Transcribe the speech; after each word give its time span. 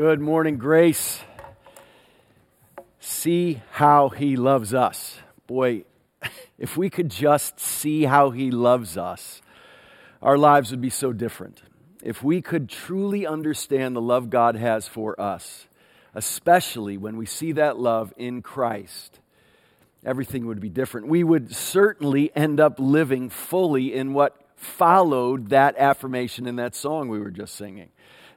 Good 0.00 0.22
morning, 0.22 0.56
Grace. 0.56 1.20
See 3.00 3.60
how 3.72 4.08
he 4.08 4.34
loves 4.34 4.72
us. 4.72 5.18
Boy, 5.46 5.84
if 6.58 6.74
we 6.74 6.88
could 6.88 7.10
just 7.10 7.60
see 7.60 8.04
how 8.04 8.30
he 8.30 8.50
loves 8.50 8.96
us, 8.96 9.42
our 10.22 10.38
lives 10.38 10.70
would 10.70 10.80
be 10.80 10.88
so 10.88 11.12
different. 11.12 11.60
If 12.02 12.22
we 12.22 12.40
could 12.40 12.70
truly 12.70 13.26
understand 13.26 13.94
the 13.94 14.00
love 14.00 14.30
God 14.30 14.56
has 14.56 14.88
for 14.88 15.20
us, 15.20 15.66
especially 16.14 16.96
when 16.96 17.18
we 17.18 17.26
see 17.26 17.52
that 17.52 17.78
love 17.78 18.14
in 18.16 18.40
Christ, 18.40 19.20
everything 20.02 20.46
would 20.46 20.60
be 20.60 20.70
different. 20.70 21.08
We 21.08 21.24
would 21.24 21.54
certainly 21.54 22.34
end 22.34 22.58
up 22.58 22.76
living 22.78 23.28
fully 23.28 23.92
in 23.92 24.14
what 24.14 24.34
followed 24.56 25.50
that 25.50 25.76
affirmation 25.76 26.46
in 26.46 26.56
that 26.56 26.74
song 26.74 27.10
we 27.10 27.18
were 27.18 27.30
just 27.30 27.54
singing 27.54 27.90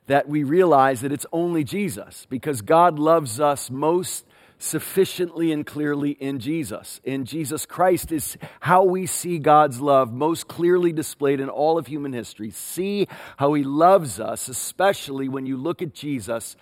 that 0.08 0.28
we 0.28 0.44
realize 0.44 1.02
that 1.02 1.12
it's 1.12 1.26
only 1.32 1.64
Jesus 1.64 2.28
because 2.30 2.62
God 2.62 3.00
loves 3.00 3.40
us 3.40 3.70
most 3.70 4.26
sufficiently 4.58 5.52
and 5.52 5.66
clearly 5.66 6.12
in 6.12 6.40
Jesus. 6.40 7.02
In 7.04 7.26
Jesus 7.26 7.66
Christ 7.66 8.12
is 8.12 8.38
how 8.62 8.84
we 8.84 9.05
see 9.05 9.38
God's 9.38 9.82
love 9.82 10.13
most 10.13 10.48
clearly 10.48 10.94
displayed 10.94 11.40
in 11.40 11.50
all 11.50 11.77
of 11.77 11.88
human 11.88 12.13
history. 12.13 12.50
See 12.52 13.08
how 13.38 13.54
He 13.54 13.63
loves 13.63 14.20
us, 14.20 14.48
especially 14.48 15.27
when 15.27 15.46
you 15.46 15.58
look 15.58 15.82
at 15.82 15.94
Jesus, 15.94 16.55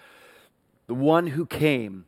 the 0.87 0.95
one 0.95 1.27
who 1.27 1.45
came 1.45 2.05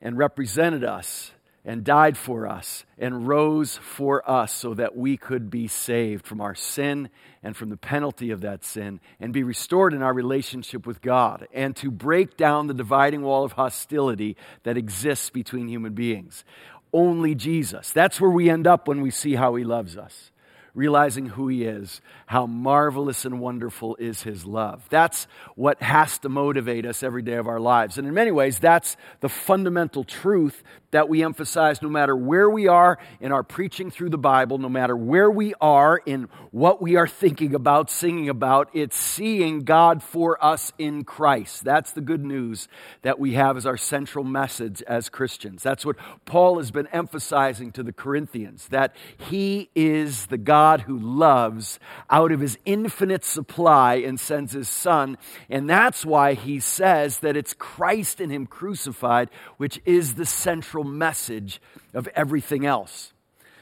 and 0.00 0.16
represented 0.16 0.84
us 0.84 1.32
and 1.68 1.84
died 1.84 2.16
for 2.16 2.46
us 2.46 2.86
and 2.96 3.28
rose 3.28 3.76
for 3.76 4.28
us 4.28 4.50
so 4.54 4.72
that 4.72 4.96
we 4.96 5.18
could 5.18 5.50
be 5.50 5.68
saved 5.68 6.26
from 6.26 6.40
our 6.40 6.54
sin 6.54 7.10
and 7.42 7.54
from 7.54 7.68
the 7.68 7.76
penalty 7.76 8.30
of 8.30 8.40
that 8.40 8.64
sin 8.64 8.98
and 9.20 9.34
be 9.34 9.42
restored 9.42 9.92
in 9.92 10.00
our 10.00 10.14
relationship 10.14 10.86
with 10.86 11.02
God 11.02 11.46
and 11.52 11.76
to 11.76 11.90
break 11.90 12.38
down 12.38 12.68
the 12.68 12.74
dividing 12.74 13.20
wall 13.20 13.44
of 13.44 13.52
hostility 13.52 14.34
that 14.62 14.78
exists 14.78 15.28
between 15.28 15.68
human 15.68 15.92
beings. 15.92 16.42
Only 16.90 17.34
Jesus. 17.34 17.90
That's 17.90 18.18
where 18.18 18.30
we 18.30 18.48
end 18.48 18.66
up 18.66 18.88
when 18.88 19.02
we 19.02 19.10
see 19.10 19.34
how 19.34 19.54
He 19.54 19.62
loves 19.62 19.94
us 19.94 20.30
realizing 20.78 21.26
who 21.26 21.48
He 21.48 21.64
is, 21.64 22.00
how 22.26 22.46
marvelous 22.46 23.24
and 23.24 23.40
wonderful 23.40 23.96
is 23.96 24.22
His 24.22 24.46
love. 24.46 24.86
That's 24.90 25.26
what 25.56 25.82
has 25.82 26.18
to 26.20 26.28
motivate 26.28 26.86
us 26.86 27.02
every 27.02 27.22
day 27.22 27.34
of 27.34 27.48
our 27.48 27.58
lives. 27.58 27.98
And 27.98 28.06
in 28.06 28.14
many 28.14 28.30
ways, 28.30 28.60
that's 28.60 28.96
the 29.18 29.28
fundamental 29.28 30.04
truth 30.04 30.62
that 30.90 31.08
we 31.08 31.22
emphasize 31.22 31.82
no 31.82 31.88
matter 31.88 32.16
where 32.16 32.48
we 32.48 32.66
are 32.66 32.98
in 33.20 33.32
our 33.32 33.42
preaching 33.42 33.90
through 33.90 34.10
the 34.10 34.18
Bible, 34.18 34.58
no 34.58 34.68
matter 34.68 34.96
where 34.96 35.30
we 35.30 35.54
are 35.60 36.00
in 36.06 36.28
what 36.50 36.80
we 36.80 36.96
are 36.96 37.06
thinking 37.06 37.54
about, 37.54 37.90
singing 37.90 38.28
about, 38.28 38.70
it's 38.72 38.96
seeing 38.96 39.60
God 39.60 40.02
for 40.02 40.42
us 40.42 40.72
in 40.78 41.04
Christ. 41.04 41.64
That's 41.64 41.92
the 41.92 42.00
good 42.00 42.24
news 42.24 42.68
that 43.02 43.18
we 43.18 43.34
have 43.34 43.56
as 43.56 43.66
our 43.66 43.76
central 43.76 44.24
message 44.24 44.82
as 44.82 45.08
Christians. 45.08 45.62
That's 45.62 45.84
what 45.84 45.96
Paul 46.24 46.56
has 46.58 46.70
been 46.70 46.86
emphasizing 46.88 47.70
to 47.72 47.82
the 47.82 47.92
Corinthians 47.92 48.68
that 48.68 48.96
He 49.16 49.70
is 49.74 50.26
the 50.26 50.38
God 50.38 50.82
who 50.82 50.98
loves 50.98 51.78
out 52.08 52.32
of 52.32 52.40
His 52.40 52.58
infinite 52.64 53.24
supply 53.24 53.96
and 53.96 54.18
sends 54.18 54.52
His 54.52 54.68
Son. 54.68 55.18
And 55.50 55.68
that's 55.68 56.06
why 56.06 56.34
He 56.34 56.60
says 56.60 57.18
that 57.18 57.36
it's 57.36 57.52
Christ 57.52 58.20
in 58.20 58.30
Him 58.30 58.46
crucified, 58.46 59.28
which 59.58 59.80
is 59.84 60.14
the 60.14 60.26
central 60.26 60.77
central 60.78 60.96
message 60.96 61.60
of 61.94 62.08
everything 62.14 62.64
else. 62.64 63.12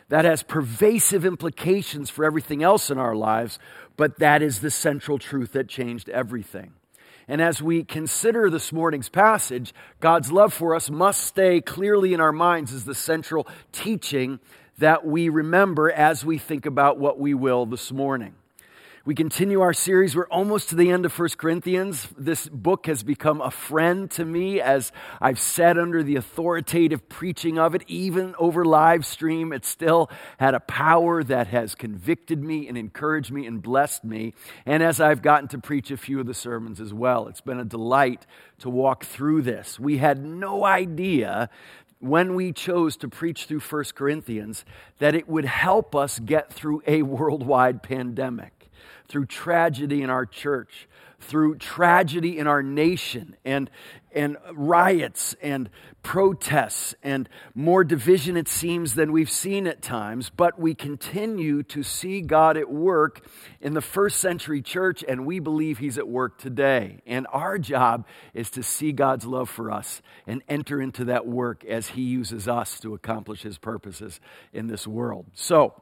That 0.08 0.24
has 0.24 0.42
pervasive 0.42 1.24
implications 1.24 2.10
for 2.10 2.24
everything 2.24 2.62
else 2.62 2.90
in 2.90 2.98
our 2.98 3.16
lives, 3.16 3.58
but 3.96 4.18
that 4.18 4.42
is 4.42 4.60
the 4.60 4.70
central 4.70 5.18
truth 5.18 5.52
that 5.52 5.68
changed 5.68 6.08
everything. 6.08 6.72
And 7.26 7.40
as 7.40 7.60
we 7.60 7.82
consider 7.82 8.50
this 8.50 8.72
morning's 8.72 9.08
passage, 9.08 9.74
God's 9.98 10.30
love 10.30 10.52
for 10.52 10.76
us 10.76 10.90
must 10.90 11.24
stay 11.24 11.60
clearly 11.60 12.14
in 12.14 12.20
our 12.20 12.32
minds 12.32 12.72
as 12.72 12.84
the 12.84 12.94
central 12.94 13.48
teaching 13.72 14.38
that 14.78 15.04
we 15.04 15.28
remember 15.28 15.90
as 15.90 16.24
we 16.24 16.38
think 16.38 16.66
about 16.66 16.98
what 16.98 17.18
we 17.18 17.34
will 17.34 17.66
this 17.66 17.90
morning. 17.90 18.34
We 19.06 19.14
continue 19.14 19.60
our 19.60 19.72
series. 19.72 20.16
We're 20.16 20.26
almost 20.30 20.70
to 20.70 20.74
the 20.74 20.90
end 20.90 21.06
of 21.06 21.16
1 21.16 21.28
Corinthians. 21.38 22.08
This 22.18 22.48
book 22.48 22.86
has 22.86 23.04
become 23.04 23.40
a 23.40 23.52
friend 23.52 24.10
to 24.10 24.24
me 24.24 24.60
as 24.60 24.90
I've 25.20 25.38
sat 25.38 25.78
under 25.78 26.02
the 26.02 26.16
authoritative 26.16 27.08
preaching 27.08 27.56
of 27.56 27.76
it, 27.76 27.84
even 27.86 28.34
over 28.36 28.64
live 28.64 29.06
stream. 29.06 29.52
It 29.52 29.64
still 29.64 30.10
had 30.38 30.54
a 30.54 30.60
power 30.60 31.22
that 31.22 31.46
has 31.46 31.76
convicted 31.76 32.42
me 32.42 32.66
and 32.66 32.76
encouraged 32.76 33.30
me 33.30 33.46
and 33.46 33.62
blessed 33.62 34.02
me. 34.02 34.34
And 34.66 34.82
as 34.82 35.00
I've 35.00 35.22
gotten 35.22 35.46
to 35.50 35.58
preach 35.58 35.92
a 35.92 35.96
few 35.96 36.18
of 36.18 36.26
the 36.26 36.34
sermons 36.34 36.80
as 36.80 36.92
well, 36.92 37.28
it's 37.28 37.40
been 37.40 37.60
a 37.60 37.64
delight 37.64 38.26
to 38.58 38.68
walk 38.68 39.04
through 39.04 39.42
this. 39.42 39.78
We 39.78 39.98
had 39.98 40.24
no 40.24 40.64
idea 40.64 41.48
when 42.00 42.34
we 42.34 42.52
chose 42.52 42.96
to 42.96 43.08
preach 43.08 43.44
through 43.44 43.60
1 43.60 43.84
Corinthians 43.94 44.64
that 44.98 45.14
it 45.14 45.28
would 45.28 45.44
help 45.44 45.94
us 45.94 46.18
get 46.18 46.52
through 46.52 46.82
a 46.88 47.02
worldwide 47.02 47.84
pandemic 47.84 48.55
through 49.08 49.26
tragedy 49.26 50.02
in 50.02 50.10
our 50.10 50.26
church, 50.26 50.88
through 51.18 51.56
tragedy 51.56 52.38
in 52.38 52.46
our 52.46 52.62
nation, 52.62 53.36
and, 53.44 53.70
and 54.12 54.36
riots 54.52 55.34
and 55.42 55.70
protests 56.02 56.94
and 57.02 57.28
more 57.54 57.82
division, 57.84 58.36
it 58.36 58.48
seems, 58.48 58.94
than 58.94 59.12
we've 59.12 59.30
seen 59.30 59.66
at 59.66 59.82
times. 59.82 60.30
But 60.30 60.58
we 60.58 60.74
continue 60.74 61.62
to 61.64 61.82
see 61.82 62.20
God 62.20 62.56
at 62.56 62.70
work 62.70 63.26
in 63.60 63.74
the 63.74 63.80
first 63.80 64.20
century 64.20 64.62
church, 64.62 65.04
and 65.06 65.26
we 65.26 65.40
believe 65.40 65.78
He's 65.78 65.98
at 65.98 66.06
work 66.06 66.38
today. 66.38 67.00
And 67.06 67.26
our 67.32 67.58
job 67.58 68.06
is 68.34 68.50
to 68.50 68.62
see 68.62 68.92
God's 68.92 69.24
love 69.24 69.48
for 69.48 69.70
us 69.70 70.02
and 70.26 70.42
enter 70.48 70.80
into 70.80 71.06
that 71.06 71.26
work 71.26 71.64
as 71.64 71.88
He 71.88 72.02
uses 72.02 72.46
us 72.46 72.78
to 72.80 72.94
accomplish 72.94 73.42
His 73.42 73.58
purposes 73.58 74.20
in 74.52 74.66
this 74.66 74.86
world. 74.86 75.26
So, 75.34 75.74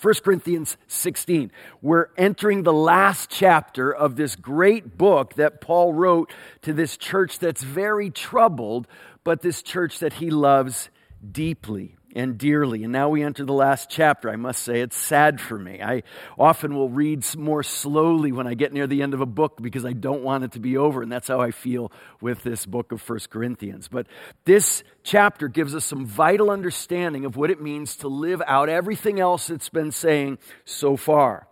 1 0.00 0.14
Corinthians 0.22 0.76
16. 0.88 1.50
We're 1.80 2.08
entering 2.18 2.62
the 2.62 2.72
last 2.72 3.30
chapter 3.30 3.90
of 3.90 4.16
this 4.16 4.36
great 4.36 4.98
book 4.98 5.34
that 5.34 5.60
Paul 5.60 5.92
wrote 5.92 6.32
to 6.62 6.72
this 6.72 6.96
church 6.96 7.38
that's 7.38 7.62
very 7.62 8.10
troubled, 8.10 8.86
but 9.24 9.42
this 9.42 9.62
church 9.62 9.98
that 10.00 10.14
he 10.14 10.30
loves 10.30 10.90
deeply 11.32 11.95
and 12.16 12.38
dearly. 12.38 12.82
And 12.82 12.92
now 12.92 13.10
we 13.10 13.22
enter 13.22 13.44
the 13.44 13.52
last 13.52 13.90
chapter. 13.90 14.30
I 14.30 14.36
must 14.36 14.62
say, 14.62 14.80
it's 14.80 14.96
sad 14.96 15.38
for 15.38 15.58
me. 15.58 15.82
I 15.82 16.02
often 16.38 16.74
will 16.74 16.88
read 16.88 17.24
more 17.36 17.62
slowly 17.62 18.32
when 18.32 18.46
I 18.46 18.54
get 18.54 18.72
near 18.72 18.86
the 18.86 19.02
end 19.02 19.12
of 19.12 19.20
a 19.20 19.26
book 19.26 19.60
because 19.60 19.84
I 19.84 19.92
don't 19.92 20.22
want 20.22 20.42
it 20.42 20.52
to 20.52 20.58
be 20.58 20.78
over. 20.78 21.02
And 21.02 21.12
that's 21.12 21.28
how 21.28 21.40
I 21.40 21.50
feel 21.50 21.92
with 22.22 22.42
this 22.42 22.64
book 22.64 22.90
of 22.90 23.02
First 23.02 23.28
Corinthians. 23.28 23.86
But 23.88 24.06
this 24.46 24.82
chapter 25.04 25.46
gives 25.46 25.74
us 25.74 25.84
some 25.84 26.06
vital 26.06 26.50
understanding 26.50 27.26
of 27.26 27.36
what 27.36 27.50
it 27.50 27.60
means 27.60 27.96
to 27.96 28.08
live 28.08 28.42
out 28.46 28.70
everything 28.70 29.20
else 29.20 29.50
it's 29.50 29.68
been 29.68 29.92
saying 29.92 30.38
so 30.64 30.96
far. 30.96 31.46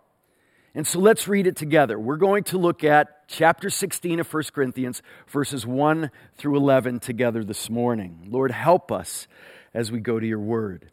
And 0.73 0.85
so 0.85 0.99
let's 0.99 1.27
read 1.27 1.47
it 1.47 1.55
together. 1.55 1.97
We're 1.97 2.17
going 2.17 2.43
to 2.45 2.57
look 2.57 2.83
at 2.83 3.29
chapter 3.29 3.69
16 3.69 4.19
of 4.19 4.33
1 4.33 4.43
Corinthians, 4.51 5.03
verses 5.27 5.65
1 5.65 6.09
through 6.37 6.57
11 6.57 6.99
together 6.99 7.43
this 7.43 7.69
morning. 7.69 8.27
Lord, 8.29 8.51
help 8.51 8.91
us 8.91 9.27
as 9.75 9.91
we 9.91 9.99
go 9.99 10.19
to 10.19 10.25
your 10.25 10.39
word. 10.39 10.89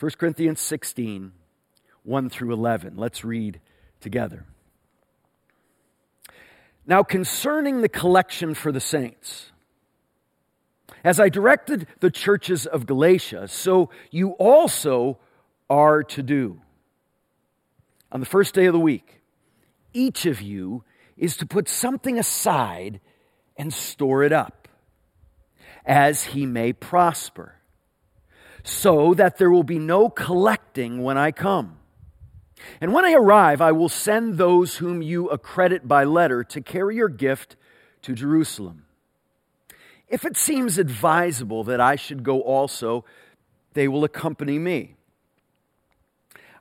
1 0.00 0.12
Corinthians 0.18 0.60
16, 0.60 1.32
1 2.02 2.30
through 2.30 2.52
11. 2.52 2.96
Let's 2.96 3.22
read 3.22 3.60
together. 4.00 4.46
Now, 6.86 7.02
concerning 7.04 7.82
the 7.82 7.88
collection 7.88 8.54
for 8.54 8.72
the 8.72 8.80
saints, 8.80 9.52
as 11.04 11.20
I 11.20 11.28
directed 11.28 11.86
the 12.00 12.10
churches 12.10 12.66
of 12.66 12.86
Galatia, 12.86 13.46
so 13.46 13.90
you 14.10 14.30
also 14.30 15.18
are 15.68 16.02
to 16.02 16.22
do. 16.22 16.60
On 18.10 18.20
the 18.20 18.26
first 18.26 18.54
day 18.54 18.64
of 18.66 18.72
the 18.72 18.80
week, 18.80 19.20
each 19.92 20.26
of 20.26 20.40
you 20.40 20.82
is 21.16 21.36
to 21.36 21.46
put 21.46 21.68
something 21.68 22.18
aside 22.18 23.00
and 23.56 23.72
store 23.72 24.24
it 24.24 24.32
up 24.32 24.61
as 25.84 26.24
he 26.24 26.46
may 26.46 26.72
prosper, 26.72 27.56
so 28.62 29.14
that 29.14 29.38
there 29.38 29.50
will 29.50 29.64
be 29.64 29.78
no 29.78 30.08
collecting 30.08 31.02
when 31.02 31.18
I 31.18 31.32
come. 31.32 31.78
And 32.80 32.92
when 32.92 33.04
I 33.04 33.12
arrive, 33.12 33.60
I 33.60 33.72
will 33.72 33.88
send 33.88 34.38
those 34.38 34.76
whom 34.76 35.02
you 35.02 35.28
accredit 35.28 35.88
by 35.88 36.04
letter 36.04 36.44
to 36.44 36.60
carry 36.60 36.96
your 36.96 37.08
gift 37.08 37.56
to 38.02 38.14
Jerusalem. 38.14 38.84
If 40.08 40.24
it 40.24 40.36
seems 40.36 40.78
advisable 40.78 41.64
that 41.64 41.80
I 41.80 41.96
should 41.96 42.22
go 42.22 42.40
also, 42.42 43.04
they 43.72 43.88
will 43.88 44.04
accompany 44.04 44.58
me. 44.58 44.96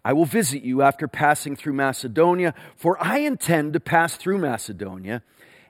I 0.04 0.14
will 0.14 0.26
visit 0.26 0.64
you 0.64 0.82
after 0.82 1.08
passing 1.08 1.56
through 1.56 1.74
Macedonia, 1.74 2.56
for 2.76 2.98
I 3.04 3.20
intend 3.20 3.74
to 3.74 3.80
pass 3.80 4.16
through 4.16 4.40
Macedonia, 4.40 5.22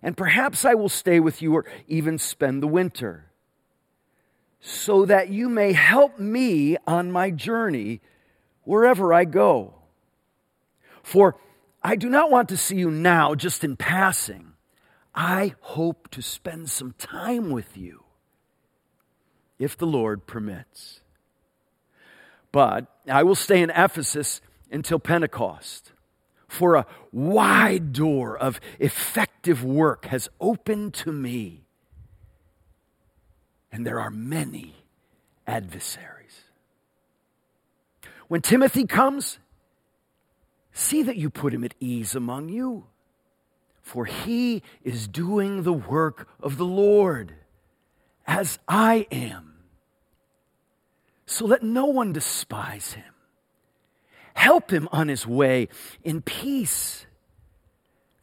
and 0.01 0.15
perhaps 0.15 0.63
I 0.63 0.73
will 0.73 0.89
stay 0.89 1.19
with 1.19 1.41
you 1.41 1.53
or 1.53 1.65
even 1.87 2.17
spend 2.17 2.63
the 2.63 2.67
winter 2.67 3.30
so 4.61 5.05
that 5.05 5.29
you 5.29 5.49
may 5.49 5.73
help 5.73 6.19
me 6.19 6.77
on 6.85 7.11
my 7.11 7.31
journey 7.31 7.99
wherever 8.63 9.11
I 9.11 9.25
go. 9.25 9.73
For 11.01 11.35
I 11.83 11.95
do 11.95 12.09
not 12.09 12.29
want 12.29 12.47
to 12.49 12.57
see 12.57 12.77
you 12.77 12.91
now 12.91 13.33
just 13.33 13.63
in 13.63 13.75
passing. 13.75 14.53
I 15.15 15.55
hope 15.61 16.09
to 16.11 16.21
spend 16.21 16.69
some 16.69 16.93
time 16.93 17.49
with 17.49 17.75
you 17.75 18.03
if 19.57 19.75
the 19.75 19.87
Lord 19.87 20.27
permits. 20.27 21.01
But 22.51 22.85
I 23.09 23.23
will 23.23 23.35
stay 23.35 23.61
in 23.61 23.71
Ephesus 23.71 24.41
until 24.71 24.99
Pentecost, 24.99 25.91
for 26.47 26.75
a 26.75 26.85
wide 27.11 27.93
door 27.93 28.37
of 28.37 28.61
effective 28.79 29.63
work 29.63 30.05
has 30.05 30.29
opened 30.39 30.93
to 30.95 31.11
me, 31.11 31.60
and 33.71 33.85
there 33.85 33.99
are 33.99 34.09
many 34.09 34.75
adversaries. 35.47 36.41
When 38.27 38.41
Timothy 38.41 38.85
comes, 38.85 39.39
see 40.71 41.03
that 41.03 41.17
you 41.17 41.29
put 41.29 41.53
him 41.53 41.63
at 41.63 41.75
ease 41.79 42.15
among 42.15 42.49
you, 42.49 42.85
for 43.81 44.05
he 44.05 44.63
is 44.83 45.07
doing 45.07 45.63
the 45.63 45.73
work 45.73 46.27
of 46.39 46.57
the 46.57 46.65
Lord, 46.65 47.33
as 48.25 48.59
I 48.67 49.07
am. 49.11 49.47
So 51.25 51.45
let 51.45 51.63
no 51.63 51.85
one 51.85 52.13
despise 52.13 52.93
him. 52.93 53.13
Help 54.33 54.71
him 54.71 54.87
on 54.91 55.07
his 55.07 55.27
way 55.27 55.67
in 56.03 56.21
peace, 56.21 57.05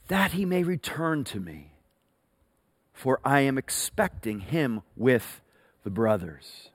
that 0.08 0.32
he 0.32 0.44
may 0.44 0.62
return 0.62 1.24
to 1.24 1.40
me, 1.40 1.72
for 2.98 3.20
I 3.24 3.40
am 3.40 3.56
expecting 3.56 4.40
him 4.40 4.82
with 4.96 5.40
the 5.84 5.90
brothers 5.90 6.68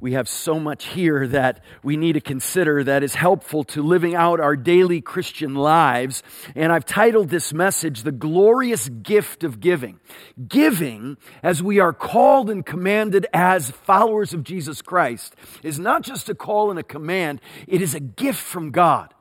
we 0.00 0.12
have 0.12 0.28
so 0.28 0.60
much 0.60 0.86
here 0.86 1.26
that 1.26 1.62
we 1.82 1.96
need 1.96 2.12
to 2.12 2.20
consider 2.20 2.84
that 2.84 3.02
is 3.02 3.16
helpful 3.16 3.64
to 3.64 3.82
living 3.82 4.14
out 4.14 4.38
our 4.38 4.54
daily 4.54 5.00
Christian 5.00 5.54
lives. 5.54 6.22
And 6.54 6.72
I've 6.72 6.84
titled 6.84 7.30
this 7.30 7.52
message, 7.52 8.02
The 8.02 8.12
Glorious 8.12 8.88
Gift 8.88 9.42
of 9.42 9.60
Giving. 9.60 9.98
Giving, 10.46 11.16
as 11.42 11.62
we 11.62 11.80
are 11.80 11.92
called 11.92 12.48
and 12.48 12.64
commanded 12.64 13.26
as 13.32 13.70
followers 13.70 14.32
of 14.32 14.44
Jesus 14.44 14.82
Christ, 14.82 15.34
is 15.64 15.80
not 15.80 16.02
just 16.02 16.28
a 16.28 16.34
call 16.34 16.70
and 16.70 16.78
a 16.78 16.84
command, 16.84 17.40
it 17.66 17.82
is 17.82 17.94
a 17.94 18.00
gift 18.00 18.40
from 18.40 18.70
God. 18.70 19.12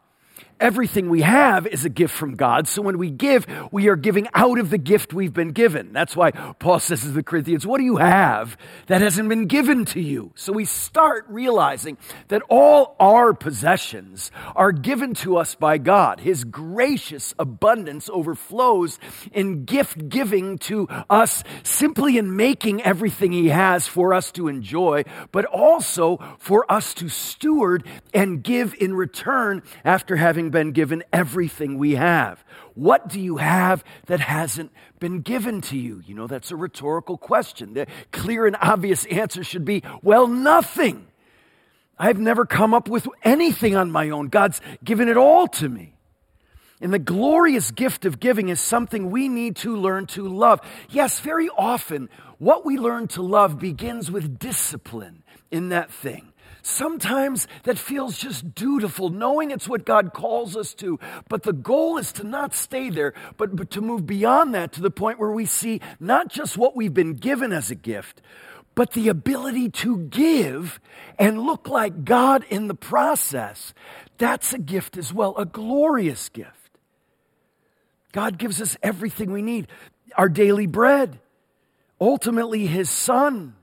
Everything 0.59 1.09
we 1.09 1.21
have 1.21 1.67
is 1.67 1.85
a 1.85 1.89
gift 1.89 2.15
from 2.15 2.35
God. 2.35 2.67
So 2.67 2.81
when 2.81 2.97
we 2.97 3.11
give, 3.11 3.45
we 3.71 3.89
are 3.89 3.95
giving 3.95 4.27
out 4.33 4.57
of 4.57 4.71
the 4.71 4.79
gift 4.79 5.13
we've 5.13 5.33
been 5.33 5.51
given. 5.51 5.93
That's 5.93 6.15
why 6.15 6.31
Paul 6.31 6.79
says 6.79 7.01
to 7.01 7.09
the 7.09 7.21
Corinthians, 7.21 7.67
What 7.67 7.77
do 7.77 7.83
you 7.83 7.97
have 7.97 8.57
that 8.87 9.01
hasn't 9.01 9.29
been 9.29 9.45
given 9.45 9.85
to 9.85 10.01
you? 10.01 10.31
So 10.33 10.53
we 10.53 10.65
start 10.65 11.25
realizing 11.29 11.97
that 12.29 12.41
all 12.49 12.95
our 12.99 13.35
possessions 13.35 14.31
are 14.55 14.71
given 14.71 15.13
to 15.15 15.37
us 15.37 15.53
by 15.53 15.77
God. 15.77 16.21
His 16.21 16.43
gracious 16.43 17.35
abundance 17.37 18.09
overflows 18.09 18.97
in 19.31 19.65
gift 19.65 20.09
giving 20.09 20.57
to 20.59 20.87
us 21.07 21.43
simply 21.61 22.17
in 22.17 22.35
making 22.35 22.81
everything 22.81 23.31
He 23.31 23.49
has 23.49 23.87
for 23.87 24.11
us 24.11 24.31
to 24.31 24.47
enjoy, 24.47 25.03
but 25.31 25.45
also 25.45 26.17
for 26.39 26.69
us 26.71 26.95
to 26.95 27.09
steward 27.09 27.83
and 28.11 28.43
give 28.43 28.73
in 28.79 28.95
return 28.95 29.61
after 29.85 30.15
having 30.15 30.46
having 30.47 30.67
been 30.67 30.73
given 30.73 31.03
everything 31.11 31.77
we 31.77 31.95
have. 31.95 32.43
What 32.73 33.09
do 33.09 33.19
you 33.19 33.37
have 33.37 33.83
that 34.05 34.19
hasn't 34.19 34.71
been 34.99 35.21
given 35.21 35.61
to 35.61 35.77
you? 35.77 36.01
You 36.05 36.15
know, 36.15 36.27
that's 36.27 36.51
a 36.51 36.55
rhetorical 36.55 37.17
question. 37.17 37.73
The 37.73 37.87
clear 38.11 38.45
and 38.45 38.55
obvious 38.61 39.05
answer 39.05 39.43
should 39.43 39.65
be, 39.65 39.83
well, 40.01 40.27
nothing. 40.27 41.07
I've 41.99 42.19
never 42.19 42.45
come 42.45 42.73
up 42.73 42.87
with 42.87 43.07
anything 43.23 43.75
on 43.75 43.91
my 43.91 44.09
own. 44.09 44.27
God's 44.27 44.61
given 44.83 45.09
it 45.09 45.17
all 45.17 45.47
to 45.47 45.67
me. 45.67 45.95
And 46.79 46.93
the 46.93 46.99
glorious 46.99 47.71
gift 47.71 48.05
of 48.05 48.19
giving 48.19 48.49
is 48.49 48.61
something 48.61 49.09
we 49.09 49.27
need 49.29 49.55
to 49.57 49.75
learn 49.75 50.05
to 50.07 50.27
love. 50.27 50.61
Yes, 50.89 51.19
very 51.19 51.49
often, 51.57 52.07
what 52.37 52.65
we 52.65 52.77
learn 52.77 53.07
to 53.09 53.23
love 53.23 53.57
begins 53.57 54.11
with 54.11 54.37
discipline 54.37 55.23
in 55.49 55.69
that 55.69 55.89
thing. 55.91 56.31
Sometimes 56.67 57.47
that 57.63 57.79
feels 57.79 58.17
just 58.17 58.53
dutiful, 58.53 59.09
knowing 59.09 59.51
it's 59.51 59.69
what 59.69 59.85
God 59.85 60.11
calls 60.13 60.57
us 60.57 60.73
to. 60.75 60.99
But 61.29 61.43
the 61.43 61.53
goal 61.53 61.97
is 61.97 62.11
to 62.13 62.25
not 62.25 62.53
stay 62.53 62.89
there, 62.89 63.13
but, 63.37 63.55
but 63.55 63.71
to 63.71 63.81
move 63.81 64.05
beyond 64.05 64.53
that 64.53 64.73
to 64.73 64.81
the 64.81 64.91
point 64.91 65.17
where 65.17 65.31
we 65.31 65.45
see 65.45 65.79
not 65.97 66.27
just 66.27 66.57
what 66.57 66.75
we've 66.75 66.93
been 66.93 67.13
given 67.13 67.53
as 67.53 67.71
a 67.71 67.75
gift, 67.75 68.21
but 68.75 68.91
the 68.91 69.07
ability 69.07 69.69
to 69.69 69.97
give 69.97 70.81
and 71.17 71.39
look 71.39 71.69
like 71.69 72.03
God 72.03 72.43
in 72.49 72.67
the 72.67 72.75
process. 72.75 73.73
That's 74.17 74.51
a 74.51 74.59
gift 74.59 74.97
as 74.97 75.13
well, 75.13 75.37
a 75.37 75.45
glorious 75.45 76.27
gift. 76.27 76.51
God 78.11 78.37
gives 78.37 78.61
us 78.61 78.75
everything 78.83 79.31
we 79.31 79.41
need 79.41 79.69
our 80.17 80.27
daily 80.27 80.67
bread, 80.67 81.19
ultimately, 82.01 82.67
His 82.67 82.89
Son 82.89 83.55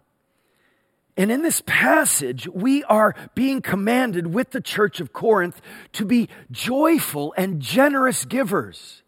and 1.16 1.31
in 1.31 1.43
this 1.43 1.62
passage, 1.64 2.49
we 2.49 2.82
are 2.84 3.14
being 3.34 3.62
commanded 3.62 4.34
with 4.34 4.50
the 4.50 4.61
church 4.61 5.00
of 5.00 5.12
Corinth 5.12 5.61
to 5.93 6.05
be 6.05 6.28
joyful 6.50 7.32
and 7.37 7.61
generous 7.61 8.25
givers, 8.25 9.02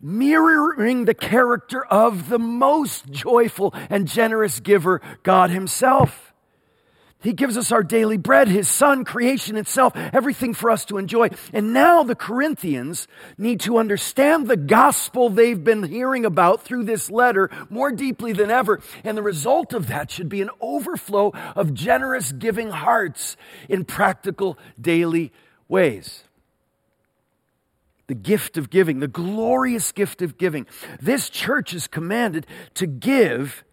mirroring 0.00 1.04
the 1.04 1.14
character 1.14 1.84
of 1.86 2.28
the 2.28 2.38
most 2.38 3.10
joyful 3.10 3.74
and 3.90 4.06
generous 4.06 4.60
giver, 4.60 5.00
God 5.24 5.50
Himself. 5.50 6.25
He 7.20 7.32
gives 7.32 7.56
us 7.56 7.72
our 7.72 7.82
daily 7.82 8.18
bread, 8.18 8.46
His 8.46 8.68
Son, 8.68 9.04
creation 9.04 9.56
itself, 9.56 9.96
everything 9.96 10.52
for 10.54 10.70
us 10.70 10.84
to 10.86 10.98
enjoy. 10.98 11.30
And 11.52 11.72
now 11.72 12.02
the 12.02 12.14
Corinthians 12.14 13.08
need 13.38 13.60
to 13.60 13.78
understand 13.78 14.46
the 14.46 14.56
gospel 14.56 15.30
they've 15.30 15.62
been 15.62 15.84
hearing 15.84 16.24
about 16.26 16.62
through 16.62 16.84
this 16.84 17.10
letter 17.10 17.50
more 17.70 17.90
deeply 17.90 18.32
than 18.32 18.50
ever. 18.50 18.80
And 19.02 19.16
the 19.16 19.22
result 19.22 19.72
of 19.72 19.88
that 19.88 20.10
should 20.10 20.28
be 20.28 20.42
an 20.42 20.50
overflow 20.60 21.32
of 21.56 21.72
generous 21.72 22.32
giving 22.32 22.70
hearts 22.70 23.36
in 23.68 23.84
practical 23.84 24.58
daily 24.80 25.32
ways. 25.68 26.22
The 28.08 28.14
gift 28.14 28.56
of 28.56 28.70
giving, 28.70 29.00
the 29.00 29.08
glorious 29.08 29.90
gift 29.90 30.22
of 30.22 30.38
giving. 30.38 30.66
This 31.00 31.28
church 31.28 31.74
is 31.74 31.88
commanded 31.88 32.46
to 32.74 32.86
give 32.86 33.64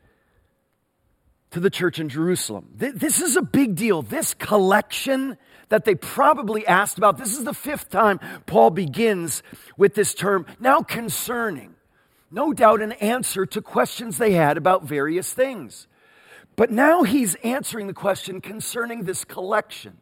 to 1.53 1.59
the 1.59 1.69
church 1.69 1.99
in 1.99 2.09
Jerusalem. 2.09 2.67
This 2.75 3.21
is 3.21 3.37
a 3.37 3.41
big 3.41 3.75
deal. 3.75 4.01
This 4.01 4.33
collection 4.33 5.37
that 5.69 5.85
they 5.85 5.95
probably 5.95 6.67
asked 6.67 6.97
about, 6.97 7.17
this 7.17 7.37
is 7.37 7.43
the 7.43 7.53
fifth 7.53 7.89
time 7.89 8.19
Paul 8.45 8.69
begins 8.69 9.41
with 9.77 9.95
this 9.95 10.13
term, 10.13 10.45
now 10.59 10.81
concerning. 10.81 11.75
No 12.29 12.53
doubt 12.53 12.81
an 12.81 12.91
answer 12.93 13.45
to 13.45 13.61
questions 13.61 14.17
they 14.17 14.33
had 14.33 14.57
about 14.57 14.83
various 14.83 15.31
things. 15.33 15.87
But 16.55 16.71
now 16.71 17.03
he's 17.03 17.35
answering 17.35 17.87
the 17.87 17.93
question 17.93 18.41
concerning 18.41 19.03
this 19.03 19.23
collection. 19.23 19.97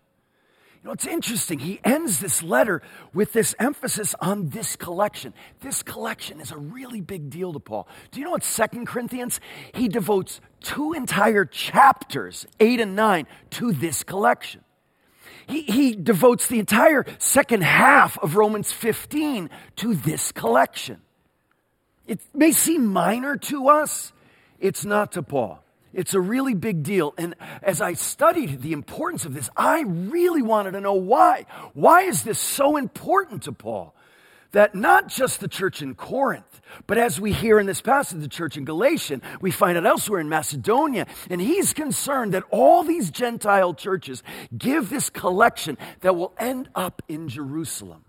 You 0.82 0.88
know, 0.88 0.94
it's 0.94 1.06
interesting. 1.06 1.60
He 1.60 1.80
ends 1.84 2.20
this 2.20 2.42
letter 2.42 2.82
with 3.14 3.34
this 3.34 3.54
emphasis 3.60 4.16
on 4.20 4.50
this 4.50 4.76
collection. 4.76 5.32
This 5.60 5.84
collection 5.84 6.42
is 6.42 6.52
a 6.52 6.58
really 6.58 7.02
big 7.02 7.30
deal 7.30 7.54
to 7.54 7.60
Paul. 7.60 7.88
Do 8.10 8.20
you 8.20 8.26
know 8.26 8.32
what 8.32 8.44
Second 8.44 8.88
Corinthians? 8.88 9.40
He 9.76 9.88
devotes 9.88 10.42
two 10.60 10.94
entire 10.94 11.46
chapters, 11.46 12.48
8 12.60 12.80
and 12.80 12.96
9, 12.96 13.28
to 13.52 13.74
this 13.74 14.02
collection. 14.04 14.64
He, 15.46 15.62
he 15.64 15.96
devotes 15.96 16.48
the 16.48 16.58
entire 16.58 17.06
second 17.20 17.62
half 17.62 18.18
of 18.18 18.36
Romans 18.36 18.72
15 18.72 19.52
to 19.78 19.94
this 19.94 20.32
collection. 20.32 21.02
It 22.08 22.22
may 22.34 22.52
seem 22.52 22.88
minor 22.88 23.38
to 23.38 23.70
us, 23.70 24.14
it's 24.60 24.84
not 24.84 25.12
to 25.12 25.22
Paul. 25.22 25.64
It's 25.94 26.14
a 26.14 26.22
really 26.22 26.54
big 26.54 26.84
deal. 26.84 27.14
And 27.18 27.36
as 27.62 27.82
I 27.82 27.94
studied 27.94 28.62
the 28.62 28.74
importance 28.74 29.26
of 29.26 29.34
this, 29.34 29.50
I 29.56 29.82
really 29.82 30.42
wanted 30.42 30.72
to 30.72 30.82
know 30.82 30.94
why. 30.94 31.46
Why 31.74 32.04
is 32.04 32.24
this 32.24 32.40
so 32.40 32.78
important 32.78 33.44
to 33.44 33.52
Paul? 33.52 33.96
That 34.52 34.76
not 34.76 35.08
just 35.08 35.40
the 35.40 35.48
church 35.48 35.82
in 35.82 35.96
Corinth, 35.96 36.62
but 36.86 36.98
as 36.98 37.22
we 37.22 37.32
hear 37.32 37.58
in 37.58 37.66
this 37.66 37.82
passage, 37.82 38.20
the 38.20 38.28
church 38.28 38.58
in 38.58 38.66
Galatian, 38.66 39.22
we 39.40 39.50
find 39.50 39.78
it 39.78 39.86
elsewhere 39.86 40.20
in 40.20 40.28
Macedonia. 40.28 41.08
And 41.30 41.40
he's 41.40 41.72
concerned 41.72 42.34
that 42.34 42.44
all 42.52 42.84
these 42.84 43.12
Gentile 43.12 43.74
churches 43.74 44.24
give 44.58 44.90
this 44.90 45.10
collection 45.10 45.78
that 46.02 46.18
will 46.18 46.34
end 46.38 46.70
up 46.76 47.02
in 47.08 47.30
Jerusalem. 47.30 48.04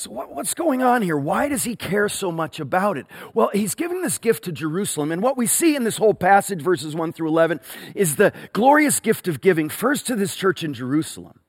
So, 0.00 0.10
what, 0.12 0.34
what's 0.34 0.54
going 0.54 0.82
on 0.82 1.02
here? 1.02 1.18
Why 1.18 1.48
does 1.48 1.64
he 1.64 1.76
care 1.76 2.08
so 2.08 2.32
much 2.32 2.58
about 2.58 2.96
it? 2.96 3.04
Well, 3.34 3.50
he's 3.52 3.74
giving 3.74 4.00
this 4.00 4.16
gift 4.16 4.44
to 4.44 4.52
Jerusalem. 4.52 5.12
And 5.12 5.22
what 5.22 5.36
we 5.36 5.46
see 5.46 5.76
in 5.76 5.84
this 5.84 5.98
whole 5.98 6.14
passage, 6.14 6.62
verses 6.62 6.94
1 6.94 7.12
through 7.12 7.28
11, 7.28 7.60
is 7.94 8.16
the 8.16 8.32
glorious 8.54 8.98
gift 8.98 9.28
of 9.28 9.42
giving 9.42 9.68
first 9.68 10.06
to 10.06 10.16
this 10.16 10.34
church 10.36 10.64
in 10.64 10.72
Jerusalem, 10.72 11.40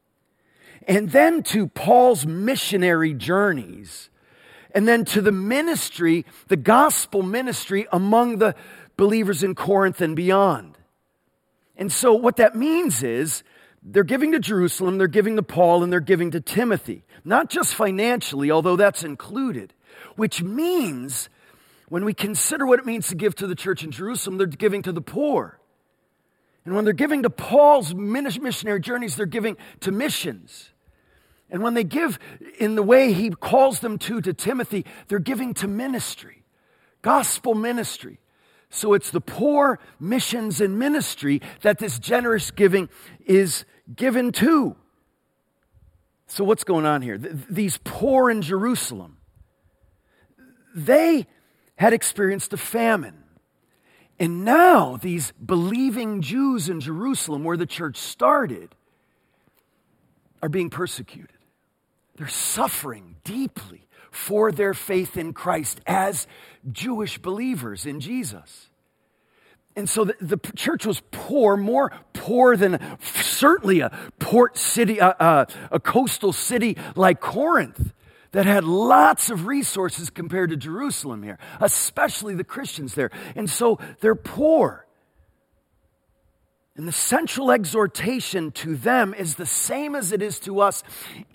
and 0.85 1.11
then 1.11 1.43
to 1.43 1.67
Paul's 1.67 2.25
missionary 2.25 3.13
journeys, 3.13 4.09
and 4.75 4.85
then 4.85 5.05
to 5.05 5.21
the 5.21 5.31
ministry, 5.31 6.25
the 6.49 6.57
gospel 6.57 7.23
ministry 7.23 7.87
among 7.89 8.39
the 8.39 8.53
believers 8.97 9.43
in 9.43 9.55
Corinth 9.55 10.01
and 10.01 10.13
beyond. 10.13 10.77
And 11.77 11.89
so, 11.89 12.11
what 12.11 12.35
that 12.35 12.57
means 12.57 13.01
is 13.01 13.43
they're 13.83 14.03
giving 14.03 14.31
to 14.33 14.39
Jerusalem, 14.39 14.97
they're 14.97 15.07
giving 15.07 15.35
to 15.37 15.43
Paul, 15.43 15.83
and 15.83 15.91
they're 15.91 15.99
giving 15.99 16.31
to 16.31 16.41
Timothy. 16.41 17.03
Not 17.23 17.49
just 17.49 17.75
financially, 17.75 18.51
although 18.51 18.75
that's 18.75 19.03
included, 19.03 19.73
which 20.15 20.41
means 20.43 21.29
When 21.91 22.05
we 22.05 22.13
consider 22.13 22.65
what 22.65 22.79
it 22.79 22.85
means 22.85 23.09
to 23.09 23.15
give 23.15 23.35
to 23.35 23.47
the 23.47 23.53
church 23.53 23.83
in 23.83 23.91
Jerusalem, 23.91 24.37
they're 24.37 24.47
giving 24.47 24.81
to 24.83 24.93
the 24.93 25.01
poor. 25.01 25.59
And 26.63 26.73
when 26.73 26.85
they're 26.85 26.93
giving 26.93 27.23
to 27.23 27.29
Paul's 27.29 27.93
missionary 27.93 28.79
journeys, 28.79 29.17
they're 29.17 29.25
giving 29.25 29.57
to 29.81 29.91
missions. 29.91 30.69
And 31.49 31.61
when 31.61 31.73
they 31.73 31.83
give 31.83 32.17
in 32.57 32.75
the 32.75 32.81
way 32.81 33.11
he 33.11 33.29
calls 33.29 33.81
them 33.81 33.97
to 33.97 34.21
to 34.21 34.31
Timothy, 34.33 34.85
they're 35.09 35.19
giving 35.19 35.53
to 35.55 35.67
ministry, 35.67 36.45
gospel 37.01 37.55
ministry. 37.55 38.20
So 38.71 38.93
it's 38.93 39.11
the 39.11 39.21
poor, 39.21 39.79
missions, 39.99 40.61
and 40.61 40.79
ministry 40.79 41.41
that 41.61 41.77
this 41.77 41.99
generous 41.99 42.51
giving 42.51 42.89
is 43.25 43.65
given 43.93 44.31
to. 44.33 44.77
So, 46.27 46.45
what's 46.45 46.63
going 46.63 46.85
on 46.85 47.01
here? 47.01 47.17
These 47.17 47.79
poor 47.83 48.31
in 48.31 48.41
Jerusalem, 48.41 49.17
they 50.73 51.27
had 51.75 51.91
experienced 51.91 52.53
a 52.53 52.57
famine. 52.57 53.23
And 54.17 54.45
now, 54.45 54.97
these 55.01 55.33
believing 55.43 56.21
Jews 56.21 56.69
in 56.69 56.79
Jerusalem, 56.79 57.43
where 57.43 57.57
the 57.57 57.65
church 57.65 57.97
started, 57.97 58.73
are 60.41 60.49
being 60.49 60.69
persecuted. 60.69 61.35
They're 62.15 62.27
suffering 62.27 63.17
deeply 63.25 63.87
for 64.11 64.51
their 64.51 64.73
faith 64.73 65.17
in 65.17 65.33
Christ 65.33 65.81
as 65.87 66.27
Jewish 66.71 67.17
believers 67.17 67.85
in 67.85 67.99
Jesus. 67.99 68.69
And 69.75 69.89
so 69.89 70.03
the, 70.03 70.15
the, 70.19 70.37
church 70.55 70.85
was 70.85 71.01
poor, 71.11 71.55
more 71.55 71.93
poor 72.11 72.57
than 72.57 72.79
certainly 73.01 73.79
a 73.79 73.89
port 74.19 74.57
city, 74.57 74.99
a, 74.99 75.15
a, 75.17 75.47
a 75.71 75.79
coastal 75.79 76.33
city 76.33 76.77
like 76.95 77.21
Corinth 77.21 77.93
that 78.33 78.45
had 78.45 78.65
lots 78.65 79.29
of 79.29 79.45
resources 79.45 80.09
compared 80.09 80.49
to 80.49 80.57
Jerusalem 80.57 81.23
here, 81.23 81.37
especially 81.59 82.35
the 82.35 82.43
Christians 82.43 82.95
there. 82.95 83.11
And 83.35 83.49
so 83.49 83.79
they're 84.01 84.15
poor. 84.15 84.85
And 86.77 86.87
the 86.87 86.93
central 86.93 87.51
exhortation 87.51 88.51
to 88.51 88.75
them 88.75 89.13
is 89.13 89.35
the 89.35 89.45
same 89.45 89.93
as 89.93 90.11
it 90.11 90.21
is 90.21 90.39
to 90.39 90.61
us, 90.61 90.83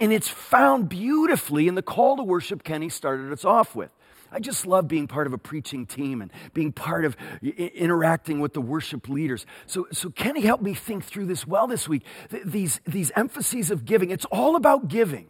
and 0.01 0.13
it's 0.13 0.29
found 0.29 0.89
beautifully 0.89 1.69
in 1.69 1.75
the 1.75 1.83
call 1.83 2.17
to 2.17 2.23
worship 2.23 2.65
Kenny 2.65 2.89
started 2.89 3.31
us 3.33 3.45
off 3.45 3.75
with. 3.75 3.91
I 4.33 4.41
just 4.41 4.67
love 4.67 4.89
being 4.89 5.07
part 5.07 5.27
of 5.27 5.33
a 5.33 5.39
preaching 5.39 5.87
team 5.87 6.21
and 6.21 6.33
being 6.53 6.73
part 6.73 7.05
of 7.05 7.17
interacting 7.43 8.41
with 8.41 8.55
the 8.55 8.61
worship 8.61 9.09
leaders. 9.09 9.47
So, 9.67 9.87
so 9.93 10.11
Kenny 10.11 10.41
helped 10.41 10.63
me 10.63 10.75
think 10.75 11.05
through 11.05 11.27
this 11.27 11.47
well 11.47 11.67
this 11.67 11.89
week. 11.89 12.03
These, 12.45 12.81
these 12.87 13.13
emphases 13.15 13.71
of 13.71 13.85
giving, 13.85 14.11
it's 14.11 14.25
all 14.27 14.57
about 14.57 14.89
giving. 14.89 15.29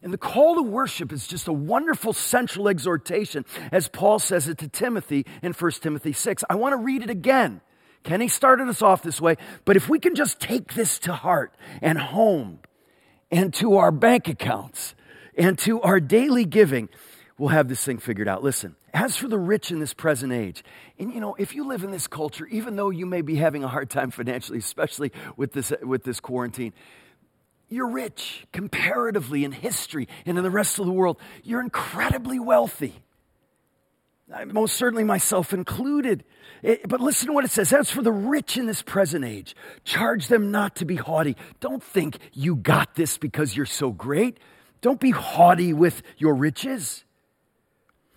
And 0.00 0.12
the 0.12 0.18
call 0.18 0.54
to 0.56 0.62
worship 0.62 1.12
is 1.12 1.26
just 1.26 1.48
a 1.48 1.52
wonderful 1.52 2.12
central 2.12 2.68
exhortation, 2.68 3.44
as 3.72 3.88
Paul 3.88 4.20
says 4.20 4.46
it 4.48 4.58
to 4.58 4.68
Timothy 4.68 5.26
in 5.42 5.52
1 5.52 5.70
Timothy 5.72 6.12
6. 6.12 6.44
I 6.48 6.54
want 6.54 6.72
to 6.74 6.76
read 6.76 7.02
it 7.02 7.10
again. 7.10 7.62
Kenny 8.08 8.28
started 8.28 8.70
us 8.70 8.80
off 8.80 9.02
this 9.02 9.20
way, 9.20 9.36
but 9.66 9.76
if 9.76 9.90
we 9.90 9.98
can 9.98 10.14
just 10.14 10.40
take 10.40 10.72
this 10.72 10.98
to 11.00 11.12
heart 11.12 11.54
and 11.82 11.98
home 11.98 12.58
and 13.30 13.52
to 13.52 13.76
our 13.76 13.92
bank 13.92 14.28
accounts 14.28 14.94
and 15.36 15.58
to 15.58 15.82
our 15.82 16.00
daily 16.00 16.46
giving, 16.46 16.88
we'll 17.36 17.50
have 17.50 17.68
this 17.68 17.84
thing 17.84 17.98
figured 17.98 18.26
out. 18.26 18.42
Listen, 18.42 18.76
as 18.94 19.14
for 19.14 19.28
the 19.28 19.36
rich 19.36 19.70
in 19.70 19.78
this 19.78 19.92
present 19.92 20.32
age, 20.32 20.64
and 20.98 21.12
you 21.12 21.20
know, 21.20 21.34
if 21.34 21.54
you 21.54 21.68
live 21.68 21.84
in 21.84 21.90
this 21.90 22.06
culture, 22.06 22.46
even 22.46 22.76
though 22.76 22.88
you 22.88 23.04
may 23.04 23.20
be 23.20 23.34
having 23.34 23.62
a 23.62 23.68
hard 23.68 23.90
time 23.90 24.10
financially, 24.10 24.58
especially 24.58 25.12
with 25.36 25.52
this, 25.52 25.70
with 25.82 26.02
this 26.02 26.18
quarantine, 26.18 26.72
you're 27.68 27.90
rich 27.90 28.46
comparatively 28.54 29.44
in 29.44 29.52
history 29.52 30.08
and 30.24 30.38
in 30.38 30.44
the 30.44 30.50
rest 30.50 30.78
of 30.78 30.86
the 30.86 30.92
world. 30.92 31.18
You're 31.44 31.60
incredibly 31.60 32.38
wealthy. 32.38 33.02
Most 34.46 34.76
certainly 34.76 35.04
myself 35.04 35.52
included. 35.52 36.24
It, 36.62 36.88
but 36.88 37.00
listen 37.00 37.28
to 37.28 37.32
what 37.32 37.44
it 37.44 37.50
says. 37.50 37.72
As 37.72 37.90
for 37.90 38.02
the 38.02 38.12
rich 38.12 38.56
in 38.56 38.66
this 38.66 38.82
present 38.82 39.24
age, 39.24 39.56
charge 39.84 40.28
them 40.28 40.50
not 40.50 40.76
to 40.76 40.84
be 40.84 40.96
haughty. 40.96 41.36
Don't 41.60 41.82
think 41.82 42.18
you 42.32 42.56
got 42.56 42.94
this 42.94 43.16
because 43.16 43.56
you're 43.56 43.66
so 43.66 43.90
great. 43.90 44.38
Don't 44.80 45.00
be 45.00 45.10
haughty 45.10 45.72
with 45.72 46.02
your 46.18 46.34
riches 46.34 47.04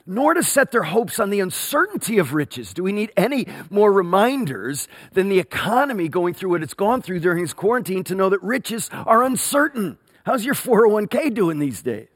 nor 0.06 0.34
to 0.34 0.44
set 0.44 0.72
their 0.72 0.84
hopes 0.84 1.20
on 1.20 1.30
the 1.30 1.40
uncertainty 1.40 2.18
of 2.18 2.34
riches. 2.34 2.74
Do 2.74 2.84
we 2.84 2.92
need 2.92 3.12
any 3.16 3.48
more 3.70 3.92
reminders 3.92 4.88
than 5.14 5.30
the 5.30 5.40
economy 5.40 6.10
going 6.10 6.34
through 6.34 6.50
what 6.52 6.64
it's 6.64 6.74
gone 6.74 7.02
through 7.02 7.20
during 7.20 7.42
this 7.44 7.54
quarantine 7.54 8.04
to 8.06 8.16
know 8.16 8.30
that 8.30 8.42
riches 8.42 8.90
are 8.92 9.24
uncertain? 9.24 9.98
How's 10.26 10.46
your 10.46 10.56
401k 10.56 11.34
doing 11.34 11.60
these 11.60 11.82
days? 11.82 12.08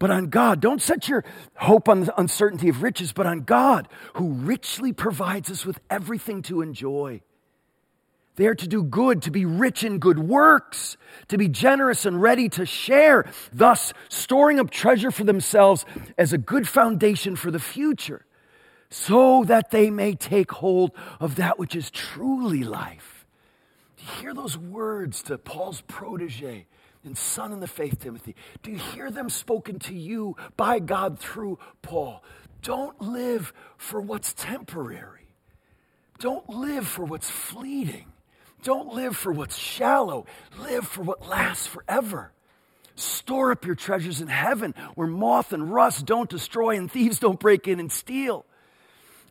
But 0.00 0.10
on 0.10 0.30
God, 0.30 0.60
don't 0.60 0.80
set 0.80 1.08
your 1.08 1.24
hope 1.56 1.86
on 1.88 2.00
the 2.00 2.18
uncertainty 2.18 2.70
of 2.70 2.82
riches, 2.82 3.12
but 3.12 3.26
on 3.26 3.42
God, 3.42 3.86
who 4.14 4.30
richly 4.30 4.94
provides 4.94 5.50
us 5.50 5.66
with 5.66 5.78
everything 5.90 6.40
to 6.42 6.62
enjoy. 6.62 7.20
They 8.36 8.46
are 8.46 8.54
to 8.54 8.66
do 8.66 8.82
good, 8.82 9.20
to 9.22 9.30
be 9.30 9.44
rich 9.44 9.84
in 9.84 9.98
good 9.98 10.18
works, 10.18 10.96
to 11.28 11.36
be 11.36 11.48
generous 11.48 12.06
and 12.06 12.20
ready 12.20 12.48
to 12.48 12.64
share, 12.64 13.26
thus 13.52 13.92
storing 14.08 14.58
up 14.58 14.70
treasure 14.70 15.10
for 15.10 15.24
themselves 15.24 15.84
as 16.16 16.32
a 16.32 16.38
good 16.38 16.66
foundation 16.66 17.36
for 17.36 17.50
the 17.50 17.60
future, 17.60 18.24
so 18.88 19.44
that 19.44 19.70
they 19.70 19.90
may 19.90 20.14
take 20.14 20.50
hold 20.50 20.92
of 21.20 21.36
that 21.36 21.58
which 21.58 21.76
is 21.76 21.90
truly 21.90 22.64
life. 22.64 23.26
You 23.98 24.06
hear 24.22 24.32
those 24.32 24.56
words 24.56 25.22
to 25.24 25.36
Paul's 25.36 25.82
protege 25.82 26.66
and 27.04 27.16
son 27.16 27.52
in 27.52 27.60
the 27.60 27.66
faith, 27.66 28.00
Timothy? 28.00 28.34
Do 28.62 28.70
you 28.70 28.78
hear 28.78 29.10
them 29.10 29.30
spoken 29.30 29.78
to 29.80 29.94
you 29.94 30.36
by 30.56 30.78
God 30.78 31.18
through 31.18 31.58
Paul? 31.82 32.22
Don't 32.62 33.00
live 33.00 33.52
for 33.76 34.00
what's 34.00 34.32
temporary. 34.32 35.28
Don't 36.18 36.48
live 36.48 36.86
for 36.86 37.04
what's 37.04 37.30
fleeting. 37.30 38.06
Don't 38.62 38.94
live 38.94 39.16
for 39.16 39.32
what's 39.32 39.56
shallow, 39.56 40.26
live 40.58 40.86
for 40.86 41.02
what 41.02 41.26
lasts 41.26 41.66
forever. 41.66 42.32
Store 42.94 43.52
up 43.52 43.64
your 43.64 43.74
treasures 43.74 44.20
in 44.20 44.28
heaven 44.28 44.74
where 44.94 45.06
moth 45.06 45.54
and 45.54 45.72
rust 45.72 46.04
don't 46.04 46.28
destroy 46.28 46.76
and 46.76 46.92
thieves 46.92 47.18
don't 47.18 47.40
break 47.40 47.66
in 47.66 47.80
and 47.80 47.90
steal. 47.90 48.44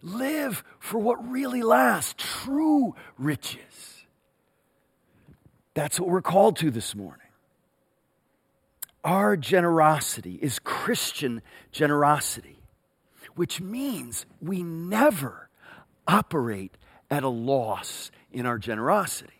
Live 0.02 0.64
for 0.80 0.98
what 0.98 1.30
really 1.30 1.62
lasts, 1.62 2.16
true 2.18 2.96
riches. 3.20 4.04
That's 5.76 6.00
what 6.00 6.10
we're 6.10 6.22
called 6.22 6.58
to 6.58 6.72
this 6.72 6.96
morning. 6.96 7.29
Our 9.04 9.38
generosity 9.38 10.40
is 10.42 10.60
Christian 10.60 11.42
generosity, 11.72 12.60
which 13.36 13.62
means 13.62 14.26
we 14.42 14.62
never 14.64 15.50
operate 16.08 16.76
at 17.10 17.24
a 17.24 17.30
loss 17.30 18.12
in 18.32 18.46
our 18.46 18.58
generosity. 18.58 19.34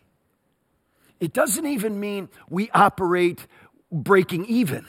It 1.20 1.34
doesn't 1.34 1.66
even 1.66 2.00
mean 2.00 2.30
we 2.48 2.70
operate 2.70 3.46
breaking 3.92 4.46
even. 4.46 4.86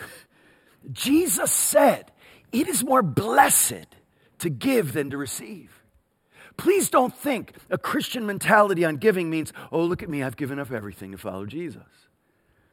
Jesus 0.92 1.52
said, 1.52 2.12
It 2.52 2.68
is 2.68 2.84
more 2.84 3.04
blessed 3.04 3.88
to 4.40 4.50
give 4.50 4.94
than 4.94 5.10
to 5.10 5.18
receive. 5.18 5.82
Please 6.58 6.90
don't 6.90 7.16
think 7.16 7.54
a 7.70 7.78
Christian 7.78 8.26
mentality 8.26 8.86
on 8.86 8.98
giving 8.98 9.30
means, 9.30 9.52
oh, 9.72 9.84
look 9.84 10.04
at 10.04 10.10
me, 10.10 10.22
I've 10.24 10.36
given 10.36 10.60
up 10.60 10.72
everything 10.72 11.12
to 11.12 11.18
follow 11.18 11.46
Jesus. 11.46 11.84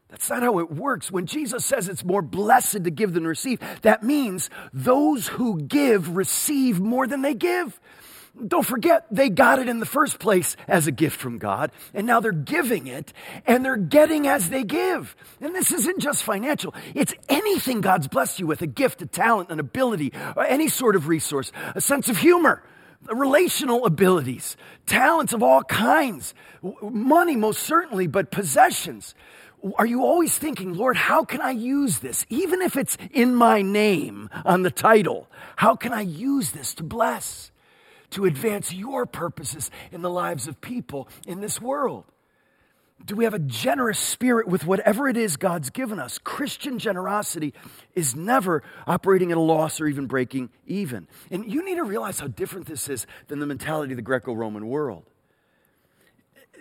That's 0.08 0.30
not 0.30 0.42
how 0.42 0.58
it 0.58 0.70
works. 0.70 1.10
When 1.10 1.26
Jesus 1.26 1.64
says 1.64 1.88
it's 1.88 2.04
more 2.04 2.22
blessed 2.22 2.84
to 2.84 2.90
give 2.90 3.12
than 3.12 3.26
receive, 3.26 3.60
that 3.82 4.02
means 4.02 4.48
those 4.72 5.28
who 5.28 5.60
give 5.60 6.16
receive 6.16 6.80
more 6.80 7.06
than 7.06 7.22
they 7.22 7.34
give. 7.34 7.78
Don't 8.46 8.64
forget, 8.64 9.04
they 9.10 9.30
got 9.30 9.58
it 9.58 9.68
in 9.68 9.80
the 9.80 9.86
first 9.86 10.20
place 10.20 10.56
as 10.68 10.86
a 10.86 10.92
gift 10.92 11.20
from 11.20 11.38
God, 11.38 11.72
and 11.92 12.06
now 12.06 12.20
they're 12.20 12.30
giving 12.30 12.86
it, 12.86 13.12
and 13.46 13.64
they're 13.64 13.76
getting 13.76 14.28
as 14.28 14.48
they 14.48 14.62
give. 14.62 15.16
And 15.40 15.54
this 15.56 15.72
isn't 15.72 15.98
just 15.98 16.22
financial, 16.22 16.72
it's 16.94 17.14
anything 17.28 17.80
God's 17.80 18.06
blessed 18.06 18.38
you 18.38 18.46
with 18.46 18.62
a 18.62 18.66
gift, 18.66 19.02
a 19.02 19.06
talent, 19.06 19.50
an 19.50 19.58
ability, 19.58 20.12
any 20.36 20.68
sort 20.68 20.94
of 20.94 21.08
resource, 21.08 21.50
a 21.74 21.80
sense 21.80 22.08
of 22.08 22.18
humor, 22.18 22.62
relational 23.08 23.84
abilities, 23.84 24.56
talents 24.86 25.32
of 25.32 25.42
all 25.42 25.64
kinds, 25.64 26.32
money, 26.80 27.34
most 27.34 27.64
certainly, 27.64 28.06
but 28.06 28.30
possessions. 28.30 29.16
Are 29.76 29.86
you 29.86 30.02
always 30.02 30.36
thinking, 30.36 30.74
Lord, 30.74 30.96
how 30.96 31.24
can 31.24 31.40
I 31.40 31.50
use 31.50 31.98
this? 31.98 32.24
Even 32.28 32.62
if 32.62 32.76
it's 32.76 32.96
in 33.10 33.34
my 33.34 33.62
name 33.62 34.30
on 34.44 34.62
the 34.62 34.70
title, 34.70 35.28
how 35.56 35.74
can 35.74 35.92
I 35.92 36.02
use 36.02 36.52
this 36.52 36.74
to 36.74 36.82
bless? 36.82 37.50
to 38.10 38.24
advance 38.24 38.72
your 38.72 39.06
purposes 39.06 39.70
in 39.92 40.02
the 40.02 40.10
lives 40.10 40.48
of 40.48 40.60
people 40.60 41.08
in 41.26 41.40
this 41.40 41.60
world? 41.60 42.04
Do 43.04 43.14
we 43.14 43.24
have 43.24 43.34
a 43.34 43.38
generous 43.38 43.98
spirit 43.98 44.48
with 44.48 44.66
whatever 44.66 45.08
it 45.08 45.16
is 45.16 45.36
God's 45.36 45.70
given 45.70 46.00
us? 46.00 46.18
Christian 46.18 46.80
generosity 46.80 47.54
is 47.94 48.16
never 48.16 48.64
operating 48.86 49.30
at 49.30 49.38
a 49.38 49.40
loss 49.40 49.80
or 49.80 49.86
even 49.86 50.06
breaking 50.06 50.50
even. 50.66 51.06
And 51.30 51.50
you 51.50 51.64
need 51.64 51.76
to 51.76 51.84
realize 51.84 52.18
how 52.18 52.26
different 52.26 52.66
this 52.66 52.88
is 52.88 53.06
than 53.28 53.38
the 53.38 53.46
mentality 53.46 53.92
of 53.92 53.96
the 53.96 54.02
Greco 54.02 54.32
Roman 54.32 54.66
world. 54.66 55.04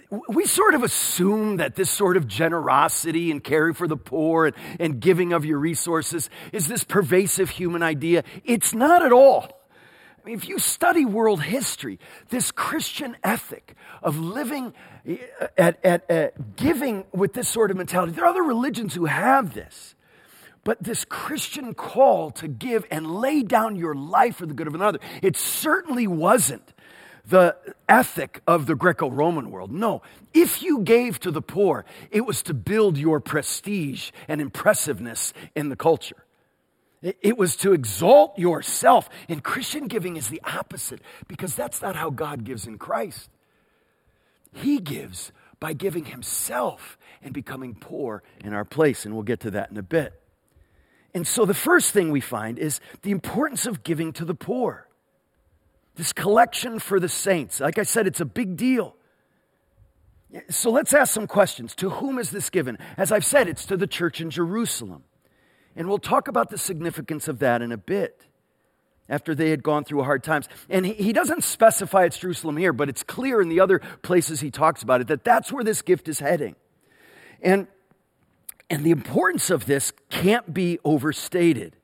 We 0.10 0.46
sort 0.46 0.74
of 0.74 0.84
assume 0.84 1.58
that 1.58 1.76
this 1.76 1.90
sort 1.90 2.16
of 2.16 2.28
generosity 2.28 3.30
and 3.30 3.44
caring 3.44 3.74
for 3.74 3.88
the 3.88 3.98
poor 3.98 4.46
and, 4.46 4.56
and 4.80 5.00
giving 5.02 5.34
of 5.34 5.44
your 5.44 5.60
resources 5.60 6.30
is 6.54 6.68
this 6.68 6.86
pervasive 6.86 7.50
human 7.50 7.84
idea. 7.84 8.24
It's 8.46 8.74
not 8.74 9.04
at 9.06 9.12
all. 9.12 9.52
if 10.26 10.48
you 10.48 10.60
study 10.60 11.04
world 11.04 11.44
history, 11.44 12.00
this 12.30 12.52
Christian 12.52 13.18
ethic 13.22 13.76
of 14.02 14.18
living 14.18 14.74
eh, 15.06 15.18
at, 15.58 15.84
at, 15.84 16.10
at 16.10 16.56
giving 16.56 17.04
with 17.12 17.34
this 17.34 17.50
sort 17.50 17.70
of 17.70 17.76
mentality, 17.76 18.14
there 18.14 18.24
are 18.24 18.30
other 18.30 18.44
religions 18.44 18.94
who 18.94 19.06
have 19.06 19.54
this. 19.54 19.96
But 20.64 20.84
this 20.84 21.06
Christian 21.06 21.74
call 21.74 22.32
to 22.32 22.48
give 22.48 22.86
and 22.92 23.10
lay 23.10 23.42
down 23.42 23.76
your 23.78 23.96
life 23.96 24.38
for 24.38 24.46
the 24.46 24.54
good 24.54 24.68
of 24.68 24.76
another, 24.76 25.00
it 25.22 25.38
certainly 25.38 26.08
wasn't 26.08 26.74
the 27.28 27.58
ethic 27.90 28.42
of 28.48 28.66
the 28.66 28.76
Greco 28.76 29.10
Roman 29.10 29.52
world. 29.52 29.72
No, 29.72 30.02
if 30.34 30.62
you 30.62 30.80
gave 30.80 31.20
to 31.20 31.32
the 31.32 31.42
poor, 31.42 31.86
it 32.10 32.26
was 32.26 32.42
to 32.44 32.54
build 32.54 32.98
your 32.98 33.20
prestige 33.20 34.12
and 34.28 34.40
impressiveness 34.40 35.34
in 35.56 35.70
the 35.70 35.76
culture. 35.76 36.24
It 37.02 37.38
was 37.38 37.56
to 37.58 37.74
exalt 37.74 38.40
yourself. 38.40 39.10
And 39.30 39.44
Christian 39.44 39.88
giving 39.88 40.18
is 40.18 40.30
the 40.30 40.42
opposite 40.44 41.02
because 41.28 41.54
that's 41.54 41.82
not 41.82 41.96
how 41.96 42.10
God 42.10 42.44
gives 42.44 42.66
in 42.66 42.78
Christ. 42.78 43.30
He 44.52 44.80
gives 44.80 45.32
by 45.60 45.74
giving 45.74 46.06
himself 46.06 46.98
and 47.22 47.34
becoming 47.34 47.76
poor 47.76 48.24
in 48.44 48.54
our 48.54 48.66
place. 48.66 49.06
And 49.06 49.14
we'll 49.14 49.24
get 49.24 49.42
to 49.42 49.52
that 49.52 49.70
in 49.70 49.78
a 49.78 49.84
bit. 49.84 50.20
And 51.14 51.28
so 51.28 51.46
the 51.46 51.54
first 51.54 51.92
thing 51.92 52.12
we 52.12 52.22
find 52.22 52.58
is 52.58 52.80
the 53.02 53.12
importance 53.12 53.66
of 53.66 53.84
giving 53.84 54.14
to 54.14 54.26
the 54.26 54.36
poor. 54.36 54.87
This 55.98 56.14
collection 56.14 56.80
for 56.80 57.00
the 57.00 57.10
saints. 57.10 57.60
Like 57.60 57.78
I 57.78 57.84
said, 57.84 58.08
it's 58.08 58.22
a 58.22 58.26
big 58.26 58.56
deal. 58.56 58.96
So 60.50 60.70
let's 60.70 60.94
ask 60.94 61.14
some 61.14 61.28
questions. 61.28 61.74
To 61.76 61.90
whom 61.90 62.20
is 62.20 62.30
this 62.30 62.50
given? 62.50 62.78
As 62.98 63.12
I've 63.12 63.26
said, 63.26 63.48
it's 63.48 63.66
to 63.66 63.78
the 63.78 63.88
church 63.88 64.22
in 64.22 64.30
Jerusalem. 64.30 65.04
And 65.76 65.88
we'll 65.88 66.00
talk 66.00 66.28
about 66.28 66.50
the 66.50 66.58
significance 66.58 67.28
of 67.28 67.40
that 67.40 67.62
in 67.62 67.72
a 67.72 67.78
bit 67.78 68.26
after 69.10 69.34
they 69.34 69.50
had 69.50 69.64
gone 69.64 69.84
through 69.84 70.04
hard 70.04 70.24
times. 70.24 70.48
And 70.70 70.86
he, 70.86 71.14
doesn't 71.14 71.44
specify 71.44 72.04
it's 72.04 72.18
Jerusalem 72.18 72.58
here, 72.58 72.74
but 72.74 72.90
it's 72.90 73.04
clear 73.04 73.42
in 73.42 73.50
the 73.50 73.60
other 73.60 73.80
places 74.02 74.40
he 74.40 74.52
talks 74.52 74.84
about 74.84 75.02
it 75.02 75.08
that 75.08 75.24
that's 75.24 75.52
where 75.52 75.64
this 75.64 75.82
gift 75.82 76.08
is 76.08 76.20
heading. 76.20 76.56
And 77.42 77.68
and 78.70 78.84
the 78.84 78.92
importance 78.92 79.50
of 79.50 79.66
this 79.66 79.94
can't 80.10 80.54
be 80.54 80.78
overstated. 80.84 81.78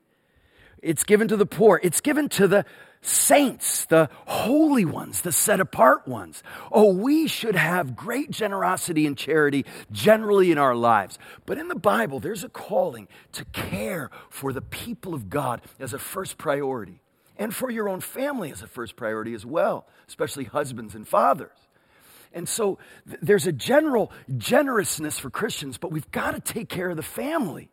It's 0.82 1.02
given 1.02 1.28
to 1.28 1.36
the 1.36 1.46
poor, 1.46 1.80
it's 1.82 2.02
given 2.02 2.28
to 2.30 2.46
the 2.46 2.66
saints, 3.04 3.84
the 3.84 4.08
holy 4.26 4.84
ones, 4.84 5.20
the 5.20 5.32
set 5.32 5.60
apart 5.60 6.08
ones. 6.08 6.42
Oh, 6.72 6.94
we 6.94 7.28
should 7.28 7.54
have 7.54 7.94
great 7.94 8.30
generosity 8.30 9.06
and 9.06 9.16
charity 9.16 9.66
generally 9.92 10.50
in 10.50 10.58
our 10.58 10.74
lives. 10.74 11.18
But 11.44 11.58
in 11.58 11.68
the 11.68 11.74
Bible, 11.74 12.18
there's 12.18 12.44
a 12.44 12.48
calling 12.48 13.08
to 13.32 13.44
care 13.46 14.10
for 14.30 14.52
the 14.52 14.62
people 14.62 15.14
of 15.14 15.28
God 15.28 15.60
as 15.78 15.92
a 15.92 15.98
first 15.98 16.38
priority, 16.38 17.00
and 17.36 17.54
for 17.54 17.70
your 17.70 17.88
own 17.88 18.00
family 18.00 18.50
as 18.50 18.62
a 18.62 18.66
first 18.66 18.96
priority 18.96 19.34
as 19.34 19.44
well, 19.44 19.86
especially 20.08 20.44
husbands 20.44 20.94
and 20.94 21.06
fathers. 21.06 21.50
And 22.32 22.48
so 22.48 22.78
th- 23.06 23.20
there's 23.22 23.46
a 23.46 23.52
general 23.52 24.10
generousness 24.36 25.18
for 25.18 25.30
Christians, 25.30 25.78
but 25.78 25.92
we've 25.92 26.10
got 26.10 26.32
to 26.32 26.40
take 26.40 26.68
care 26.68 26.90
of 26.90 26.96
the 26.96 27.02
family. 27.02 27.70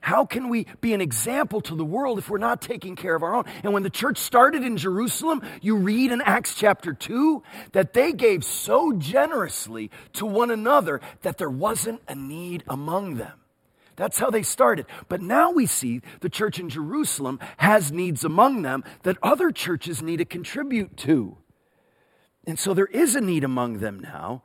How 0.00 0.24
can 0.24 0.48
we 0.48 0.66
be 0.80 0.94
an 0.94 1.00
example 1.00 1.60
to 1.62 1.74
the 1.74 1.84
world 1.84 2.18
if 2.18 2.28
we're 2.30 2.38
not 2.38 2.62
taking 2.62 2.96
care 2.96 3.14
of 3.14 3.22
our 3.22 3.34
own? 3.34 3.44
And 3.62 3.72
when 3.72 3.82
the 3.82 3.90
church 3.90 4.18
started 4.18 4.62
in 4.62 4.76
Jerusalem, 4.76 5.42
you 5.60 5.76
read 5.76 6.12
in 6.12 6.20
Acts 6.20 6.54
chapter 6.54 6.92
2 6.92 7.42
that 7.72 7.92
they 7.92 8.12
gave 8.12 8.44
so 8.44 8.92
generously 8.92 9.90
to 10.14 10.26
one 10.26 10.50
another 10.50 11.00
that 11.22 11.38
there 11.38 11.50
wasn't 11.50 12.00
a 12.08 12.14
need 12.14 12.62
among 12.68 13.16
them. 13.16 13.40
That's 13.96 14.18
how 14.18 14.30
they 14.30 14.42
started. 14.42 14.86
But 15.08 15.22
now 15.22 15.50
we 15.50 15.66
see 15.66 16.02
the 16.20 16.28
church 16.28 16.60
in 16.60 16.68
Jerusalem 16.68 17.40
has 17.56 17.90
needs 17.90 18.24
among 18.24 18.62
them 18.62 18.84
that 19.02 19.16
other 19.22 19.50
churches 19.50 20.02
need 20.02 20.18
to 20.18 20.24
contribute 20.24 20.96
to. 20.98 21.38
And 22.46 22.58
so 22.58 22.74
there 22.74 22.86
is 22.86 23.16
a 23.16 23.20
need 23.20 23.42
among 23.42 23.78
them 23.78 23.98
now, 23.98 24.44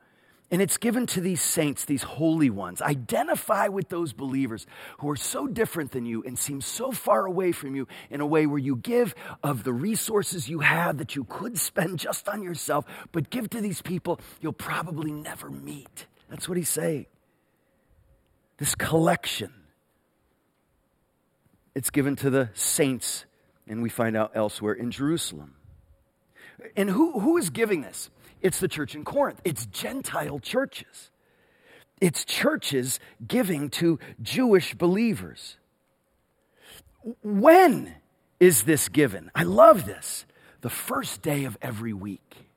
and 0.52 0.62
it's 0.62 0.78
given 0.78 1.08
to 1.08 1.22
these 1.22 1.42
saints, 1.42 1.86
these 1.86 2.04
holy 2.04 2.50
ones. 2.50 2.82
Identify 2.82 3.70
with 3.70 3.88
those 3.88 4.12
believers 4.12 4.68
who 5.00 5.10
are 5.10 5.16
so 5.16 5.48
different 5.48 5.92
than 5.92 6.06
you 6.06 6.24
and 6.24 6.38
seem 6.38 6.60
so 6.60 6.92
far 6.92 7.26
away 7.26 7.54
from 7.54 7.74
you 7.74 7.88
in 8.10 8.20
a 8.20 8.26
way 8.26 8.46
where 8.46 8.60
you 8.60 8.76
give 8.76 9.16
of 9.42 9.64
the 9.64 9.72
resources 9.72 10.50
you 10.50 10.60
have 10.60 10.98
that 10.98 11.16
you 11.16 11.24
could 11.24 11.58
spend 11.58 12.00
just 12.00 12.28
on 12.28 12.44
yourself, 12.44 12.86
but 13.14 13.30
give 13.30 13.50
to 13.52 13.62
these 13.62 13.82
people 13.82 14.20
you'll 14.42 14.52
probably 14.52 15.12
never 15.12 15.50
meet. 15.50 16.06
That's 16.30 16.50
what 16.50 16.58
he's 16.58 16.70
saying. 16.70 17.06
This 18.58 18.76
collection. 18.76 19.54
It's 21.74 21.90
given 21.90 22.18
to 22.18 22.30
the 22.30 22.50
saints, 22.54 23.24
and 23.66 23.82
we 23.82 23.88
find 23.90 24.18
out 24.18 24.34
elsewhere 24.36 24.74
in 24.74 24.92
Jerusalem. 24.92 25.56
And 26.76 26.90
who, 26.90 27.20
who 27.20 27.38
is 27.38 27.50
giving 27.50 27.82
this? 27.82 28.10
It's 28.42 28.60
the 28.60 28.68
church 28.68 28.96
in 28.96 29.04
Corinth, 29.04 29.42
it's 29.44 29.66
Gentile 29.68 30.40
churches. 30.40 31.12
It's 32.00 32.26
churches 32.26 33.00
giving 33.26 33.70
to 33.72 34.00
Jewish 34.22 34.74
believers. 34.74 35.58
When 37.22 37.94
is 38.40 38.64
this 38.64 38.90
given? 38.90 39.30
I 39.36 39.44
love 39.44 39.86
this. 39.86 40.26
The 40.62 40.70
first 40.70 41.22
day 41.22 41.46
of 41.46 41.58
every 41.62 41.94
week. 41.94 42.51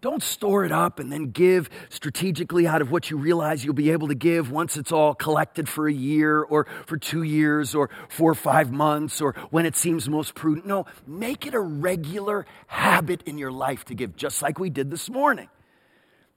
Don't 0.00 0.22
store 0.22 0.64
it 0.64 0.70
up 0.70 1.00
and 1.00 1.10
then 1.10 1.30
give 1.30 1.68
strategically 1.88 2.68
out 2.68 2.80
of 2.80 2.92
what 2.92 3.10
you 3.10 3.16
realize 3.16 3.64
you'll 3.64 3.74
be 3.74 3.90
able 3.90 4.08
to 4.08 4.14
give 4.14 4.50
once 4.50 4.76
it's 4.76 4.92
all 4.92 5.12
collected 5.12 5.68
for 5.68 5.88
a 5.88 5.92
year 5.92 6.40
or 6.40 6.66
for 6.86 6.96
two 6.96 7.24
years 7.24 7.74
or 7.74 7.90
four 8.08 8.30
or 8.30 8.36
five 8.36 8.70
months 8.70 9.20
or 9.20 9.34
when 9.50 9.66
it 9.66 9.74
seems 9.74 10.08
most 10.08 10.36
prudent. 10.36 10.66
No, 10.66 10.86
make 11.04 11.46
it 11.46 11.54
a 11.54 11.60
regular 11.60 12.46
habit 12.68 13.22
in 13.26 13.38
your 13.38 13.50
life 13.50 13.84
to 13.86 13.94
give, 13.94 14.14
just 14.14 14.40
like 14.40 14.60
we 14.60 14.70
did 14.70 14.88
this 14.90 15.10
morning. 15.10 15.48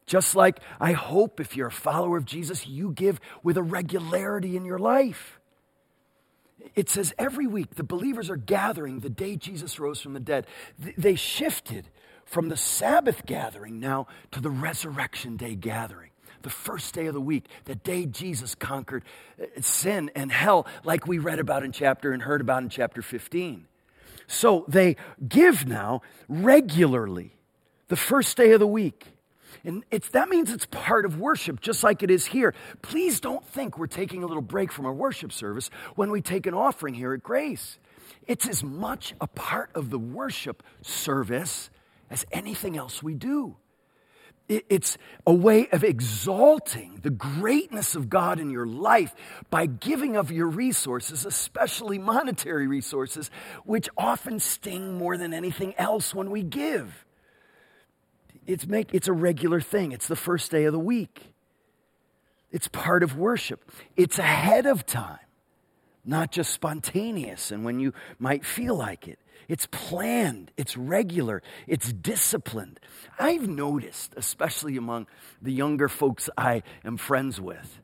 Just 0.07 0.35
like 0.35 0.59
I 0.79 0.93
hope 0.93 1.39
if 1.39 1.55
you're 1.55 1.67
a 1.67 1.71
follower 1.71 2.17
of 2.17 2.25
Jesus, 2.25 2.65
you 2.65 2.91
give 2.91 3.19
with 3.43 3.57
a 3.57 3.63
regularity 3.63 4.57
in 4.57 4.65
your 4.65 4.79
life. 4.79 5.39
It 6.73 6.89
says 6.89 7.13
every 7.19 7.45
week 7.45 7.75
the 7.75 7.83
believers 7.83 8.29
are 8.31 8.37
gathering 8.37 8.99
the 8.99 9.09
day 9.09 9.35
Jesus 9.35 9.79
rose 9.79 10.01
from 10.01 10.13
the 10.13 10.19
dead. 10.19 10.47
They 10.97 11.15
shifted 11.15 11.89
from 12.31 12.47
the 12.47 12.55
Sabbath 12.55 13.25
gathering 13.25 13.81
now 13.81 14.07
to 14.31 14.39
the 14.39 14.49
resurrection 14.49 15.35
day 15.35 15.53
gathering. 15.53 16.11
The 16.43 16.49
first 16.49 16.95
day 16.95 17.07
of 17.07 17.13
the 17.13 17.21
week, 17.21 17.45
the 17.65 17.75
day 17.75 18.05
Jesus 18.05 18.55
conquered 18.55 19.03
uh, 19.39 19.45
sin 19.59 20.09
and 20.15 20.31
hell, 20.31 20.65
like 20.85 21.05
we 21.05 21.19
read 21.19 21.39
about 21.39 21.63
in 21.63 21.73
chapter 21.73 22.13
and 22.13 22.23
heard 22.23 22.39
about 22.39 22.63
in 22.63 22.69
chapter 22.69 23.01
15. 23.01 23.67
So 24.27 24.63
they 24.69 24.95
give 25.27 25.67
now 25.67 26.01
regularly, 26.29 27.35
the 27.89 27.97
first 27.97 28.37
day 28.37 28.53
of 28.53 28.61
the 28.61 28.67
week. 28.67 29.07
And 29.65 29.83
it's, 29.91 30.07
that 30.09 30.29
means 30.29 30.53
it's 30.53 30.65
part 30.65 31.03
of 31.03 31.19
worship, 31.19 31.59
just 31.59 31.83
like 31.83 32.01
it 32.01 32.09
is 32.09 32.27
here. 32.27 32.55
Please 32.81 33.19
don't 33.19 33.45
think 33.45 33.77
we're 33.77 33.87
taking 33.87 34.23
a 34.23 34.25
little 34.25 34.41
break 34.41 34.71
from 34.71 34.85
our 34.85 34.93
worship 34.93 35.33
service 35.33 35.69
when 35.95 36.11
we 36.11 36.21
take 36.21 36.47
an 36.47 36.53
offering 36.53 36.93
here 36.93 37.13
at 37.13 37.23
Grace. 37.23 37.77
It's 38.25 38.47
as 38.47 38.63
much 38.63 39.13
a 39.19 39.27
part 39.27 39.69
of 39.75 39.89
the 39.89 39.99
worship 39.99 40.63
service 40.81 41.69
as 42.11 42.25
anything 42.31 42.77
else 42.77 43.01
we 43.01 43.15
do. 43.15 43.55
It's 44.49 44.97
a 45.25 45.33
way 45.33 45.69
of 45.69 45.85
exalting 45.85 46.99
the 47.03 47.09
greatness 47.09 47.95
of 47.95 48.09
God 48.09 48.37
in 48.37 48.49
your 48.49 48.65
life 48.65 49.15
by 49.49 49.65
giving 49.65 50.17
of 50.17 50.29
your 50.29 50.47
resources, 50.47 51.25
especially 51.25 51.97
monetary 51.97 52.67
resources, 52.67 53.31
which 53.63 53.87
often 53.97 54.41
sting 54.41 54.97
more 54.97 55.15
than 55.15 55.33
anything 55.33 55.73
else 55.77 56.13
when 56.13 56.31
we 56.31 56.43
give. 56.43 57.05
It's, 58.45 58.67
make, 58.67 58.93
it's 58.93 59.07
a 59.07 59.13
regular 59.13 59.61
thing, 59.61 59.93
it's 59.93 60.09
the 60.09 60.17
first 60.17 60.51
day 60.51 60.65
of 60.65 60.73
the 60.73 60.79
week. 60.79 61.33
It's 62.51 62.67
part 62.67 63.03
of 63.03 63.15
worship, 63.15 63.71
it's 63.95 64.19
ahead 64.19 64.65
of 64.65 64.85
time, 64.85 65.19
not 66.03 66.29
just 66.29 66.51
spontaneous 66.51 67.51
and 67.51 67.63
when 67.63 67.79
you 67.79 67.93
might 68.19 68.43
feel 68.43 68.75
like 68.75 69.07
it. 69.07 69.20
It's 69.51 69.67
planned, 69.69 70.49
it's 70.55 70.77
regular, 70.77 71.43
it's 71.67 71.91
disciplined. 71.91 72.79
I've 73.19 73.49
noticed, 73.49 74.13
especially 74.15 74.77
among 74.77 75.07
the 75.41 75.51
younger 75.51 75.89
folks 75.89 76.29
I 76.37 76.63
am 76.85 76.95
friends 76.95 77.41
with, 77.41 77.81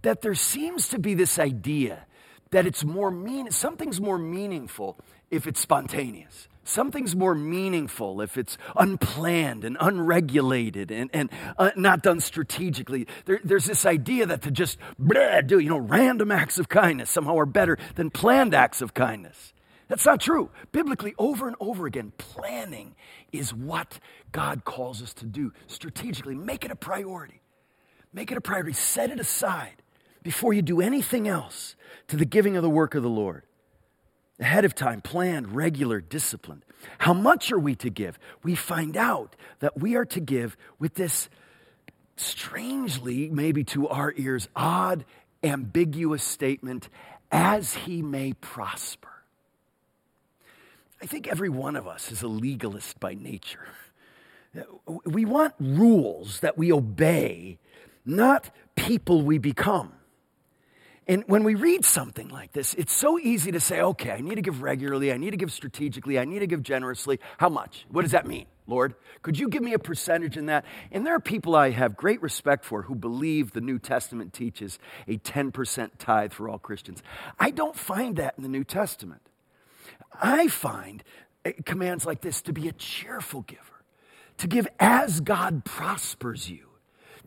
that 0.00 0.22
there 0.22 0.34
seems 0.34 0.88
to 0.88 0.98
be 0.98 1.12
this 1.12 1.38
idea 1.38 2.06
that 2.50 2.64
it's 2.64 2.82
more 2.82 3.10
mean 3.10 3.50
something's 3.50 4.00
more 4.00 4.16
meaningful 4.16 4.96
if 5.30 5.46
it's 5.46 5.60
spontaneous. 5.60 6.48
Something's 6.64 7.14
more 7.14 7.34
meaningful 7.34 8.22
if 8.22 8.38
it's 8.38 8.56
unplanned 8.74 9.64
and 9.64 9.76
unregulated 9.78 10.90
and, 10.90 11.10
and 11.12 11.28
uh, 11.58 11.72
not 11.76 12.02
done 12.02 12.20
strategically. 12.20 13.06
There, 13.26 13.40
there's 13.44 13.66
this 13.66 13.84
idea 13.84 14.24
that 14.24 14.40
to 14.42 14.50
just 14.50 14.78
do, 15.44 15.58
you 15.58 15.68
know, 15.68 15.76
random 15.76 16.32
acts 16.32 16.58
of 16.58 16.70
kindness 16.70 17.10
somehow 17.10 17.38
are 17.38 17.44
better 17.44 17.76
than 17.96 18.08
planned 18.08 18.54
acts 18.54 18.80
of 18.80 18.94
kindness. 18.94 19.51
That's 19.92 20.06
not 20.06 20.20
true. 20.20 20.48
Biblically, 20.72 21.14
over 21.18 21.46
and 21.46 21.54
over 21.60 21.84
again, 21.86 22.14
planning 22.16 22.94
is 23.30 23.52
what 23.52 23.98
God 24.32 24.64
calls 24.64 25.02
us 25.02 25.12
to 25.16 25.26
do 25.26 25.52
strategically. 25.66 26.34
Make 26.34 26.64
it 26.64 26.70
a 26.70 26.74
priority. 26.74 27.42
Make 28.10 28.32
it 28.32 28.38
a 28.38 28.40
priority. 28.40 28.72
Set 28.72 29.10
it 29.10 29.20
aside 29.20 29.82
before 30.22 30.54
you 30.54 30.62
do 30.62 30.80
anything 30.80 31.28
else 31.28 31.76
to 32.08 32.16
the 32.16 32.24
giving 32.24 32.56
of 32.56 32.62
the 32.62 32.70
work 32.70 32.94
of 32.94 33.02
the 33.02 33.10
Lord. 33.10 33.42
ahead 34.40 34.64
of 34.64 34.74
time, 34.74 35.02
planned, 35.02 35.54
regular, 35.54 36.00
disciplined. 36.00 36.64
How 36.98 37.12
much 37.12 37.52
are 37.52 37.58
we 37.58 37.74
to 37.76 37.90
give? 37.90 38.18
We 38.42 38.54
find 38.54 38.96
out 38.96 39.36
that 39.60 39.78
we 39.78 39.94
are 39.96 40.06
to 40.06 40.20
give 40.20 40.56
with 40.78 40.94
this 40.94 41.28
strangely, 42.16 43.28
maybe 43.28 43.62
to 43.64 43.88
our 43.88 44.14
ears, 44.16 44.48
odd, 44.56 45.04
ambiguous 45.44 46.22
statement 46.22 46.88
as 47.30 47.74
he 47.74 48.00
may 48.00 48.32
prosper. 48.32 49.11
I 51.02 51.06
think 51.06 51.26
every 51.26 51.48
one 51.48 51.74
of 51.74 51.88
us 51.88 52.12
is 52.12 52.22
a 52.22 52.28
legalist 52.28 53.00
by 53.00 53.14
nature. 53.14 53.66
We 55.04 55.24
want 55.24 55.54
rules 55.58 56.40
that 56.40 56.56
we 56.56 56.72
obey, 56.72 57.58
not 58.06 58.50
people 58.76 59.22
we 59.22 59.38
become. 59.38 59.94
And 61.08 61.24
when 61.26 61.42
we 61.42 61.56
read 61.56 61.84
something 61.84 62.28
like 62.28 62.52
this, 62.52 62.74
it's 62.74 62.92
so 62.92 63.18
easy 63.18 63.50
to 63.50 63.58
say, 63.58 63.80
okay, 63.80 64.12
I 64.12 64.20
need 64.20 64.36
to 64.36 64.42
give 64.42 64.62
regularly, 64.62 65.12
I 65.12 65.16
need 65.16 65.32
to 65.32 65.36
give 65.36 65.50
strategically, 65.50 66.20
I 66.20 66.24
need 66.24 66.38
to 66.38 66.46
give 66.46 66.62
generously. 66.62 67.18
How 67.38 67.48
much? 67.48 67.84
What 67.90 68.02
does 68.02 68.12
that 68.12 68.24
mean, 68.24 68.46
Lord? 68.68 68.94
Could 69.22 69.36
you 69.36 69.48
give 69.48 69.64
me 69.64 69.72
a 69.72 69.80
percentage 69.80 70.36
in 70.36 70.46
that? 70.46 70.64
And 70.92 71.04
there 71.04 71.16
are 71.16 71.20
people 71.20 71.56
I 71.56 71.70
have 71.70 71.96
great 71.96 72.22
respect 72.22 72.64
for 72.64 72.82
who 72.82 72.94
believe 72.94 73.50
the 73.50 73.60
New 73.60 73.80
Testament 73.80 74.32
teaches 74.32 74.78
a 75.08 75.18
10% 75.18 75.90
tithe 75.98 76.32
for 76.32 76.48
all 76.48 76.60
Christians. 76.60 77.02
I 77.40 77.50
don't 77.50 77.74
find 77.74 78.14
that 78.16 78.34
in 78.36 78.44
the 78.44 78.48
New 78.48 78.64
Testament. 78.64 79.22
I 80.20 80.48
find 80.48 81.02
eh, 81.44 81.52
commands 81.64 82.06
like 82.06 82.20
this 82.20 82.42
to 82.42 82.52
be 82.52 82.68
a 82.68 82.72
cheerful 82.72 83.42
giver, 83.42 83.84
to 84.38 84.46
give 84.46 84.68
as 84.78 85.20
God 85.20 85.64
prospers 85.64 86.50
you 86.50 86.72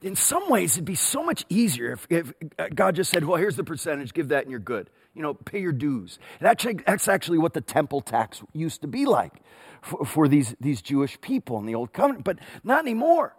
in 0.05 0.15
some 0.15 0.49
ways, 0.49 0.73
it'd 0.73 0.85
be 0.85 0.95
so 0.95 1.23
much 1.23 1.45
easier 1.49 1.93
if, 1.93 2.07
if, 2.09 2.33
uh, 2.59 2.67
God 2.73 2.95
just 2.95 3.09
said, 3.09 3.25
Well, 3.25 3.37
here's 3.37 3.55
the 3.55 3.63
percentage, 3.63 4.13
give 4.13 4.29
that 4.29 4.43
and 4.43 4.51
you're 4.51 4.59
good. 4.59 4.89
You 5.15 5.21
know, 5.21 5.33
pay 5.33 5.59
your 5.59 5.71
dues. 5.71 6.19
Actually, 6.41 6.79
that's 6.85 7.07
actually 7.07 7.39
what 7.39 7.53
the 7.53 7.61
temple 7.61 8.01
tax 8.01 8.43
used 8.53 8.81
to 8.81 8.87
be 8.87 9.05
like 9.05 9.33
for, 9.81 10.05
for 10.05 10.27
these, 10.27 10.55
these 10.59 10.81
Jewish 10.81 11.19
people 11.21 11.57
in 11.57 11.65
the 11.65 11.73
Old 11.73 11.93
Covenant, 11.93 12.23
but 12.25 12.37
not 12.63 12.79
anymore. 12.81 13.35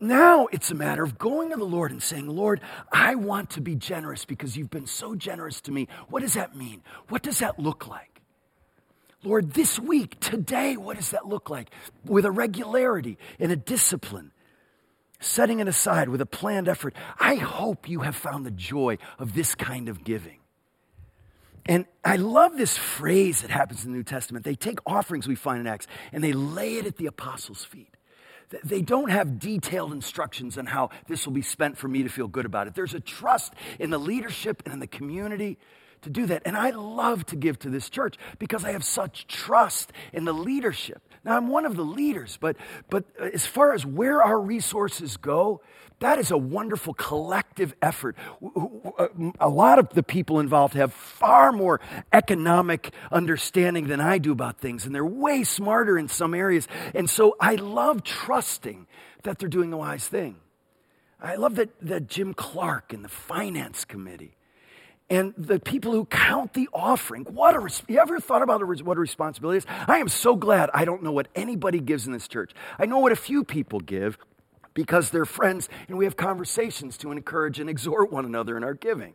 Now 0.00 0.48
it's 0.48 0.70
a 0.70 0.74
matter 0.74 1.04
of 1.04 1.16
going 1.16 1.50
to 1.50 1.56
the 1.56 1.64
Lord 1.64 1.92
and 1.92 2.02
saying, 2.02 2.26
Lord, 2.26 2.60
I 2.92 3.14
want 3.14 3.50
to 3.50 3.60
be 3.60 3.76
generous 3.76 4.24
because 4.24 4.56
you've 4.56 4.70
been 4.70 4.86
so 4.86 5.14
generous 5.14 5.60
to 5.62 5.72
me. 5.72 5.88
What 6.08 6.20
does 6.20 6.34
that 6.34 6.56
mean? 6.56 6.82
What 7.08 7.22
does 7.22 7.38
that 7.38 7.58
look 7.58 7.86
like? 7.86 8.13
Lord, 9.24 9.52
this 9.52 9.80
week, 9.80 10.20
today, 10.20 10.76
what 10.76 10.96
does 10.96 11.10
that 11.10 11.26
look 11.26 11.48
like? 11.48 11.70
With 12.04 12.24
a 12.26 12.30
regularity 12.30 13.18
and 13.38 13.50
a 13.50 13.56
discipline 13.56 14.32
setting 15.20 15.60
it 15.60 15.68
aside 15.68 16.08
with 16.08 16.20
a 16.20 16.26
planned 16.26 16.68
effort. 16.68 16.94
I 17.18 17.36
hope 17.36 17.88
you 17.88 18.00
have 18.00 18.14
found 18.14 18.44
the 18.44 18.50
joy 18.50 18.98
of 19.18 19.32
this 19.32 19.54
kind 19.54 19.88
of 19.88 20.04
giving. 20.04 20.38
And 21.66 21.86
I 22.04 22.16
love 22.16 22.58
this 22.58 22.76
phrase 22.76 23.40
that 23.40 23.50
happens 23.50 23.84
in 23.84 23.92
the 23.92 23.96
New 23.96 24.04
Testament. 24.04 24.44
They 24.44 24.54
take 24.54 24.80
offerings 24.84 25.26
we 25.26 25.34
find 25.34 25.60
in 25.60 25.66
Acts 25.66 25.86
and 26.12 26.22
they 26.22 26.32
lay 26.32 26.74
it 26.76 26.86
at 26.86 26.98
the 26.98 27.06
apostles' 27.06 27.64
feet. 27.64 27.96
They 28.62 28.82
don't 28.82 29.10
have 29.10 29.38
detailed 29.38 29.92
instructions 29.92 30.58
on 30.58 30.66
how 30.66 30.90
this 31.08 31.26
will 31.26 31.32
be 31.32 31.42
spent 31.42 31.78
for 31.78 31.88
me 31.88 32.02
to 32.02 32.10
feel 32.10 32.28
good 32.28 32.44
about 32.44 32.66
it. 32.66 32.74
There's 32.74 32.92
a 32.92 33.00
trust 33.00 33.54
in 33.78 33.88
the 33.88 33.98
leadership 33.98 34.62
and 34.66 34.74
in 34.74 34.80
the 34.80 34.86
community 34.86 35.58
to 36.04 36.10
do 36.10 36.26
that. 36.26 36.42
And 36.44 36.56
I 36.56 36.70
love 36.70 37.26
to 37.26 37.36
give 37.36 37.58
to 37.60 37.70
this 37.70 37.90
church 37.90 38.16
because 38.38 38.64
I 38.64 38.72
have 38.72 38.84
such 38.84 39.26
trust 39.26 39.92
in 40.12 40.24
the 40.24 40.32
leadership. 40.32 41.02
Now, 41.24 41.36
I'm 41.36 41.48
one 41.48 41.66
of 41.66 41.76
the 41.76 41.84
leaders, 41.84 42.38
but, 42.40 42.56
but 42.90 43.04
as 43.18 43.46
far 43.46 43.72
as 43.72 43.84
where 43.84 44.22
our 44.22 44.38
resources 44.38 45.16
go, 45.16 45.62
that 46.00 46.18
is 46.18 46.30
a 46.30 46.36
wonderful 46.36 46.92
collective 46.92 47.74
effort. 47.80 48.16
Uh, 48.44 49.08
a 49.40 49.48
lot 49.48 49.78
of 49.78 49.88
the 49.90 50.02
people 50.02 50.40
involved 50.40 50.74
have 50.74 50.92
far 50.92 51.50
more 51.52 51.80
economic 52.12 52.92
understanding 53.10 53.86
than 53.86 54.00
I 54.00 54.18
do 54.18 54.32
about 54.32 54.58
things, 54.58 54.84
and 54.84 54.94
they're 54.94 55.04
way 55.04 55.44
smarter 55.44 55.96
in 55.98 56.08
some 56.08 56.34
areas. 56.34 56.68
And 56.94 57.08
so 57.08 57.36
I 57.40 57.54
love 57.54 58.02
trusting 58.02 58.86
that 59.22 59.38
they're 59.38 59.48
doing 59.48 59.70
the 59.70 59.78
wise 59.78 60.06
thing. 60.06 60.36
I 61.20 61.36
love 61.36 61.54
that, 61.54 61.70
that 61.80 62.06
Jim 62.06 62.34
Clark 62.34 62.92
and 62.92 63.02
the 63.02 63.08
finance 63.08 63.86
committee 63.86 64.36
and 65.10 65.34
the 65.36 65.60
people 65.60 65.92
who 65.92 66.06
count 66.06 66.54
the 66.54 66.68
offering. 66.72 67.24
What 67.24 67.54
a, 67.54 67.92
you 67.92 67.98
ever 67.98 68.20
thought 68.20 68.42
about 68.42 68.64
what 68.84 68.96
a 68.96 69.00
responsibility 69.00 69.58
is? 69.58 69.66
I 69.86 69.98
am 69.98 70.08
so 70.08 70.34
glad 70.34 70.70
I 70.72 70.84
don't 70.84 71.02
know 71.02 71.12
what 71.12 71.28
anybody 71.34 71.80
gives 71.80 72.06
in 72.06 72.12
this 72.12 72.26
church. 72.26 72.52
I 72.78 72.86
know 72.86 72.98
what 72.98 73.12
a 73.12 73.16
few 73.16 73.44
people 73.44 73.80
give 73.80 74.16
because 74.72 75.10
they're 75.10 75.26
friends 75.26 75.68
and 75.88 75.98
we 75.98 76.04
have 76.04 76.16
conversations 76.16 76.96
to 76.98 77.12
encourage 77.12 77.60
and 77.60 77.68
exhort 77.68 78.10
one 78.10 78.24
another 78.24 78.56
in 78.56 78.64
our 78.64 78.74
giving. 78.74 79.14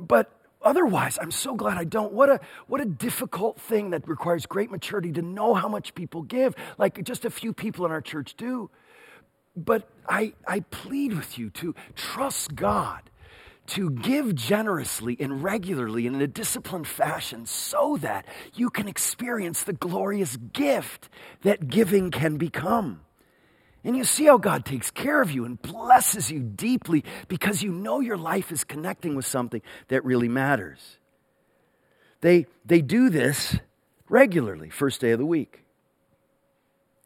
But 0.00 0.32
otherwise, 0.62 1.18
I'm 1.20 1.30
so 1.30 1.54
glad 1.54 1.76
I 1.76 1.84
don't. 1.84 2.12
What 2.12 2.30
a, 2.30 2.40
what 2.66 2.80
a 2.80 2.86
difficult 2.86 3.60
thing 3.60 3.90
that 3.90 4.08
requires 4.08 4.46
great 4.46 4.70
maturity 4.70 5.12
to 5.12 5.22
know 5.22 5.54
how 5.54 5.68
much 5.68 5.94
people 5.94 6.22
give, 6.22 6.54
like 6.78 7.02
just 7.04 7.24
a 7.26 7.30
few 7.30 7.52
people 7.52 7.84
in 7.84 7.92
our 7.92 8.00
church 8.00 8.34
do. 8.36 8.70
But 9.54 9.88
I, 10.08 10.32
I 10.46 10.60
plead 10.60 11.14
with 11.14 11.38
you 11.38 11.50
to 11.50 11.74
trust 11.94 12.54
God 12.54 13.02
to 13.68 13.90
give 13.90 14.34
generously 14.34 15.16
and 15.20 15.42
regularly 15.42 16.06
and 16.06 16.16
in 16.16 16.22
a 16.22 16.26
disciplined 16.26 16.86
fashion 16.86 17.46
so 17.46 17.96
that 17.98 18.26
you 18.54 18.70
can 18.70 18.88
experience 18.88 19.62
the 19.62 19.72
glorious 19.72 20.36
gift 20.36 21.08
that 21.42 21.68
giving 21.68 22.10
can 22.10 22.36
become. 22.36 23.02
And 23.84 23.96
you 23.96 24.04
see 24.04 24.24
how 24.24 24.38
God 24.38 24.64
takes 24.64 24.90
care 24.90 25.22
of 25.22 25.30
you 25.30 25.44
and 25.44 25.60
blesses 25.60 26.30
you 26.30 26.40
deeply 26.40 27.04
because 27.28 27.62
you 27.62 27.70
know 27.70 28.00
your 28.00 28.16
life 28.16 28.50
is 28.50 28.64
connecting 28.64 29.14
with 29.14 29.26
something 29.26 29.62
that 29.88 30.04
really 30.04 30.28
matters. 30.28 30.98
They, 32.20 32.46
they 32.64 32.80
do 32.80 33.10
this 33.10 33.56
regularly, 34.08 34.70
first 34.70 35.00
day 35.00 35.12
of 35.12 35.18
the 35.18 35.26
week. 35.26 35.62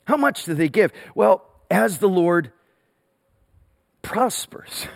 How 0.04 0.16
much 0.16 0.44
do 0.44 0.54
they 0.54 0.68
give? 0.68 0.92
Well, 1.14 1.44
as 1.70 1.98
the 1.98 2.08
Lord 2.08 2.52
prospers. 4.02 4.86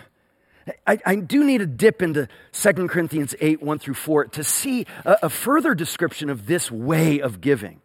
I, 0.85 0.99
I, 1.05 1.15
do 1.15 1.43
need 1.43 1.59
to 1.59 1.65
dip 1.65 2.01
into 2.01 2.27
2 2.51 2.73
Corinthians 2.87 3.35
8, 3.39 3.61
1 3.61 3.79
through 3.79 3.93
4 3.93 4.25
to 4.25 4.43
see 4.43 4.85
a, 5.05 5.17
a 5.23 5.29
further 5.29 5.73
description 5.73 6.29
of 6.29 6.45
this 6.45 6.69
way 6.71 7.19
of 7.19 7.41
giving. 7.41 7.81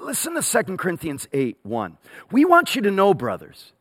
Listen 0.00 0.40
to 0.40 0.64
2 0.64 0.76
Corinthians 0.76 1.26
8, 1.32 1.58
1. 1.62 1.98
We 2.30 2.44
want 2.44 2.76
you 2.76 2.82
to 2.82 2.90
know, 2.90 3.14
brothers, 3.14 3.72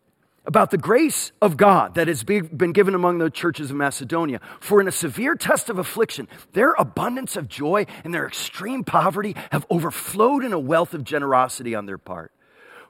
about 0.46 0.72
the 0.72 0.78
grace 0.78 1.34
of 1.42 1.58
God 1.58 1.96
that 1.96 2.08
has 2.08 2.24
been 2.24 2.72
given 2.72 2.96
among 2.96 3.18
the 3.18 3.30
churches 3.30 3.70
of 3.70 3.78
Macedonia. 3.78 4.40
For 4.60 4.80
in 4.80 4.88
a 4.88 4.92
severe 4.92 5.36
test 5.36 5.70
of 5.70 5.78
affliction, 5.78 6.28
their 6.54 6.74
abundance 6.74 7.36
of 7.36 7.50
joy 7.50 7.86
and 8.04 8.14
their 8.14 8.26
extreme 8.26 8.84
poverty 8.84 9.36
have 9.52 9.66
overflowed 9.70 10.46
in 10.46 10.54
a 10.54 10.60
wealth 10.60 10.94
of 10.94 11.04
generosity 11.04 11.76
on 11.76 11.86
their 11.86 11.98
part 11.98 12.32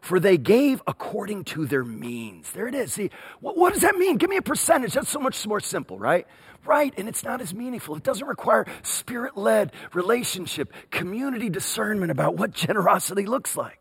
for 0.01 0.19
they 0.19 0.37
gave 0.37 0.81
according 0.87 1.43
to 1.45 1.65
their 1.65 1.83
means. 1.83 2.51
There 2.51 2.67
it 2.67 2.75
is. 2.75 2.93
See, 2.93 3.09
what, 3.39 3.57
what, 3.57 3.73
does 3.73 3.81
that 3.81 3.97
mean? 3.97 4.17
Give 4.17 4.29
me 4.29 4.37
a 4.37 4.41
percentage. 4.41 4.93
That's 4.93 5.09
so 5.09 5.19
much 5.19 5.45
more 5.47 5.59
simple, 5.59 5.97
right? 5.99 6.27
Right, 6.65 6.93
and 6.97 7.07
it's 7.07 7.23
not 7.23 7.39
as 7.41 7.53
meaningful. 7.53 7.95
It 7.95 8.03
doesn't 8.03 8.27
require 8.27 8.65
spirit 8.83 9.37
led 9.37 9.71
relationship, 9.93 10.73
community 10.91 11.49
discernment 11.49 12.11
about 12.11 12.35
what 12.35 12.51
generosity 12.53 13.25
looks 13.25 13.55
like. 13.55 13.79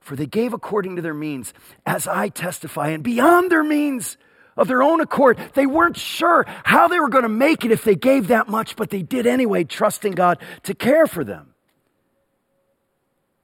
For 0.00 0.16
they 0.16 0.26
gave 0.26 0.52
according 0.52 0.96
to 0.96 1.02
their 1.02 1.14
means, 1.14 1.52
as 1.84 2.06
I 2.06 2.28
testify, 2.28 2.88
and 2.88 3.02
beyond 3.02 3.50
their 3.50 3.64
means 3.64 4.16
of 4.56 4.68
their 4.68 4.82
own 4.82 5.00
accord. 5.00 5.38
They 5.54 5.66
weren't 5.66 5.98
sure 5.98 6.46
how 6.64 6.88
they 6.88 6.98
were 7.00 7.10
going 7.10 7.24
to 7.24 7.28
make 7.28 7.64
it 7.64 7.72
if 7.72 7.84
they 7.84 7.96
gave 7.96 8.28
that 8.28 8.48
much, 8.48 8.76
but 8.76 8.88
they 8.88 9.02
did 9.02 9.26
anyway, 9.26 9.64
trusting 9.64 10.12
God 10.12 10.38
to 10.62 10.74
care 10.74 11.06
for 11.06 11.24
them 11.24 11.55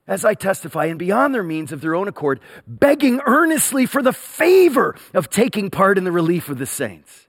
as 0.07 0.25
I 0.25 0.35
testify, 0.35 0.87
and 0.87 0.99
beyond 0.99 1.35
their 1.35 1.43
means 1.45 1.71
of 1.71 1.81
their 1.81 1.95
own 1.95 2.09
accord, 2.09 2.41
begging 2.67 3.21
earnestly 3.25 3.87
for 3.87 4.03
the 4.03 4.13
favor 4.13 4.97
of 5.15 5.31
taking 5.31 5.71
part 5.71 5.97
in 5.97 6.05
the 6.05 6.13
relief 6.13 6.49
of 6.49 6.59
the 6.59 6.67
saints. 6.67 7.29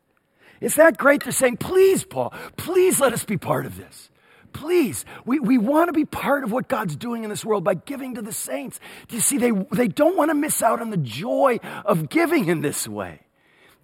Is 0.60 0.76
that 0.76 0.98
great? 0.98 1.24
They're 1.24 1.32
saying, 1.32 1.58
please, 1.58 2.04
Paul, 2.04 2.34
please 2.58 3.00
let 3.00 3.14
us 3.14 3.26
be 3.26 3.38
part 3.38 3.66
of 3.66 3.78
this. 3.78 4.10
Please, 4.54 5.04
we, 5.26 5.40
we 5.40 5.58
want 5.58 5.90
to 5.90 5.94
be 5.94 6.06
part 6.06 6.44
of 6.44 6.52
what 6.52 6.68
God's 6.68 6.96
doing 6.96 7.24
in 7.24 7.30
this 7.30 7.44
world 7.44 7.64
by 7.64 7.74
giving 7.74 8.16
to 8.16 8.22
the 8.22 8.32
saints. 8.32 8.80
Do 9.08 9.16
you 9.16 9.22
see, 9.22 9.38
they, 9.38 9.52
they 9.72 9.88
don't 9.88 10.16
want 10.16 10.30
to 10.30 10.36
miss 10.36 10.62
out 10.62 10.80
on 10.80 10.90
the 10.90 10.98
joy 10.98 11.60
of 11.86 12.10
giving 12.10 12.48
in 12.48 12.62
this 12.62 12.88
way. 12.88 13.20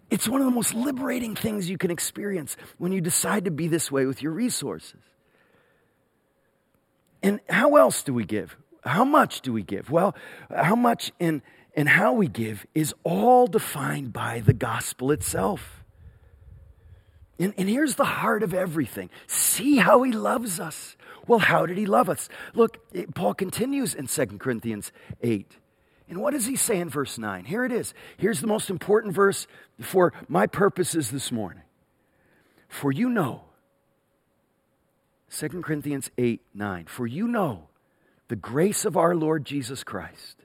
It's 0.10 0.28
one 0.28 0.42
of 0.42 0.46
the 0.46 0.52
most 0.52 0.74
liberating 0.74 1.36
things 1.36 1.70
you 1.70 1.78
can 1.78 1.92
experience 1.92 2.56
when 2.78 2.92
you 2.92 3.02
decide 3.02 3.46
to 3.46 3.52
be 3.52 3.68
this 3.68 3.92
way 3.92 4.06
with 4.06 4.24
your 4.24 4.32
resources. 4.32 5.02
And 7.22 7.40
how 7.50 7.76
else 7.76 8.04
do 8.04 8.14
we 8.14 8.26
give? 8.26 8.56
How 8.84 9.04
much 9.04 9.42
do 9.42 9.54
we 9.54 9.64
give? 9.64 9.90
Well, 9.90 10.16
how 10.54 10.76
much 10.76 11.12
and, 11.20 11.42
and 11.76 11.90
how 11.90 12.14
we 12.14 12.28
give 12.28 12.66
is 12.74 12.94
all 13.04 13.48
defined 13.48 14.14
by 14.14 14.40
the 14.40 14.54
gospel 14.54 15.12
itself. 15.12 15.84
And, 17.38 17.54
and 17.58 17.70
here's 17.70 17.96
the 17.96 18.06
heart 18.06 18.44
of 18.44 18.54
everything 18.54 19.10
see 19.28 19.78
how 19.78 20.04
he 20.04 20.12
loves 20.12 20.60
us. 20.60 20.96
Well, 21.28 21.40
how 21.40 21.66
did 21.66 21.78
he 21.78 21.86
love 21.86 22.10
us? 22.10 22.28
Look, 22.54 22.80
it, 22.92 23.14
Paul 23.14 23.34
continues 23.34 23.94
in 23.94 24.08
2 24.08 24.26
Corinthians 24.40 24.92
8. 25.22 25.58
And 26.10 26.22
what 26.22 26.34
does 26.34 26.48
he 26.48 26.56
say 26.56 26.80
in 26.80 26.90
verse 26.90 27.20
9? 27.20 27.46
Here 27.46 27.64
it 27.64 27.72
is. 27.72 27.94
Here's 28.18 28.42
the 28.42 28.48
most 28.48 28.72
important 28.72 29.14
verse 29.14 29.46
for 29.80 30.12
my 30.28 30.48
purposes 30.48 31.12
this 31.12 31.32
morning. 31.32 31.62
For 32.68 32.92
you 32.92 33.10
know 33.10 33.44
2 35.32 35.62
Corinthians 35.62 36.10
8 36.18 36.42
9. 36.54 36.86
For 36.86 37.06
you 37.06 37.28
know 37.28 37.69
the 38.30 38.36
grace 38.36 38.86
of 38.86 38.96
our 38.96 39.16
Lord 39.16 39.44
Jesus 39.46 39.84
Christ, 39.84 40.38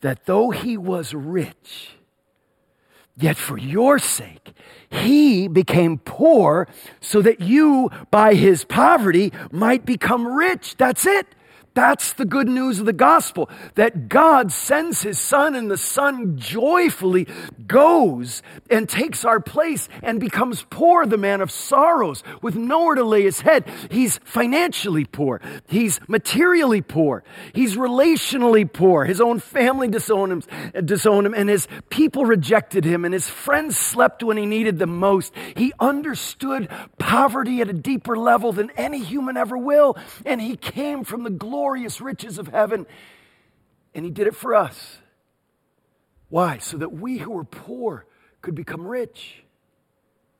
that 0.00 0.26
though 0.26 0.50
he 0.50 0.76
was 0.76 1.12
rich, 1.12 1.96
Yet 3.16 3.36
for 3.36 3.58
your 3.58 3.98
sake, 3.98 4.54
he 4.88 5.46
became 5.46 5.98
poor 5.98 6.66
so 7.00 7.20
that 7.20 7.40
you, 7.40 7.90
by 8.10 8.32
his 8.32 8.64
poverty, 8.64 9.30
might 9.52 9.84
become 9.84 10.26
rich. 10.26 10.76
That's 10.78 11.04
it. 11.04 11.26
That's 11.74 12.14
the 12.14 12.24
good 12.24 12.48
news 12.48 12.80
of 12.80 12.86
the 12.86 12.92
gospel 12.92 13.48
that 13.76 14.08
God 14.08 14.50
sends 14.50 15.02
his 15.02 15.20
son 15.20 15.54
and 15.54 15.70
the 15.70 15.78
son 15.78 16.36
joyfully 16.36 17.28
goes 17.68 18.42
and 18.68 18.88
takes 18.88 19.24
our 19.24 19.38
place 19.38 19.88
and 20.02 20.18
becomes 20.18 20.66
poor, 20.68 21.06
the 21.06 21.16
man 21.16 21.40
of 21.40 21.50
sorrows, 21.50 22.24
with 22.42 22.56
nowhere 22.56 22.96
to 22.96 23.04
lay 23.04 23.22
his 23.22 23.42
head. 23.42 23.70
He's 23.88 24.18
financially 24.24 25.04
poor. 25.04 25.40
He's 25.68 26.00
materially 26.08 26.82
poor. 26.82 27.22
He's 27.54 27.76
relationally 27.76 28.70
poor. 28.70 29.04
His 29.04 29.20
own 29.20 29.38
family 29.38 29.86
disowned 29.86 30.32
him, 30.32 30.84
disowned 30.84 31.26
him 31.26 31.34
and 31.34 31.48
his 31.48 31.68
people 31.88 32.24
rejected 32.24 32.84
him 32.84 33.04
and 33.04 33.14
his 33.14 33.28
friends 33.28 33.78
slept 33.78 34.24
when 34.24 34.36
he 34.36 34.44
needed 34.44 34.80
them 34.80 34.98
most. 34.98 35.32
He 35.56 35.72
understood 35.78 36.68
poverty 36.98 37.60
at 37.60 37.68
a 37.68 37.72
deeper 37.72 38.18
level 38.18 38.52
than 38.52 38.70
any 38.76 38.98
human 38.98 39.36
ever 39.36 39.56
will. 39.56 39.96
And 40.26 40.40
he 40.40 40.56
came 40.56 41.04
from 41.04 41.22
the 41.22 41.30
glory 41.30 41.59
glorious 41.60 42.00
riches 42.00 42.38
of 42.38 42.48
heaven. 42.48 42.86
And 43.94 44.04
he 44.04 44.10
did 44.10 44.26
it 44.26 44.34
for 44.34 44.54
us. 44.54 44.98
Why? 46.30 46.56
So 46.58 46.78
that 46.78 46.92
we 46.92 47.18
who 47.18 47.36
are 47.36 47.44
poor 47.44 48.06
could 48.40 48.54
become 48.54 48.86
rich. 48.86 49.42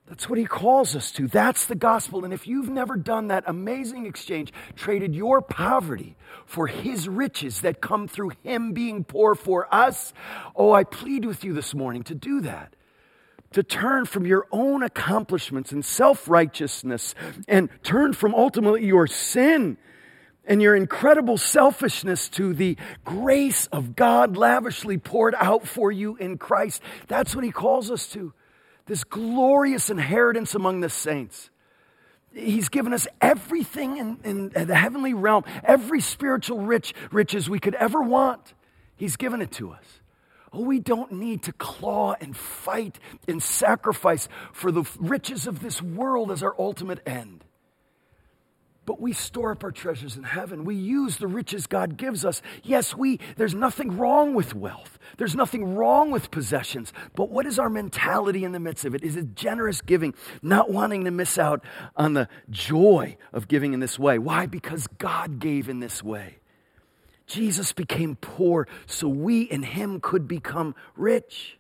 That's 0.07 0.29
what 0.31 0.39
he 0.39 0.47
calls 0.47 0.97
us 0.97 1.13
to. 1.13 1.29
That's 1.29 1.67
the 1.67 1.75
gospel. 1.75 2.25
And 2.25 2.33
if 2.33 2.47
you've 2.47 2.71
never 2.71 2.97
done 2.97 3.29
that 3.29 3.45
amazing 3.47 4.07
exchange, 4.07 4.53
traded 4.77 5.15
your 5.15 5.43
poverty 5.43 6.17
for 6.47 6.67
his 6.69 7.07
riches 7.07 7.61
that 7.61 7.83
come 7.83 8.09
through 8.09 8.33
him 8.43 8.73
being 8.73 9.05
poor 9.05 9.35
for 9.35 9.73
us, 9.73 10.15
oh, 10.57 10.73
I 10.73 10.85
plead 10.85 11.27
with 11.27 11.45
you 11.45 11.53
this 11.53 11.75
morning 11.75 12.03
to 12.05 12.15
do 12.15 12.41
that. 12.41 12.75
To 13.53 13.63
turn 13.63 14.07
from 14.07 14.27
your 14.27 14.47
own 14.51 14.83
accomplishments 14.83 15.71
and 15.71 15.85
self 15.85 16.29
righteousness 16.29 17.15
and 17.47 17.69
turn 17.83 18.15
from 18.15 18.35
ultimately 18.35 18.87
your 18.87 19.07
sin 19.07 19.77
and 20.45 20.61
your 20.63 20.75
incredible 20.75 21.37
selfishness 21.37 22.29
to 22.31 22.55
the 22.55 22.77
grace 23.05 23.67
of 23.67 23.95
God 23.95 24.37
lavishly 24.37 24.99
poured 24.99 25.35
out 25.37 25.67
for 25.67 25.93
you 25.93 26.17
in 26.17 26.39
Christ. 26.39 26.83
That's 27.09 27.35
what 27.35 27.45
he 27.45 27.53
calls 27.53 27.91
us 27.91 28.07
to. 28.09 28.33
This 28.87 29.05
glorious 29.05 29.91
inheritance 29.91 30.55
among 30.55 30.81
the 30.81 30.89
saints. 30.89 31.51
He's 32.33 32.69
given 32.69 32.93
us 32.93 33.09
everything 33.21 33.97
in, 33.97 34.51
in, 34.55 34.67
the 34.67 34.75
heavenly 34.75 35.15
realm, 35.15 35.45
every 35.65 36.01
spiritual 36.01 36.61
rich, 36.61 36.95
riches 37.11 37.51
we 37.51 37.59
could 37.59 37.75
ever 37.75 38.01
want. 38.03 38.55
He's 38.97 39.17
given 39.17 39.43
it 39.43 39.51
to 39.53 39.73
us. 39.73 39.85
Oh, 40.53 40.63
we 40.63 40.81
don't 40.81 41.13
need 41.13 41.45
to 41.45 41.53
claw 41.53 42.15
and 42.21 42.37
fight 42.37 42.99
and 43.29 43.43
sacrifice 43.43 44.29
for 44.53 44.73
the 44.73 44.85
riches 44.99 45.47
of 45.47 45.61
this 45.61 45.81
world 45.81 46.31
as 46.31 46.43
our 46.43 46.55
ultimate 46.59 47.01
end. 47.07 47.45
But 48.91 49.01
we 49.01 49.13
store 49.13 49.53
up 49.53 49.63
our 49.63 49.71
treasures 49.71 50.17
in 50.17 50.25
heaven. 50.25 50.65
We 50.65 50.75
use 50.75 51.19
the 51.19 51.29
riches 51.29 51.69
God 51.69 51.97
gives 51.97 52.25
us. 52.25 52.43
Yes, 52.65 52.93
we 52.93 53.21
there's 53.37 53.55
nothing 53.55 53.97
wrong 53.97 54.35
with 54.35 54.53
wealth. 54.53 54.99
There's 55.17 55.37
nothing 55.37 55.77
wrong 55.77 56.11
with 56.11 56.33
possessions. 56.33 56.93
But 57.15 57.31
what 57.31 57.47
is 57.47 57.61
our 57.61 57.71
mentality 57.71 58.43
in 58.43 58.51
the 58.51 58.59
midst 58.59 58.85
of 58.85 58.97
it? 58.97 59.05
Is 59.05 59.15
it 59.15 59.37
generous 59.37 59.81
giving, 59.81 60.13
not 60.43 60.73
wanting 60.73 61.05
to 61.05 61.13
miss 61.13 61.39
out 61.39 61.65
on 61.95 62.15
the 62.15 62.29
joy 62.51 63.17
of 63.33 63.47
giving 63.47 63.75
in 63.75 63.79
this 63.79 63.97
way? 63.97 64.19
Why? 64.19 64.47
Because 64.47 64.89
God 64.99 65.39
gave 65.39 65.69
in 65.69 65.79
this 65.79 66.03
way. 66.03 66.39
Jesus 67.29 67.73
became 67.73 68.17
poor 68.17 68.67
so 68.87 69.07
we 69.07 69.43
in 69.43 69.63
him 69.63 70.01
could 70.01 70.27
become 70.27 70.75
rich. 70.97 71.60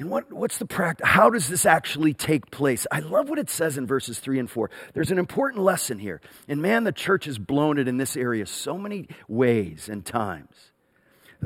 And 0.00 0.08
what, 0.08 0.32
what's 0.32 0.56
the 0.56 0.64
practice? 0.64 1.06
How 1.06 1.28
does 1.28 1.48
this 1.48 1.66
actually 1.66 2.14
take 2.14 2.50
place? 2.50 2.86
I 2.90 3.00
love 3.00 3.28
what 3.28 3.38
it 3.38 3.50
says 3.50 3.76
in 3.76 3.86
verses 3.86 4.18
three 4.18 4.38
and 4.38 4.50
four. 4.50 4.70
There's 4.94 5.10
an 5.10 5.18
important 5.18 5.62
lesson 5.62 5.98
here. 5.98 6.22
And 6.48 6.62
man, 6.62 6.84
the 6.84 6.92
church 6.92 7.26
has 7.26 7.36
blown 7.36 7.78
it 7.78 7.86
in 7.86 7.98
this 7.98 8.16
area 8.16 8.46
so 8.46 8.78
many 8.78 9.08
ways 9.28 9.90
and 9.90 10.02
times. 10.02 10.72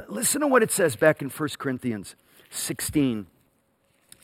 Listen 0.06 0.40
to 0.42 0.46
what 0.46 0.62
it 0.62 0.70
says 0.70 0.94
back 0.94 1.20
in 1.20 1.30
1 1.30 1.48
Corinthians 1.58 2.14
16, 2.50 3.26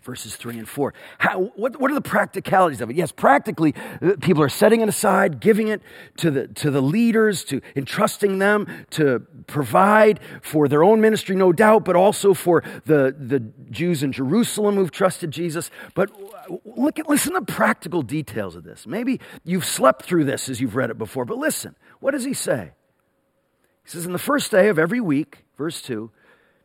verses 0.02 0.36
3 0.36 0.58
and 0.58 0.68
4. 0.68 0.94
How, 1.18 1.52
what, 1.56 1.80
what 1.80 1.90
are 1.90 1.94
the 1.94 2.00
practicalities 2.00 2.80
of 2.80 2.90
it? 2.90 2.96
Yes, 2.96 3.12
practically, 3.12 3.74
uh, 4.02 4.12
people 4.20 4.42
are 4.42 4.48
setting 4.48 4.80
it 4.80 4.88
aside, 4.88 5.40
giving 5.40 5.68
it 5.68 5.82
to 6.18 6.30
the, 6.30 6.48
to 6.48 6.70
the 6.70 6.80
leaders, 6.80 7.44
to 7.44 7.60
entrusting 7.76 8.38
them 8.38 8.66
to 8.90 9.20
provide 9.46 10.20
for 10.42 10.68
their 10.68 10.82
own 10.82 11.00
ministry, 11.00 11.36
no 11.36 11.52
doubt, 11.52 11.84
but 11.84 11.96
also 11.96 12.34
for 12.34 12.62
the, 12.86 13.14
the 13.18 13.40
Jews 13.70 14.02
in 14.02 14.12
Jerusalem 14.12 14.76
who've 14.76 14.90
trusted 14.90 15.30
Jesus. 15.30 15.70
But 15.94 16.10
look 16.64 16.98
at, 16.98 17.08
listen 17.08 17.34
to 17.34 17.42
practical 17.42 18.02
details 18.02 18.56
of 18.56 18.64
this. 18.64 18.86
Maybe 18.86 19.20
you've 19.44 19.64
slept 19.64 20.04
through 20.04 20.24
this 20.24 20.48
as 20.48 20.60
you've 20.60 20.76
read 20.76 20.90
it 20.90 20.98
before, 20.98 21.24
but 21.24 21.38
listen. 21.38 21.76
What 22.00 22.12
does 22.12 22.24
he 22.24 22.32
say? 22.32 22.72
He 23.84 23.90
says, 23.90 24.06
In 24.06 24.12
the 24.12 24.18
first 24.18 24.50
day 24.50 24.68
of 24.68 24.78
every 24.78 25.00
week, 25.00 25.44
verse 25.56 25.82
2, 25.82 26.10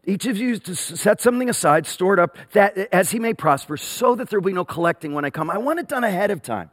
each 0.05 0.25
of 0.25 0.37
you 0.37 0.57
to 0.59 0.75
set 0.75 1.21
something 1.21 1.49
aside, 1.49 1.87
store 1.87 2.13
it 2.13 2.19
up, 2.19 2.37
that 2.53 2.77
as 2.93 3.11
he 3.11 3.19
may 3.19 3.33
prosper, 3.33 3.77
so 3.77 4.15
that 4.15 4.29
there 4.29 4.39
will 4.39 4.45
be 4.45 4.53
no 4.53 4.65
collecting 4.65 5.13
when 5.13 5.25
I 5.25 5.29
come. 5.29 5.49
I 5.49 5.57
want 5.57 5.79
it 5.79 5.87
done 5.87 6.03
ahead 6.03 6.31
of 6.31 6.41
time. 6.41 6.69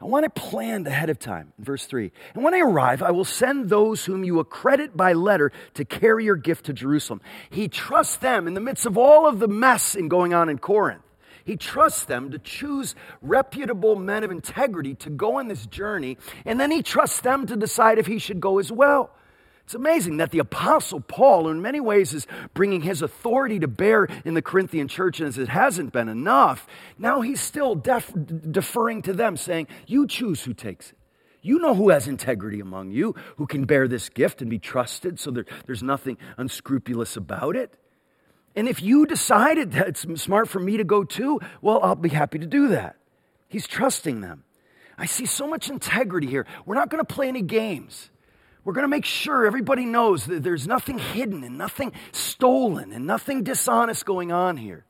I 0.00 0.04
want 0.04 0.26
it 0.26 0.34
planned 0.34 0.86
ahead 0.86 1.08
of 1.08 1.18
time. 1.18 1.54
Verse 1.58 1.86
3. 1.86 2.12
And 2.34 2.44
when 2.44 2.52
I 2.52 2.60
arrive, 2.60 3.02
I 3.02 3.12
will 3.12 3.24
send 3.24 3.70
those 3.70 4.04
whom 4.04 4.24
you 4.24 4.38
accredit 4.40 4.94
by 4.94 5.14
letter 5.14 5.52
to 5.74 5.86
carry 5.86 6.26
your 6.26 6.36
gift 6.36 6.66
to 6.66 6.74
Jerusalem. 6.74 7.22
He 7.48 7.66
trusts 7.66 8.18
them 8.18 8.46
in 8.46 8.52
the 8.52 8.60
midst 8.60 8.84
of 8.84 8.98
all 8.98 9.26
of 9.26 9.38
the 9.38 9.48
mess 9.48 9.94
in 9.94 10.08
going 10.08 10.34
on 10.34 10.50
in 10.50 10.58
Corinth. 10.58 11.02
He 11.46 11.56
trusts 11.56 12.04
them 12.04 12.30
to 12.32 12.38
choose 12.38 12.94
reputable 13.22 13.96
men 13.96 14.24
of 14.24 14.30
integrity 14.30 14.94
to 14.96 15.10
go 15.10 15.38
on 15.38 15.48
this 15.48 15.64
journey, 15.64 16.18
and 16.44 16.60
then 16.60 16.72
he 16.72 16.82
trusts 16.82 17.20
them 17.20 17.46
to 17.46 17.56
decide 17.56 17.98
if 17.98 18.06
he 18.06 18.18
should 18.18 18.40
go 18.40 18.58
as 18.58 18.70
well. 18.70 19.12
It's 19.66 19.74
amazing 19.74 20.18
that 20.18 20.30
the 20.30 20.38
Apostle 20.38 21.00
Paul, 21.00 21.48
in 21.48 21.60
many 21.60 21.80
ways, 21.80 22.14
is 22.14 22.28
bringing 22.54 22.82
his 22.82 23.02
authority 23.02 23.58
to 23.58 23.66
bear 23.66 24.04
in 24.24 24.34
the 24.34 24.40
Corinthian 24.40 24.86
church, 24.86 25.18
and 25.18 25.28
as 25.28 25.38
it 25.38 25.48
hasn't 25.48 25.92
been 25.92 26.08
enough, 26.08 26.68
now 26.98 27.20
he's 27.20 27.40
still 27.40 27.74
def- 27.74 28.14
deferring 28.48 29.02
to 29.02 29.12
them, 29.12 29.36
saying, 29.36 29.66
You 29.88 30.06
choose 30.06 30.44
who 30.44 30.54
takes 30.54 30.92
it. 30.92 30.98
You 31.42 31.58
know 31.58 31.74
who 31.74 31.88
has 31.88 32.06
integrity 32.06 32.60
among 32.60 32.92
you, 32.92 33.16
who 33.38 33.48
can 33.48 33.64
bear 33.64 33.88
this 33.88 34.08
gift 34.08 34.40
and 34.40 34.48
be 34.48 34.60
trusted, 34.60 35.18
so 35.18 35.32
there, 35.32 35.46
there's 35.66 35.82
nothing 35.82 36.16
unscrupulous 36.36 37.16
about 37.16 37.56
it. 37.56 37.76
And 38.54 38.68
if 38.68 38.80
you 38.80 39.04
decided 39.04 39.72
that 39.72 39.88
it's 39.88 40.06
smart 40.22 40.48
for 40.48 40.60
me 40.60 40.76
to 40.76 40.84
go 40.84 41.02
too, 41.02 41.40
well, 41.60 41.80
I'll 41.82 41.96
be 41.96 42.10
happy 42.10 42.38
to 42.38 42.46
do 42.46 42.68
that. 42.68 42.98
He's 43.48 43.66
trusting 43.66 44.20
them. 44.20 44.44
I 44.96 45.06
see 45.06 45.26
so 45.26 45.48
much 45.48 45.68
integrity 45.68 46.28
here. 46.28 46.46
We're 46.66 46.76
not 46.76 46.88
going 46.88 47.04
to 47.04 47.14
play 47.14 47.26
any 47.26 47.42
games. 47.42 48.10
We're 48.66 48.72
going 48.72 48.82
to 48.82 48.88
make 48.88 49.04
sure 49.04 49.46
everybody 49.46 49.86
knows 49.86 50.26
that 50.26 50.42
there's 50.42 50.66
nothing 50.66 50.98
hidden 50.98 51.44
and 51.44 51.56
nothing 51.56 51.92
stolen 52.10 52.92
and 52.92 53.06
nothing 53.06 53.44
dishonest 53.44 54.04
going 54.04 54.32
on 54.32 54.56
here. 54.56 54.84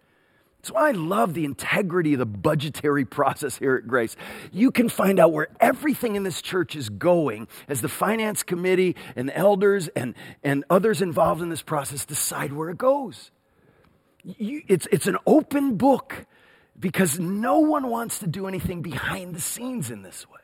That's 0.63 0.73
why 0.73 0.89
I 0.89 0.93
love 0.93 1.35
the 1.35 1.45
integrity 1.45 2.15
of 2.15 2.21
the 2.21 2.25
budgetary 2.25 3.05
process 3.19 3.59
here 3.59 3.77
at 3.77 3.87
Grace. 3.87 4.17
You 4.51 4.71
can 4.71 4.89
find 4.89 5.21
out 5.21 5.35
where 5.35 5.49
everything 5.61 6.17
in 6.17 6.23
this 6.23 6.41
church 6.41 6.75
is 6.75 6.89
going 6.89 7.49
as 7.69 7.83
the 7.83 7.89
finance 7.91 8.43
committee 8.43 8.97
and 9.15 9.29
the 9.29 9.37
elders 9.37 9.89
and, 9.89 10.15
and 10.43 10.65
others 10.71 11.03
involved 11.03 11.43
in 11.43 11.51
this 11.51 11.61
process 11.61 12.07
decide 12.07 12.55
where 12.55 12.71
it 12.71 12.79
goes. 12.79 13.31
You, 14.25 14.63
it's, 14.69 14.89
it's 14.91 15.07
an 15.07 15.19
open 15.27 15.77
book 15.77 16.25
because 16.81 17.19
no 17.19 17.59
one 17.59 17.89
wants 17.89 18.21
to 18.21 18.27
do 18.27 18.47
anything 18.47 18.81
behind 18.81 19.35
the 19.35 19.41
scenes 19.41 19.91
in 19.91 20.01
this 20.01 20.27
way. 20.27 20.41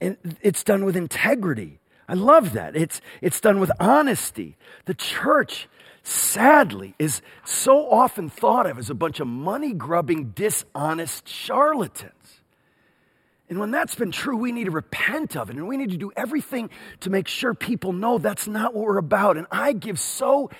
And 0.00 0.36
it's 0.40 0.62
done 0.62 0.84
with 0.84 0.96
integrity. 0.96 1.80
I 2.08 2.14
love 2.14 2.52
that. 2.52 2.76
It's, 2.76 3.00
it's 3.20 3.40
done 3.40 3.58
with 3.60 3.70
honesty. 3.80 4.56
The 4.84 4.94
church, 4.94 5.68
sadly, 6.02 6.94
is 6.98 7.20
so 7.44 7.90
often 7.90 8.28
thought 8.28 8.66
of 8.66 8.78
as 8.78 8.90
a 8.90 8.94
bunch 8.94 9.20
of 9.20 9.26
money 9.26 9.72
grubbing, 9.72 10.30
dishonest 10.30 11.28
charlatans. 11.28 12.12
And 13.48 13.60
when 13.60 13.70
that's 13.70 13.94
been 13.94 14.10
true, 14.10 14.36
we 14.36 14.50
need 14.50 14.64
to 14.64 14.72
repent 14.72 15.36
of 15.36 15.50
it 15.50 15.56
and 15.56 15.68
we 15.68 15.76
need 15.76 15.90
to 15.90 15.96
do 15.96 16.10
everything 16.16 16.68
to 17.00 17.10
make 17.10 17.28
sure 17.28 17.54
people 17.54 17.92
know 17.92 18.18
that's 18.18 18.48
not 18.48 18.74
what 18.74 18.84
we're 18.84 18.98
about. 18.98 19.36
And 19.36 19.46
I 19.52 19.72
give 19.72 20.00
so 20.00 20.50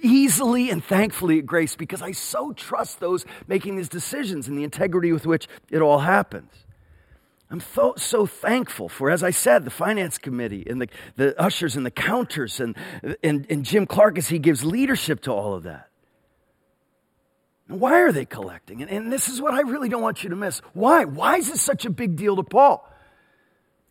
easily 0.00 0.70
and 0.70 0.84
thankfully 0.84 1.40
at 1.40 1.46
grace 1.46 1.74
because 1.74 2.02
I 2.02 2.12
so 2.12 2.52
trust 2.52 3.00
those 3.00 3.24
making 3.48 3.76
these 3.76 3.88
decisions 3.88 4.46
and 4.46 4.56
the 4.56 4.62
integrity 4.62 5.12
with 5.12 5.26
which 5.26 5.48
it 5.70 5.82
all 5.82 5.98
happens. 5.98 6.52
I'm 7.50 7.60
so, 7.60 7.94
so 7.96 8.26
thankful 8.26 8.88
for, 8.88 9.10
as 9.10 9.24
I 9.24 9.30
said, 9.30 9.64
the 9.64 9.70
finance 9.70 10.18
committee 10.18 10.64
and 10.68 10.80
the, 10.80 10.88
the 11.16 11.40
ushers 11.40 11.74
and 11.74 11.84
the 11.84 11.90
counters 11.90 12.60
and, 12.60 12.76
and, 13.24 13.44
and 13.50 13.64
Jim 13.64 13.86
Clark 13.86 14.18
as 14.18 14.28
he 14.28 14.38
gives 14.38 14.64
leadership 14.64 15.22
to 15.22 15.32
all 15.32 15.54
of 15.54 15.64
that. 15.64 15.88
And 17.68 17.80
why 17.80 18.00
are 18.02 18.12
they 18.12 18.24
collecting? 18.24 18.82
And, 18.82 18.90
and 18.90 19.12
this 19.12 19.28
is 19.28 19.40
what 19.40 19.52
I 19.52 19.60
really 19.60 19.88
don't 19.88 20.02
want 20.02 20.22
you 20.22 20.30
to 20.30 20.36
miss. 20.36 20.60
Why? 20.74 21.04
Why 21.04 21.36
is 21.38 21.50
this 21.50 21.60
such 21.60 21.84
a 21.84 21.90
big 21.90 22.14
deal 22.14 22.36
to 22.36 22.44
Paul? 22.44 22.88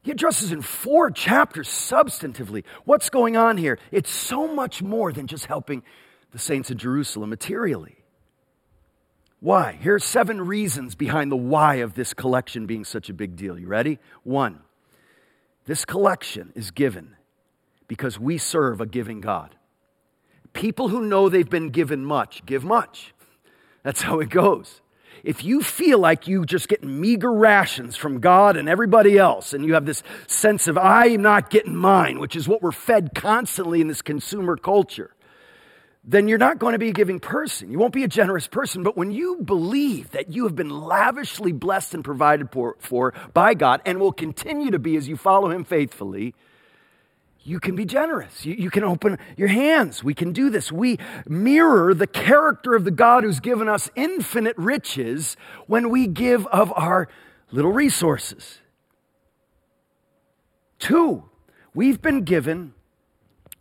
He 0.04 0.12
addresses 0.12 0.54
in 0.54 0.62
four 0.62 1.12
chapters 1.12 1.68
substantively 1.68 2.64
what's 2.86 3.10
going 3.10 3.36
on 3.36 3.58
here. 3.58 3.78
It's 3.92 4.10
so 4.10 4.48
much 4.48 4.82
more 4.82 5.12
than 5.12 5.28
just 5.28 5.46
helping 5.46 5.84
the 6.32 6.40
saints 6.40 6.72
in 6.72 6.78
Jerusalem 6.78 7.30
materially. 7.30 7.99
Why? 9.40 9.78
Here 9.82 9.96
are 9.96 10.00
seven 10.00 10.42
reasons 10.42 10.96
behind 10.96 11.32
the 11.32 11.38
why 11.38 11.76
of 11.76 11.94
this 11.94 12.14
collection 12.14 12.66
being 12.66 12.84
such 12.84 13.10
a 13.10 13.14
big 13.14 13.36
deal. 13.36 13.58
You 13.58 13.68
ready? 13.68 14.00
One, 14.24 14.60
this 15.66 15.86
collection 15.86 16.52
is 16.56 16.72
given 16.72 17.16
because 17.88 18.20
we 18.20 18.38
serve 18.38 18.82
a 18.82 18.86
giving 18.86 19.22
God. 19.22 19.56
People 20.52 20.90
who 20.90 21.06
know 21.06 21.30
they've 21.30 21.50
been 21.50 21.70
given 21.70 22.04
much 22.04 22.46
give 22.46 22.64
much. 22.64 23.14
That's 23.84 24.02
how 24.02 24.20
it 24.20 24.30
goes. 24.30 24.82
If 25.24 25.44
you 25.44 25.62
feel 25.62 26.00
like 26.00 26.28
you 26.28 26.46
just 26.46 26.68
get 26.68 26.84
meager 26.84 27.32
rations 27.32 27.96
from 27.96 28.20
God 28.20 28.58
and 28.58 28.70
everybody 28.70 29.18
else, 29.18 29.54
and 29.54 29.66
you 29.66 29.74
have 29.74 29.86
this 29.86 30.04
sense 30.28 30.68
of, 30.68 30.78
I'm 30.78 31.22
not 31.22 31.50
getting 31.50 31.76
mine, 31.76 32.20
which 32.20 32.36
is 32.36 32.48
what 32.48 32.62
we're 32.62 32.72
fed 32.72 33.14
constantly 33.14 33.82
in 33.82 33.88
this 33.88 34.02
consumer 34.02 34.56
culture, 34.56 35.14
then 36.04 36.28
you're 36.28 36.38
not 36.38 36.60
going 36.60 36.74
to 36.74 36.80
be 36.80 36.90
a 36.90 36.94
giving 36.94 37.20
person. 37.20 37.72
You 37.72 37.78
won't 37.78 37.94
be 37.94 38.04
a 38.04 38.08
generous 38.08 38.48
person. 38.48 38.84
But 38.84 38.96
when 38.96 39.12
you 39.12 39.42
believe 39.44 40.12
that 40.12 40.32
you 40.34 40.46
have 40.46 40.56
been 40.56 40.70
lavishly 40.70 41.52
blessed 41.52 41.94
and 41.94 42.04
provided 42.04 42.52
for, 42.52 42.78
for 42.80 43.14
by 43.34 43.54
God 43.54 43.82
and 43.86 44.00
will 44.00 44.14
continue 44.14 44.72
to 44.72 44.80
be 44.80 44.96
as 44.96 45.08
you 45.08 45.18
follow 45.18 45.52
Him 45.52 45.66
faithfully, 45.66 46.34
you 47.44 47.60
can 47.60 47.76
be 47.76 47.86
generous. 47.86 48.46
You, 48.46 48.54
you, 48.54 48.70
can 48.70 48.84
open 48.84 49.18
your 49.36 49.48
hands. 49.48 50.04
We 50.04 50.14
can 50.14 50.34
do 50.34 50.50
this. 50.50 50.72
We 50.72 51.00
mirror 51.28 51.94
the 51.94 52.08
character 52.08 52.76
of 52.76 52.86
the 52.86 52.92
God 52.92 53.24
who's 53.24 53.40
given 53.40 53.68
us 53.68 53.90
infinite 53.96 54.58
riches 54.58 55.36
when 55.68 55.90
we 55.90 56.08
give 56.08 56.46
of 56.48 56.72
our 56.76 57.08
little 57.52 57.72
resources. 57.72 58.60
Two, 60.80 61.24
we've 61.74 62.02
been 62.02 62.24
given 62.24 62.74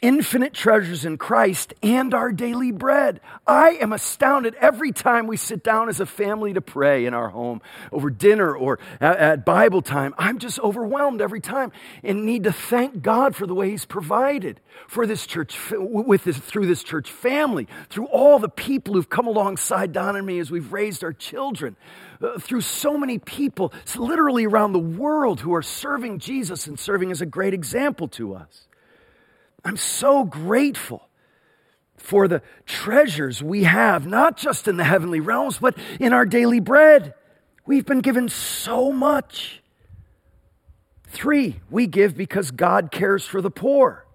infinite 0.01 0.55
treasures 0.55 1.05
in 1.05 1.19
Christ 1.19 1.75
and 1.83 2.15
our 2.15 2.31
daily 2.31 2.71
bread. 2.71 3.21
I 3.47 3.71
am 3.81 3.93
astounded 3.93 4.55
every 4.57 4.93
time 4.93 5.27
we 5.27 5.37
sit 5.37 5.65
down 5.65 5.89
as 5.89 6.01
a 6.01 6.07
family 6.07 6.53
to 6.53 6.61
pray 6.61 7.05
in 7.07 7.15
our 7.15 7.29
home 7.31 7.61
over 7.91 8.11
dinner 8.11 8.55
or 8.55 8.79
at, 9.01 9.45
Bible 9.45 9.83
time. 9.83 10.15
I'm 10.19 10.39
just 10.39 10.59
overwhelmed 10.61 11.21
every 11.21 11.41
time 11.41 11.73
and 12.03 12.25
need 12.25 12.45
to 12.45 12.53
thank 12.53 13.03
God 13.03 13.35
for 13.35 13.47
the 13.47 13.55
way 13.55 13.71
He's 13.71 13.85
provided 13.85 14.61
for 14.87 15.07
this 15.07 15.27
church, 15.27 15.57
with 15.71 16.25
this, 16.25 16.39
through 16.39 16.67
this 16.67 16.83
church 16.83 17.11
family, 17.11 17.67
through 17.89 18.07
all 18.07 18.39
the 18.39 18.49
people 18.49 18.95
who've 18.95 19.09
come 19.09 19.27
alongside 19.27 19.93
Don 19.93 20.17
and 20.17 20.27
me 20.27 20.39
as 20.39 20.51
we've 20.51 20.73
raised 20.73 21.03
our 21.03 21.13
children. 21.13 21.77
Uh, 22.21 22.37
through 22.37 22.61
so 22.61 22.99
many 22.99 23.17
people, 23.17 23.73
literally 23.97 24.45
around 24.45 24.73
the 24.73 24.79
world, 24.79 25.41
who 25.41 25.55
are 25.55 25.63
serving 25.63 26.19
Jesus 26.19 26.67
and 26.67 26.79
serving 26.79 27.13
as 27.13 27.21
a 27.21 27.27
great 27.27 27.55
example 27.55 28.09
to 28.09 28.35
us. 28.35 28.68
I'm 29.69 29.77
so 29.77 30.25
grateful 30.25 31.07
for 31.99 32.27
the 32.27 32.41
treasures 32.65 33.43
we 33.43 33.65
have, 33.65 34.07
not 34.07 34.39
just 34.39 34.67
in 34.67 34.79
the 34.79 34.85
heavenly 34.85 35.21
realms, 35.21 35.59
but 35.59 35.77
in 36.01 36.15
our 36.15 36.25
daily 36.25 36.59
bread. 36.59 37.13
We've 37.67 37.85
been 37.85 38.01
given 38.01 38.31
so 38.31 38.91
much. 38.93 39.63
Three, 41.05 41.61
we 41.69 41.87
give 41.87 42.17
because 42.17 42.51
God 42.51 42.91
cares 42.91 43.27
for 43.27 43.43
the 43.43 43.51
poor. 43.51 44.07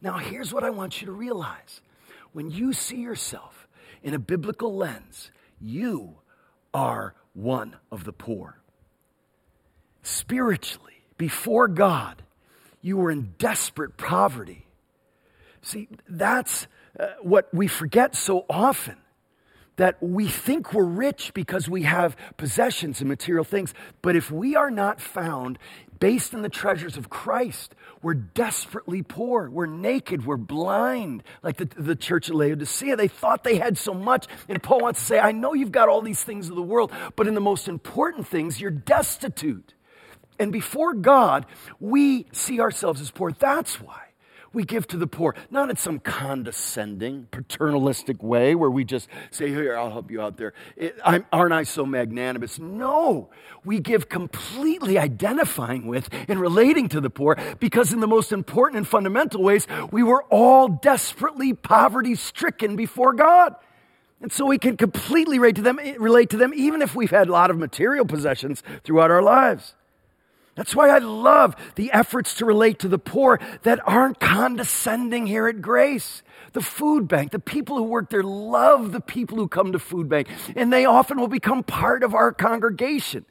Now, 0.00 0.18
here's 0.18 0.54
what 0.54 0.62
I 0.62 0.70
want 0.70 1.00
you 1.00 1.06
to 1.06 1.12
realize 1.12 1.80
when 2.32 2.52
you 2.52 2.72
see 2.72 3.00
yourself 3.00 3.66
in 4.04 4.14
a 4.14 4.18
biblical 4.20 4.76
lens, 4.76 5.32
you 5.60 6.18
are 6.72 7.16
one 7.32 7.74
of 7.90 8.04
the 8.04 8.12
poor. 8.12 8.60
Spiritually, 10.04 11.02
before 11.18 11.66
God, 11.66 12.22
you 12.80 12.96
were 12.96 13.10
in 13.10 13.34
desperate 13.38 13.96
poverty. 13.96 14.68
See, 15.62 15.88
that's 16.08 16.66
uh, 16.98 17.06
what 17.22 17.52
we 17.52 17.66
forget 17.66 18.14
so 18.14 18.46
often 18.48 18.96
that 19.76 19.96
we 20.02 20.28
think 20.28 20.74
we're 20.74 20.84
rich 20.84 21.32
because 21.32 21.66
we 21.66 21.84
have 21.84 22.14
possessions 22.36 23.00
and 23.00 23.08
material 23.08 23.44
things. 23.44 23.72
But 24.02 24.14
if 24.14 24.30
we 24.30 24.54
are 24.54 24.70
not 24.70 25.00
found 25.00 25.58
based 25.98 26.34
on 26.34 26.42
the 26.42 26.50
treasures 26.50 26.98
of 26.98 27.08
Christ, 27.08 27.74
we're 28.02 28.12
desperately 28.12 29.02
poor. 29.02 29.48
We're 29.48 29.64
naked. 29.64 30.26
We're 30.26 30.36
blind, 30.36 31.22
like 31.42 31.56
the, 31.56 31.64
the 31.64 31.96
church 31.96 32.28
at 32.28 32.34
Laodicea. 32.34 32.96
They 32.96 33.08
thought 33.08 33.42
they 33.42 33.56
had 33.56 33.78
so 33.78 33.94
much. 33.94 34.26
And 34.50 34.62
Paul 34.62 34.80
wants 34.80 35.00
to 35.00 35.06
say, 35.06 35.18
I 35.18 35.32
know 35.32 35.54
you've 35.54 35.72
got 35.72 35.88
all 35.88 36.02
these 36.02 36.22
things 36.22 36.50
of 36.50 36.56
the 36.56 36.62
world, 36.62 36.92
but 37.16 37.26
in 37.26 37.34
the 37.34 37.40
most 37.40 37.66
important 37.66 38.26
things, 38.26 38.60
you're 38.60 38.70
destitute. 38.70 39.72
And 40.38 40.52
before 40.52 40.92
God, 40.92 41.46
we 41.78 42.26
see 42.32 42.60
ourselves 42.60 43.00
as 43.00 43.10
poor. 43.10 43.32
That's 43.32 43.80
why 43.80 44.09
we 44.52 44.64
give 44.64 44.86
to 44.88 44.96
the 44.96 45.06
poor, 45.06 45.34
not 45.50 45.70
in 45.70 45.76
some 45.76 46.00
condescending, 46.00 47.28
paternalistic 47.30 48.22
way 48.22 48.54
where 48.54 48.70
we 48.70 48.84
just 48.84 49.08
say, 49.30 49.48
Here, 49.48 49.76
I'll 49.76 49.90
help 49.90 50.10
you 50.10 50.20
out 50.20 50.36
there. 50.36 50.52
It, 50.76 50.98
aren't 51.04 51.52
I 51.52 51.62
so 51.62 51.86
magnanimous? 51.86 52.58
No, 52.58 53.30
we 53.64 53.78
give 53.78 54.08
completely 54.08 54.98
identifying 54.98 55.86
with 55.86 56.08
and 56.28 56.40
relating 56.40 56.88
to 56.88 57.00
the 57.00 57.10
poor 57.10 57.36
because, 57.60 57.92
in 57.92 58.00
the 58.00 58.08
most 58.08 58.32
important 58.32 58.78
and 58.78 58.88
fundamental 58.88 59.42
ways, 59.42 59.66
we 59.92 60.02
were 60.02 60.24
all 60.24 60.68
desperately 60.68 61.52
poverty 61.52 62.14
stricken 62.14 62.76
before 62.76 63.12
God. 63.12 63.54
And 64.20 64.30
so 64.30 64.46
we 64.46 64.58
can 64.58 64.76
completely 64.76 65.38
relate 65.38 65.56
to 65.56 65.62
them, 65.62 65.78
relate 65.98 66.30
to 66.30 66.36
them 66.36 66.52
even 66.54 66.82
if 66.82 66.94
we've 66.94 67.10
had 67.10 67.28
a 67.28 67.32
lot 67.32 67.50
of 67.50 67.56
material 67.56 68.04
possessions 68.04 68.62
throughout 68.84 69.10
our 69.10 69.22
lives. 69.22 69.74
That's 70.60 70.76
why 70.76 70.90
I 70.90 70.98
love 70.98 71.56
the 71.76 71.90
efforts 71.90 72.34
to 72.34 72.44
relate 72.44 72.80
to 72.80 72.88
the 72.88 72.98
poor 72.98 73.40
that 73.62 73.80
aren't 73.88 74.20
condescending 74.20 75.26
here 75.26 75.48
at 75.48 75.62
Grace. 75.62 76.22
The 76.52 76.60
food 76.60 77.08
bank, 77.08 77.30
the 77.30 77.38
people 77.38 77.78
who 77.78 77.84
work 77.84 78.10
there 78.10 78.22
love 78.22 78.92
the 78.92 79.00
people 79.00 79.38
who 79.38 79.48
come 79.48 79.72
to 79.72 79.78
food 79.78 80.10
bank, 80.10 80.28
and 80.54 80.70
they 80.70 80.84
often 80.84 81.18
will 81.18 81.28
become 81.28 81.62
part 81.62 82.02
of 82.02 82.14
our 82.14 82.30
congregation. 82.30 83.24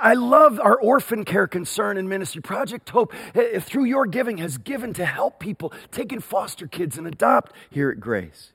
I 0.00 0.14
love 0.14 0.58
our 0.58 0.74
orphan 0.76 1.24
care 1.24 1.46
concern 1.46 1.96
and 1.96 2.08
ministry. 2.08 2.42
Project 2.42 2.90
Hope, 2.90 3.14
eh, 3.36 3.60
through 3.60 3.84
your 3.84 4.04
giving, 4.04 4.38
has 4.38 4.58
given 4.58 4.92
to 4.94 5.06
help 5.06 5.38
people 5.38 5.72
take 5.92 6.12
in 6.12 6.18
foster 6.18 6.66
kids 6.66 6.98
and 6.98 7.06
adopt 7.06 7.52
here 7.70 7.90
at 7.90 8.00
Grace. 8.00 8.52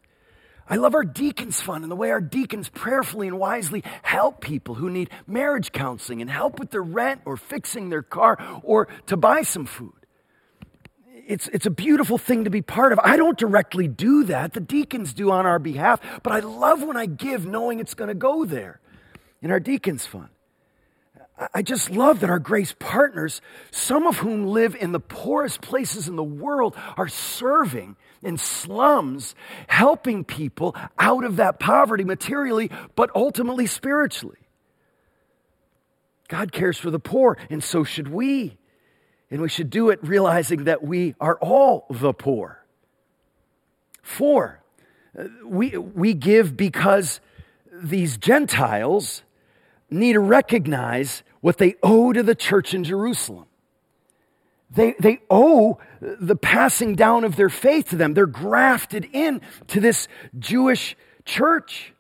I 0.68 0.78
love 0.78 0.96
our 0.96 1.04
deacons 1.04 1.62
fund 1.62 1.84
and 1.84 1.92
the 1.92 1.96
way 1.96 2.10
our 2.10 2.22
deacons 2.22 2.70
prayerfully 2.70 3.28
and 3.28 3.38
wisely 3.38 3.84
help 4.02 4.42
people 4.42 4.76
who 4.76 4.90
need 4.90 5.12
marriage 5.28 5.72
counseling 5.72 6.22
and 6.22 6.30
help 6.30 6.60
with 6.60 6.72
their 6.72 6.82
rent 6.82 7.22
or 7.26 7.38
fixing 7.38 7.90
their 7.90 8.02
car 8.02 8.38
or 8.64 8.88
to 9.08 9.16
buy 9.16 9.44
some 9.44 9.66
food. 9.66 9.94
It's, 11.28 11.48
it's 11.50 11.66
a 11.66 11.72
beautiful 11.72 12.18
thing 12.18 12.44
to 12.44 12.50
be 12.50 12.62
part 12.62 12.94
of. 12.94 13.00
I 13.04 13.18
don't 13.18 13.38
directly 13.38 13.88
do 13.88 14.26
that. 14.26 14.54
The 14.54 14.60
deacons 14.60 15.14
do 15.14 15.32
on 15.32 15.46
our 15.46 15.60
behalf, 15.60 16.00
but 16.24 16.34
I 16.34 16.40
love 16.40 16.84
when 16.84 16.98
I 16.98 17.06
give 17.06 17.46
knowing 17.46 17.80
it's 17.80 17.94
going 17.94 18.10
to 18.10 18.16
go 18.16 18.46
there 18.46 18.80
in 19.42 19.52
our 19.52 19.60
deacons 19.60 20.06
fund. 20.06 20.30
I 21.54 21.62
just 21.64 21.92
love 21.92 22.22
that 22.22 22.30
our 22.30 22.40
grace 22.40 22.74
partners, 22.80 23.42
some 23.70 24.08
of 24.08 24.18
whom 24.18 24.48
live 24.48 24.76
in 24.76 24.94
the 24.94 25.00
poorest 25.00 25.62
places 25.62 26.08
in 26.08 26.16
the 26.16 26.24
world, 26.24 26.76
are 26.96 27.10
serving 27.10 27.98
in 28.26 28.38
slums, 28.38 29.36
helping 29.68 30.24
people 30.24 30.76
out 30.98 31.24
of 31.24 31.38
that 31.38 31.60
poverty 31.60 32.04
materially, 32.04 32.70
but 32.96 33.10
ultimately 33.16 33.68
spiritually. 33.68 34.40
God 36.28 36.52
cares 36.52 36.78
for 36.78 36.90
the 36.90 37.00
poor, 37.00 37.38
and 37.50 37.64
so 37.64 37.84
should 37.84 38.08
we. 38.08 38.58
And 39.30 39.42
we 39.42 39.50
should 39.50 39.70
do 39.70 39.90
it 39.90 40.00
realizing 40.02 40.66
that 40.66 40.84
we 40.84 41.16
are 41.20 41.38
all 41.40 41.86
the 41.90 42.14
poor. 42.14 42.64
Four, 44.02 44.62
we, 45.44 45.78
we 45.78 46.14
give 46.14 46.56
because 46.56 47.20
these 47.74 48.18
Gentiles 48.18 49.24
need 49.90 50.14
to 50.14 50.20
recognize 50.20 51.24
what 51.42 51.58
they 51.58 51.76
owe 51.84 52.14
to 52.14 52.24
the 52.24 52.36
church 52.36 52.74
in 52.74 52.84
Jerusalem. 52.84 53.46
They, 54.76 54.94
they 55.00 55.20
owe 55.30 55.80
the 56.02 56.36
passing 56.36 56.96
down 56.96 57.24
of 57.24 57.36
their 57.36 57.50
faith 57.50 57.90
to 57.90 57.96
them. 57.96 58.14
They're 58.14 58.26
grafted 58.26 59.08
in 59.14 59.42
to 59.68 59.80
this 59.80 60.08
Jewish 60.38 60.96
church. 61.24 61.94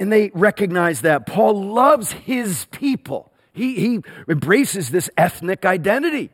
And 0.00 0.10
they 0.10 0.30
recognize 0.34 1.02
that. 1.02 1.26
Paul 1.26 1.72
loves 1.72 2.12
his 2.12 2.66
people. 2.70 3.30
He, 3.52 3.74
he 3.74 4.00
embraces 4.28 4.90
this 4.90 5.08
ethnic 5.16 5.64
identity. 5.64 6.30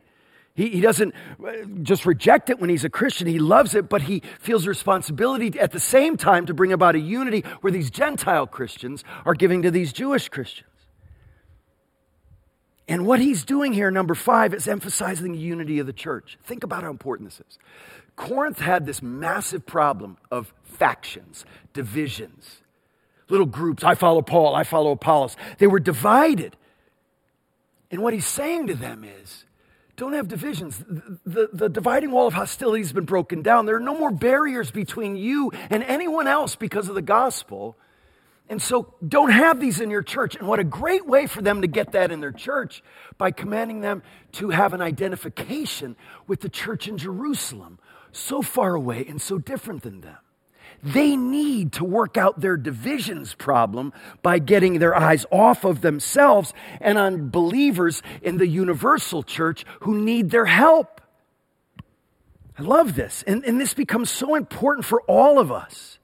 He, 0.55 0.69
he 0.69 0.81
doesn't 0.81 1.13
uh, 1.45 1.51
just 1.83 2.05
reject 2.05 2.49
it 2.49 2.59
when 2.59 2.69
he's 2.69 2.83
a 2.83 2.89
Christian. 2.89 3.27
He 3.27 3.39
loves 3.39 3.75
it, 3.75 3.87
but 3.87 4.03
he 4.03 4.23
feels 4.39 4.67
responsibility 4.67 5.59
at 5.59 5.71
the 5.71 5.79
same 5.79 6.17
time 6.17 6.45
to 6.47 6.53
bring 6.53 6.73
about 6.73 6.95
a 6.95 6.99
unity 6.99 7.43
where 7.61 7.71
these 7.71 7.89
Gentile 7.89 8.47
Christians 8.47 9.03
are 9.25 9.35
giving 9.35 9.61
to 9.61 9.71
these 9.71 9.93
Jewish 9.93 10.29
Christians. 10.29 10.70
And 12.91 13.05
what 13.05 13.21
he's 13.21 13.45
doing 13.45 13.71
here, 13.71 13.89
number 13.89 14.13
five, 14.13 14.53
is 14.53 14.67
emphasizing 14.67 15.31
the 15.31 15.39
unity 15.39 15.79
of 15.79 15.87
the 15.87 15.93
church. 15.93 16.37
Think 16.43 16.65
about 16.65 16.83
how 16.83 16.89
important 16.89 17.29
this 17.29 17.39
is. 17.39 17.57
Corinth 18.17 18.59
had 18.59 18.85
this 18.85 19.01
massive 19.01 19.65
problem 19.65 20.17
of 20.29 20.53
factions, 20.65 21.45
divisions. 21.71 22.57
little 23.29 23.45
groups. 23.45 23.85
I 23.85 23.95
follow 23.95 24.21
Paul, 24.21 24.53
I 24.53 24.65
follow 24.65 24.91
Apollos. 24.91 25.37
They 25.57 25.67
were 25.67 25.79
divided. 25.79 26.57
And 27.91 28.03
what 28.03 28.13
he's 28.13 28.27
saying 28.27 28.67
to 28.67 28.75
them 28.75 29.05
is 29.05 29.45
don't 29.95 30.11
have 30.11 30.27
divisions. 30.27 30.77
The, 30.79 31.19
the, 31.25 31.49
the, 31.53 31.69
dividing 31.69 32.11
wall 32.11 32.27
of 32.27 32.33
hostility 32.33 32.81
has 32.81 32.91
been 32.91 33.05
broken 33.05 33.41
down. 33.41 33.67
There 33.67 33.77
are 33.77 33.79
no 33.79 33.97
more 33.97 34.11
barriers 34.11 34.69
between 34.69 35.15
you 35.15 35.53
and 35.69 35.81
anyone 35.81 36.27
else 36.27 36.57
because 36.57 36.89
of 36.89 36.95
the 36.95 37.01
gospel. 37.01 37.77
And 38.51 38.61
so 38.61 38.93
don't 39.07 39.31
have 39.31 39.61
these 39.61 39.79
in 39.79 39.89
your 39.89 40.01
church. 40.01 40.35
And 40.35 40.45
what 40.45 40.59
a 40.59 40.65
great 40.65 41.07
way 41.07 41.25
for 41.25 41.41
them 41.41 41.61
to 41.61 41.67
get 41.67 41.93
that 41.93 42.11
in 42.11 42.19
their 42.19 42.33
church 42.33 42.83
by 43.17 43.31
commanding 43.31 43.79
them 43.79 44.03
to 44.33 44.49
have 44.49 44.73
an 44.73 44.81
identification 44.81 45.95
with 46.27 46.41
the 46.41 46.49
church 46.49 46.85
in 46.85 46.97
Jerusalem, 46.97 47.79
so 48.11 48.41
far 48.41 48.75
away 48.75 49.05
and 49.07 49.21
so 49.21 49.37
different 49.37 49.83
than 49.83 50.01
them. 50.01 50.17
They 50.83 51.15
need 51.15 51.71
to 51.73 51.85
work 51.85 52.17
out 52.17 52.41
their 52.41 52.57
divisions 52.57 53.33
problem 53.33 53.93
by 54.21 54.39
getting 54.39 54.79
their 54.79 54.97
eyes 54.97 55.25
off 55.31 55.63
of 55.63 55.79
themselves 55.79 56.53
and 56.81 56.97
on 56.97 57.29
believers 57.29 58.03
in 58.21 58.35
the 58.35 58.47
universal 58.47 59.23
church 59.23 59.63
who 59.79 59.97
need 59.97 60.29
their 60.29 60.47
help. 60.47 60.99
I 62.59 62.63
love 62.63 62.95
this. 62.95 63.23
And, 63.25 63.45
and 63.45 63.61
this 63.61 63.73
becomes 63.73 64.11
so 64.11 64.35
important 64.35 64.85
for 64.85 65.01
all 65.03 65.39
of 65.39 65.53
us 65.53 65.99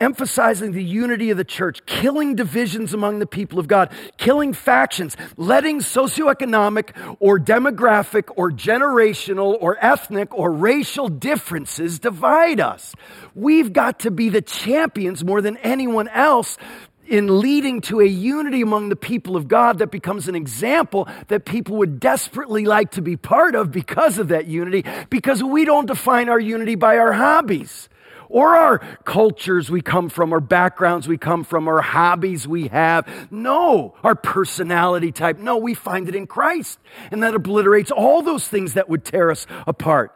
emphasizing 0.00 0.72
the 0.72 0.82
unity 0.82 1.30
of 1.30 1.36
the 1.36 1.44
church, 1.44 1.84
killing 1.86 2.34
divisions 2.34 2.94
among 2.94 3.18
the 3.18 3.26
people 3.26 3.58
of 3.58 3.68
God, 3.68 3.90
killing 4.16 4.52
factions, 4.52 5.16
letting 5.36 5.80
socioeconomic 5.80 7.16
or 7.20 7.38
demographic 7.38 8.30
or 8.36 8.50
generational 8.50 9.56
or 9.60 9.76
ethnic 9.84 10.32
or 10.36 10.52
racial 10.52 11.08
differences 11.08 11.98
divide 11.98 12.60
us. 12.60 12.94
We've 13.34 13.72
got 13.72 14.00
to 14.00 14.10
be 14.10 14.28
the 14.28 14.42
champions 14.42 15.24
more 15.24 15.40
than 15.40 15.56
anyone 15.58 16.08
else 16.08 16.58
in 17.06 17.40
leading 17.40 17.80
to 17.80 18.00
a 18.00 18.06
unity 18.06 18.60
among 18.60 18.90
the 18.90 18.96
people 18.96 19.34
of 19.34 19.48
God 19.48 19.78
that 19.78 19.90
becomes 19.90 20.28
an 20.28 20.34
example 20.34 21.08
that 21.28 21.46
people 21.46 21.76
would 21.76 21.98
desperately 21.98 22.66
like 22.66 22.90
to 22.92 23.02
be 23.02 23.16
part 23.16 23.54
of 23.54 23.72
because 23.72 24.18
of 24.18 24.28
that 24.28 24.46
unity, 24.46 24.84
because 25.08 25.42
we 25.42 25.64
don't 25.64 25.86
define 25.86 26.28
our 26.28 26.38
unity 26.38 26.74
by 26.74 26.98
our 26.98 27.14
hobbies 27.14 27.88
or 28.28 28.56
our 28.56 28.78
cultures 29.04 29.70
we 29.70 29.80
come 29.80 30.08
from, 30.08 30.32
our 30.32 30.40
backgrounds 30.40 31.08
we 31.08 31.18
come 31.18 31.44
from, 31.44 31.68
our 31.68 31.80
hobbies 31.80 32.46
we 32.46 32.68
have. 32.68 33.08
No, 33.30 33.94
our 34.02 34.14
personality 34.14 35.12
type. 35.12 35.38
No, 35.38 35.56
we 35.56 35.74
find 35.74 36.08
it 36.08 36.14
in 36.14 36.26
Christ. 36.26 36.78
And 37.10 37.22
that 37.22 37.34
obliterates 37.34 37.90
all 37.90 38.22
those 38.22 38.46
things 38.48 38.74
that 38.74 38.88
would 38.88 39.04
tear 39.04 39.30
us 39.30 39.46
apart. 39.66 40.14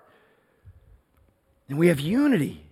And 1.69 1.79
we 1.79 1.89
have 1.89 2.01
unity. 2.01 2.67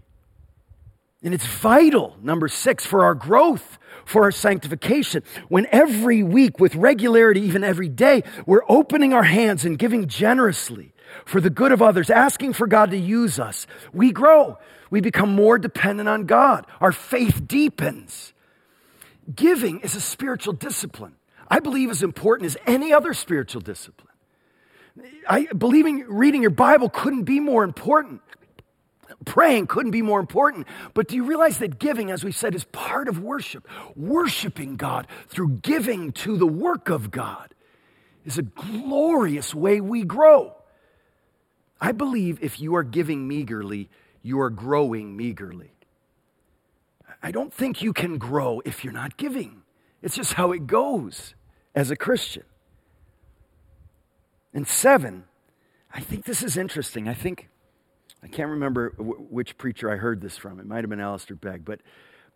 And 1.23 1.35
it's 1.35 1.47
vital, 1.47 2.17
number 2.23 2.49
six, 2.49 2.87
for 2.87 3.05
our 3.05 3.15
growth, 3.15 3.79
for 4.07 4.23
our 4.25 4.33
sanctification. 4.33 5.23
When 5.49 5.67
every 5.71 6.23
week, 6.23 6.59
with 6.59 6.75
regularity, 6.75 7.43
even 7.43 7.63
every 7.63 7.91
day, 7.91 8.23
we're 8.47 8.63
opening 8.69 9.13
our 9.13 9.25
hands 9.25 9.65
and 9.67 9.79
giving 9.79 10.09
generously 10.09 10.95
for 11.25 11.41
the 11.41 11.51
good 11.51 11.73
of 11.73 11.83
others, 11.83 12.11
asking 12.11 12.53
for 12.53 12.67
God 12.67 12.91
to 12.91 12.99
use 12.99 13.39
us, 13.39 13.67
we 13.93 14.13
grow 14.13 14.59
we 14.91 15.01
become 15.01 15.35
more 15.35 15.59
dependent 15.59 16.09
on 16.09 16.27
God. 16.27 16.67
Our 16.81 16.93
faith 16.93 17.47
deepens. 17.47 18.35
Giving 19.35 19.81
is 19.81 19.95
a 19.95 20.01
spiritual 20.01 20.53
discipline. 20.53 21.15
I 21.49 21.61
believe 21.61 21.91
as 21.91 22.03
important 22.03 22.47
as 22.47 22.57
any 22.67 22.93
other 22.93 23.15
spiritual 23.15 23.61
discipline. 23.61 24.09
I 25.29 25.47
believing 25.47 26.05
reading 26.09 26.43
your 26.43 26.51
Bible 26.51 26.89
couldn't 26.89 27.23
be 27.23 27.39
more 27.39 27.63
important. 27.63 28.21
Praying 29.25 29.67
couldn't 29.69 29.93
be 29.93 30.03
more 30.03 30.19
important. 30.19 30.67
But 30.95 31.09
do 31.09 31.15
you 31.15 31.25
realize 31.25 31.59
that 31.59 31.79
giving, 31.79 32.11
as 32.11 32.25
we 32.25 32.33
said, 32.33 32.55
is 32.55 32.65
part 32.65 33.07
of 33.07 33.21
worship? 33.21 33.69
Worshiping 33.95 34.77
God 34.77 35.07
through 35.29 35.59
giving 35.63 36.13
to 36.13 36.37
the 36.37 36.47
work 36.47 36.89
of 36.89 37.11
God 37.11 37.55
is 38.25 38.39
a 38.39 38.43
glorious 38.43 39.55
way 39.55 39.81
we 39.81 40.03
grow. 40.05 40.55
I 41.81 41.93
believe 41.93 42.39
if 42.43 42.61
you 42.61 42.75
are 42.75 42.83
giving 42.83 43.27
meagerly, 43.27 43.89
you 44.23 44.41
are 44.41 44.51
growing 44.51 45.17
meagerly. 45.17 45.73
I 47.23 47.31
don't 47.31 47.53
think 47.53 47.83
you 47.83 47.93
can 47.93 48.19
grow 48.19 48.61
if 48.65 48.85
you're 48.85 48.93
not 48.93 49.17
giving. 49.17 49.63
It's 50.03 50.17
just 50.17 50.35
how 50.35 50.53
it 50.53 50.67
goes 50.67 51.35
as 51.75 51.91
a 51.91 51.97
Christian. 51.97 52.45
And 54.53 54.67
seven, 54.67 55.25
I 55.93 56.01
think 56.01 56.25
this 56.25 56.43
is 56.43 56.57
interesting. 56.57 57.09
I 57.09 57.15
think, 57.15 57.49
I 58.23 58.29
can't 58.29 58.51
remember 58.51 58.91
w- 58.91 59.27
which 59.31 59.57
preacher 59.59 59.91
I 59.91 59.97
heard 59.97 60.21
this 60.21 60.37
from. 60.37 60.59
It 60.59 60.67
might 60.67 60.83
have 60.83 60.91
been 60.91 61.01
Alistair 61.01 61.37
Begg, 61.37 61.65
but, 61.65 61.81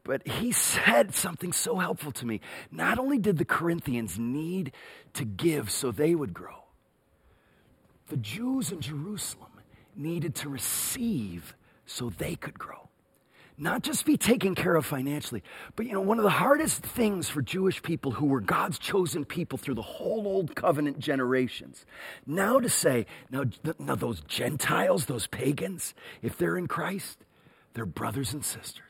but 0.04 0.26
he 0.26 0.52
said 0.52 1.14
something 1.14 1.52
so 1.52 1.76
helpful 1.76 2.12
to 2.12 2.26
me. 2.26 2.40
Not 2.70 2.98
only 2.98 3.18
did 3.18 3.38
the 3.38 3.44
Corinthians 3.44 4.18
need 4.18 4.72
to 5.14 5.24
give 5.24 5.70
so 5.70 5.90
they 5.90 6.14
would 6.14 6.34
grow, 6.34 6.63
the 8.08 8.16
Jews 8.16 8.70
in 8.70 8.80
Jerusalem 8.80 9.50
needed 9.96 10.34
to 10.36 10.48
receive 10.48 11.54
so 11.86 12.10
they 12.10 12.36
could 12.36 12.58
grow. 12.58 12.88
Not 13.56 13.82
just 13.82 14.04
be 14.04 14.16
taken 14.16 14.56
care 14.56 14.74
of 14.74 14.84
financially, 14.84 15.44
but 15.76 15.86
you 15.86 15.92
know, 15.92 16.00
one 16.00 16.18
of 16.18 16.24
the 16.24 16.30
hardest 16.30 16.82
things 16.82 17.28
for 17.28 17.40
Jewish 17.40 17.82
people 17.82 18.10
who 18.10 18.26
were 18.26 18.40
God's 18.40 18.80
chosen 18.80 19.24
people 19.24 19.58
through 19.58 19.76
the 19.76 19.82
whole 19.82 20.26
old 20.26 20.56
covenant 20.56 20.98
generations, 20.98 21.86
now 22.26 22.58
to 22.58 22.68
say, 22.68 23.06
now, 23.30 23.44
now 23.78 23.94
those 23.94 24.22
Gentiles, 24.22 25.06
those 25.06 25.28
pagans, 25.28 25.94
if 26.20 26.36
they're 26.36 26.58
in 26.58 26.66
Christ, 26.66 27.18
they're 27.74 27.86
brothers 27.86 28.32
and 28.32 28.44
sisters. 28.44 28.82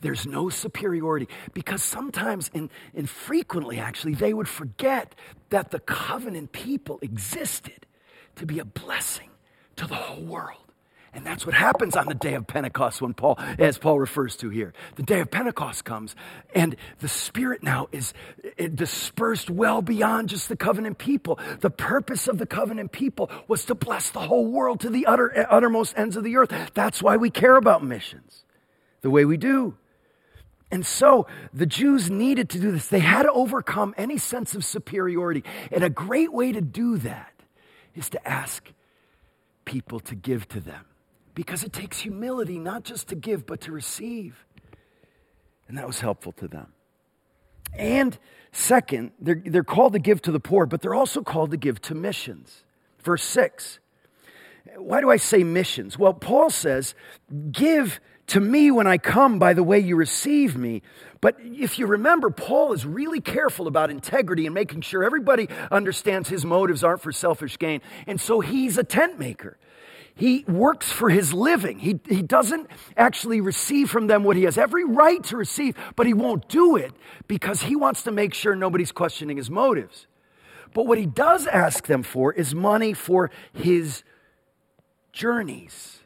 There's 0.00 0.26
no 0.26 0.48
superiority 0.48 1.28
because 1.52 1.82
sometimes 1.82 2.50
and, 2.54 2.70
and 2.94 3.08
frequently 3.10 3.78
actually 3.78 4.14
they 4.14 4.32
would 4.32 4.48
forget 4.48 5.14
that 5.50 5.70
the 5.70 5.80
covenant 5.80 6.52
people 6.52 6.98
existed 7.02 7.86
to 8.40 8.46
be 8.46 8.58
a 8.58 8.64
blessing 8.64 9.28
to 9.76 9.86
the 9.86 9.94
whole 9.94 10.24
world. 10.24 10.56
And 11.12 11.26
that's 11.26 11.44
what 11.44 11.54
happens 11.54 11.96
on 11.96 12.06
the 12.06 12.14
day 12.14 12.34
of 12.34 12.46
Pentecost 12.46 13.02
when 13.02 13.14
Paul, 13.14 13.36
as 13.58 13.78
Paul 13.78 13.98
refers 13.98 14.36
to 14.36 14.48
here. 14.48 14.72
The 14.94 15.02
day 15.02 15.20
of 15.20 15.30
Pentecost 15.30 15.84
comes 15.84 16.14
and 16.54 16.76
the 17.00 17.08
Spirit 17.08 17.62
now 17.62 17.88
is 17.90 18.14
eh, 18.58 18.68
dispersed 18.72 19.50
well 19.50 19.82
beyond 19.82 20.28
just 20.28 20.48
the 20.48 20.56
covenant 20.56 20.98
people. 20.98 21.38
The 21.60 21.70
purpose 21.70 22.28
of 22.28 22.38
the 22.38 22.46
covenant 22.46 22.92
people 22.92 23.28
was 23.48 23.64
to 23.66 23.74
bless 23.74 24.10
the 24.10 24.20
whole 24.20 24.46
world 24.46 24.80
to 24.80 24.90
the 24.90 25.04
utter, 25.06 25.36
eh, 25.36 25.44
uttermost 25.50 25.98
ends 25.98 26.16
of 26.16 26.22
the 26.22 26.36
earth. 26.36 26.52
That's 26.74 27.02
why 27.02 27.16
we 27.16 27.28
care 27.28 27.56
about 27.56 27.84
missions 27.84 28.44
the 29.00 29.10
way 29.10 29.24
we 29.24 29.36
do. 29.36 29.76
And 30.70 30.86
so 30.86 31.26
the 31.52 31.66
Jews 31.66 32.08
needed 32.08 32.48
to 32.50 32.60
do 32.60 32.70
this. 32.70 32.86
They 32.86 33.00
had 33.00 33.24
to 33.24 33.32
overcome 33.32 33.94
any 33.98 34.16
sense 34.16 34.54
of 34.54 34.64
superiority. 34.64 35.42
And 35.72 35.82
a 35.82 35.90
great 35.90 36.32
way 36.32 36.52
to 36.52 36.60
do 36.60 36.98
that 36.98 37.29
is 37.94 38.10
to 38.10 38.28
ask 38.28 38.70
people 39.64 40.00
to 40.00 40.14
give 40.14 40.48
to 40.48 40.60
them 40.60 40.84
because 41.34 41.64
it 41.64 41.72
takes 41.72 42.00
humility 42.00 42.58
not 42.58 42.84
just 42.84 43.08
to 43.08 43.14
give, 43.14 43.46
but 43.46 43.60
to 43.62 43.72
receive. 43.72 44.44
And 45.68 45.78
that 45.78 45.86
was 45.86 46.00
helpful 46.00 46.32
to 46.32 46.48
them. 46.48 46.72
And 47.72 48.18
second, 48.52 49.12
they're, 49.20 49.40
they're 49.44 49.64
called 49.64 49.92
to 49.92 49.98
give 49.98 50.20
to 50.22 50.32
the 50.32 50.40
poor, 50.40 50.66
but 50.66 50.82
they're 50.82 50.94
also 50.94 51.22
called 51.22 51.52
to 51.52 51.56
give 51.56 51.80
to 51.82 51.94
missions. 51.94 52.64
Verse 53.02 53.22
6. 53.22 53.78
Why 54.76 55.00
do 55.00 55.10
I 55.10 55.16
say 55.16 55.44
missions? 55.44 55.98
Well, 55.98 56.12
Paul 56.12 56.50
says, 56.50 56.94
Give 57.50 58.00
to 58.30 58.40
me 58.40 58.70
when 58.70 58.86
I 58.86 58.98
come 58.98 59.38
by 59.38 59.54
the 59.54 59.62
way 59.62 59.78
you 59.78 59.96
receive 59.96 60.56
me. 60.56 60.82
But 61.20 61.36
if 61.40 61.78
you 61.78 61.86
remember, 61.86 62.30
Paul 62.30 62.72
is 62.72 62.86
really 62.86 63.20
careful 63.20 63.66
about 63.66 63.90
integrity 63.90 64.46
and 64.46 64.54
making 64.54 64.82
sure 64.82 65.04
everybody 65.04 65.48
understands 65.70 66.28
his 66.28 66.44
motives 66.44 66.82
aren't 66.82 67.02
for 67.02 67.12
selfish 67.12 67.58
gain. 67.58 67.80
And 68.06 68.20
so 68.20 68.40
he's 68.40 68.78
a 68.78 68.84
tent 68.84 69.18
maker. 69.18 69.58
He 70.14 70.44
works 70.46 70.90
for 70.90 71.08
his 71.08 71.32
living. 71.32 71.78
He, 71.78 71.98
he 72.08 72.22
doesn't 72.22 72.68
actually 72.96 73.40
receive 73.40 73.90
from 73.90 74.06
them 74.06 74.22
what 74.22 74.36
he 74.36 74.44
has 74.44 74.58
every 74.58 74.84
right 74.84 75.22
to 75.24 75.36
receive, 75.36 75.76
but 75.96 76.06
he 76.06 76.14
won't 76.14 76.48
do 76.48 76.76
it 76.76 76.92
because 77.26 77.62
he 77.62 77.74
wants 77.74 78.02
to 78.02 78.12
make 78.12 78.34
sure 78.34 78.54
nobody's 78.54 78.92
questioning 78.92 79.38
his 79.38 79.50
motives. 79.50 80.06
But 80.72 80.86
what 80.86 80.98
he 80.98 81.06
does 81.06 81.46
ask 81.46 81.86
them 81.86 82.02
for 82.02 82.32
is 82.32 82.54
money 82.54 82.92
for 82.92 83.30
his 83.52 84.04
journeys. 85.12 85.99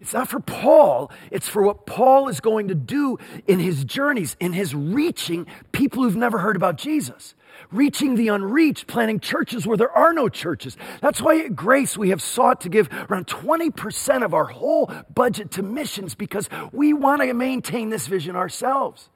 It's 0.00 0.12
not 0.12 0.28
for 0.28 0.38
Paul, 0.40 1.10
it's 1.30 1.48
for 1.48 1.62
what 1.62 1.84
Paul 1.84 2.28
is 2.28 2.40
going 2.40 2.68
to 2.68 2.74
do 2.74 3.18
in 3.46 3.58
his 3.58 3.84
journeys, 3.84 4.36
in 4.38 4.52
his 4.52 4.74
reaching 4.74 5.46
people 5.72 6.04
who've 6.04 6.16
never 6.16 6.38
heard 6.38 6.56
about 6.56 6.76
Jesus 6.76 7.34
reaching 7.70 8.14
the 8.14 8.28
unreached, 8.28 8.86
planting 8.86 9.20
churches 9.20 9.66
where 9.66 9.76
there 9.76 9.90
are 9.90 10.12
no 10.12 10.28
churches. 10.28 10.76
That's 11.00 11.20
why 11.20 11.40
at 11.40 11.56
Grace 11.56 11.98
we 11.98 12.10
have 12.10 12.22
sought 12.22 12.62
to 12.62 12.68
give 12.68 12.88
around 13.10 13.26
20% 13.26 14.24
of 14.24 14.34
our 14.34 14.46
whole 14.46 14.90
budget 15.14 15.50
to 15.52 15.62
missions 15.62 16.14
because 16.14 16.48
we 16.72 16.92
want 16.92 17.22
to 17.22 17.34
maintain 17.34 17.90
this 17.90 18.06
vision 18.06 18.36
ourselves. 18.36 19.10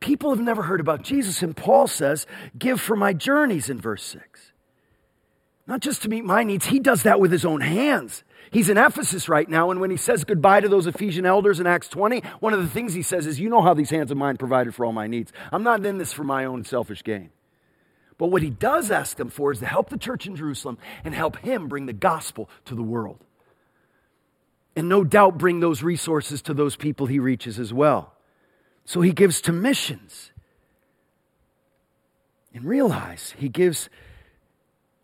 People 0.00 0.30
have 0.30 0.40
never 0.40 0.62
heard 0.62 0.80
about 0.80 1.02
Jesus, 1.02 1.42
and 1.42 1.56
Paul 1.56 1.86
says, 1.86 2.26
Give 2.58 2.80
for 2.80 2.96
my 2.96 3.12
journeys 3.12 3.68
in 3.68 3.80
verse 3.80 4.02
6. 4.04 4.52
Not 5.66 5.80
just 5.80 6.02
to 6.02 6.08
meet 6.08 6.24
my 6.24 6.42
needs, 6.42 6.66
he 6.66 6.80
does 6.80 7.02
that 7.02 7.20
with 7.20 7.30
his 7.30 7.44
own 7.44 7.60
hands. 7.60 8.24
He's 8.50 8.68
in 8.68 8.76
Ephesus 8.76 9.28
right 9.28 9.48
now, 9.48 9.70
and 9.70 9.80
when 9.80 9.90
he 9.90 9.96
says 9.96 10.24
goodbye 10.24 10.60
to 10.60 10.68
those 10.68 10.88
Ephesian 10.88 11.24
elders 11.24 11.60
in 11.60 11.66
Acts 11.68 11.88
20, 11.88 12.20
one 12.40 12.52
of 12.52 12.60
the 12.60 12.68
things 12.68 12.94
he 12.94 13.02
says 13.02 13.26
is, 13.26 13.38
You 13.38 13.48
know 13.48 13.62
how 13.62 13.74
these 13.74 13.90
hands 13.90 14.10
of 14.10 14.16
mine 14.16 14.38
provided 14.38 14.74
for 14.74 14.84
all 14.84 14.92
my 14.92 15.06
needs. 15.06 15.32
I'm 15.52 15.62
not 15.62 15.86
in 15.86 15.98
this 15.98 16.12
for 16.12 16.24
my 16.24 16.44
own 16.44 16.64
selfish 16.64 17.04
gain. 17.04 17.30
But 18.18 18.26
what 18.26 18.42
he 18.42 18.50
does 18.50 18.90
ask 18.90 19.16
them 19.16 19.30
for 19.30 19.52
is 19.52 19.60
to 19.60 19.66
help 19.66 19.88
the 19.88 19.96
church 19.96 20.26
in 20.26 20.36
Jerusalem 20.36 20.78
and 21.04 21.14
help 21.14 21.36
him 21.38 21.68
bring 21.68 21.86
the 21.86 21.92
gospel 21.92 22.50
to 22.66 22.74
the 22.74 22.82
world. 22.82 23.24
And 24.76 24.88
no 24.88 25.04
doubt 25.04 25.38
bring 25.38 25.60
those 25.60 25.82
resources 25.82 26.42
to 26.42 26.52
those 26.52 26.76
people 26.76 27.06
he 27.06 27.18
reaches 27.18 27.58
as 27.58 27.72
well. 27.72 28.12
So 28.84 29.00
he 29.00 29.12
gives 29.12 29.40
to 29.42 29.52
missions. 29.52 30.32
And 32.52 32.64
realize 32.64 33.34
he 33.38 33.48
gives 33.48 33.88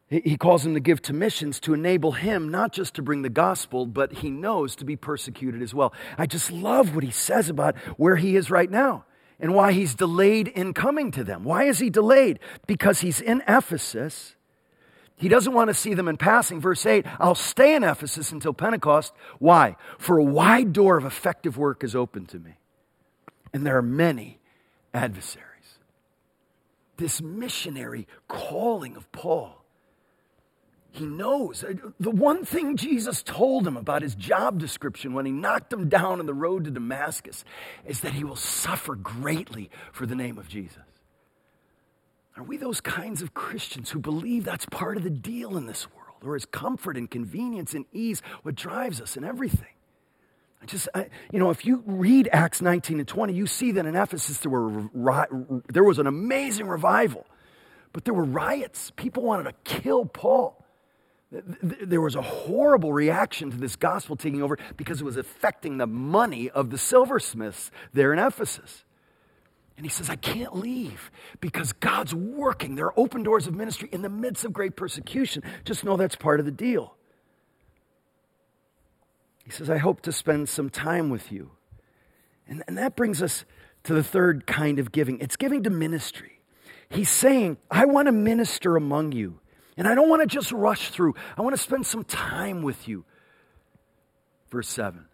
he 0.09 0.37
calls 0.37 0.65
him 0.65 0.75
to 0.75 0.81
give 0.81 1.03
to 1.03 1.13
missions 1.13 1.59
to 1.61 1.75
enable 1.75 2.13
him 2.13 2.49
not 2.49 2.73
just 2.73 2.95
to 2.95 3.03
bring 3.03 3.23
the 3.23 3.29
gospel, 3.29 3.87
but 3.87 4.13
he 4.13 4.31
knows 4.31 4.77
to 4.77 4.85
be 4.85 4.95
persecuted 4.95 5.63
as 5.63 5.75
well. 5.75 5.93
I 6.17 6.27
just 6.27 6.53
love 6.53 6.95
what 6.95 7.03
he 7.03 7.11
says 7.11 7.49
about 7.49 7.77
where 7.97 8.15
he 8.15 8.37
is 8.37 8.49
right 8.49 8.71
now 8.71 9.05
and 9.41 9.53
why 9.53 9.73
he's 9.73 9.97
delayed 9.97 10.47
in 10.49 10.75
coming 10.75 11.11
to 11.11 11.25
them. 11.25 11.43
Why 11.43 11.65
is 11.65 11.81
he 11.81 11.91
delayed? 11.91 12.39
Because 12.69 13.01
he's 13.01 13.21
in 13.21 13.43
Ephesus. 13.49 14.37
He 15.17 15.29
doesn't 15.29 15.53
want 15.53 15.69
to 15.69 15.75
see 15.75 15.95
them 15.95 16.07
in 16.07 16.17
passing. 16.17 16.61
Verse 16.61 16.87
8 16.87 17.05
I'll 17.19 17.35
stay 17.35 17.75
in 17.75 17.83
Ephesus 17.83 18.31
until 18.31 18.55
Pentecost. 18.55 19.13
Why? 19.41 19.75
For 19.99 20.19
a 20.19 20.25
wide 20.25 20.73
door 20.73 20.97
of 20.97 21.05
effective 21.05 21.59
work 21.59 21.83
is 21.83 21.97
open 21.97 22.27
to 22.27 22.39
me, 22.39 22.59
and 23.53 23.67
there 23.67 23.77
are 23.77 23.83
many 23.83 24.39
adversaries. 24.95 25.47
This 26.97 27.21
missionary 27.21 28.07
calling 28.29 28.97
of 28.97 29.11
Paul 29.11 29.56
he 30.97 31.07
knows. 31.07 31.63
Uh, 31.65 31.75
the 32.01 32.11
one 32.11 32.45
thing 32.45 32.77
Jesus 32.77 33.23
told 33.23 33.67
him 33.67 33.77
about 33.77 34.03
his 34.03 34.15
job 34.15 34.59
description 34.59 35.15
when 35.15 35.27
he 35.27 35.33
knocked 35.33 35.73
him 35.73 35.89
down 35.89 36.21
on 36.21 36.27
the 36.27 36.35
road 36.35 36.65
to 36.65 36.71
Damascus 36.71 37.45
is 37.85 38.01
that 38.01 38.13
he 38.13 38.25
will 38.25 38.37
suffer 38.37 38.95
greatly 38.95 39.71
for 39.93 40.07
the 40.07 40.15
name 40.15 40.39
of 40.39 40.49
Jesus. 40.49 40.83
Are 42.37 42.43
we 42.43 42.57
those 42.57 42.81
kinds 42.81 43.23
of 43.23 43.35
Christians 43.35 43.91
who 43.91 43.99
believe 43.99 44.45
that's 44.45 44.67
part 44.67 44.97
of 44.97 45.05
the 45.05 45.11
deal 45.11 45.57
in 45.57 45.67
this 45.67 45.87
world? 45.95 46.23
Or 46.23 46.37
is 46.37 46.45
comfort 46.45 46.97
and 46.97 47.11
convenience 47.11 47.75
and 47.75 47.85
ease 47.93 48.23
what 48.43 48.55
drives 48.55 49.01
us 49.01 49.17
in 49.17 49.25
everything? 49.25 49.69
I 50.63 50.67
just, 50.67 50.89
I, 50.95 51.09
you 51.33 51.39
know, 51.39 51.51
if 51.51 51.65
you 51.65 51.83
read 51.87 52.29
Acts 52.33 52.61
19 52.61 52.99
and 52.99 53.09
20, 53.09 53.33
you 53.33 53.47
see 53.47 53.73
that 53.73 53.87
in 53.87 53.95
Ephesus 53.95 54.39
there, 54.39 54.51
were, 54.51 54.89
there 55.73 55.85
was 55.85 55.99
an 55.99 56.07
amazing 56.07 56.67
revival, 56.67 57.27
but 57.93 58.05
there 58.05 58.15
were 58.15 58.25
riots. 58.25 58.91
People 58.97 59.23
wanted 59.23 59.45
to 59.45 59.55
kill 59.65 60.05
Paul. 60.05 60.63
There 61.33 62.01
was 62.01 62.15
a 62.15 62.23
horrible 62.23 62.93
reaction 62.93 63.51
to 63.51 63.57
this 63.57 63.75
gospel 63.75 64.17
taking 64.17 64.43
over 64.43 64.59
because 64.77 65.01
it 65.01 65.05
was 65.05 65.17
affecting 65.17 65.79
the 65.79 65.87
money 65.87 66.49
of 66.51 66.71
the 66.71 66.79
silversmiths 66.79 67.71
there 67.93 68.13
in 68.13 68.19
Ephesus. 68.19 68.85
And 69.77 69.85
he 69.85 69.91
says, 69.91 70.09
I 70.09 70.17
can't 70.17 70.57
leave 70.57 71.11
because 71.41 71.73
God's 71.75 72.15
working. 72.15 72.77
There 72.77 72.87
are 72.87 72.99
open 72.99 73.23
doors 73.23 73.47
of 73.47 73.55
ministry 73.55 73.89
in 73.93 74.03
the 74.03 74.09
midst 74.09 74.45
of 74.45 74.53
great 74.53 74.77
persecution. 74.77 75.43
Just 75.65 75.85
know 75.85 75.97
that's 75.97 76.17
part 76.17 76.41
of 76.41 76.47
the 76.47 76.53
deal. 76.53 76.95
He 79.45 79.51
says, 79.51 79.69
I 79.69 79.79
hope 79.79 80.01
to 80.03 80.13
spend 80.13 80.49
some 80.49 80.71
time 80.71 81.11
with 81.11 81.31
you. 81.31 81.51
And, 82.49 82.63
and 82.67 82.79
that 82.79 82.97
brings 82.97 83.23
us 83.23 83.45
to 83.85 83.95
the 83.95 84.03
third 84.03 84.47
kind 84.47 84.79
of 84.79 84.93
giving 84.93 85.19
it's 85.21 85.37
giving 85.37 85.63
to 85.65 85.71
ministry. 85.71 86.41
He's 86.89 87.11
saying, 87.11 87.59
I 87.71 87.85
want 87.85 88.07
to 88.07 88.13
minister 88.13 88.77
among 88.77 89.13
you. 89.13 89.41
And 89.77 89.87
I 89.87 89.95
don't 89.95 90.09
want 90.09 90.23
to 90.23 90.27
just 90.27 90.53
rush 90.53 90.91
through, 90.91 91.15
I 91.37 91.43
want 91.43 91.55
to 91.55 91.63
spend 91.63 91.87
some 91.87 92.05
time 92.05 92.63
with 92.63 92.89
you. 92.89 93.05
Verse 94.51 94.69
7. 94.69 95.07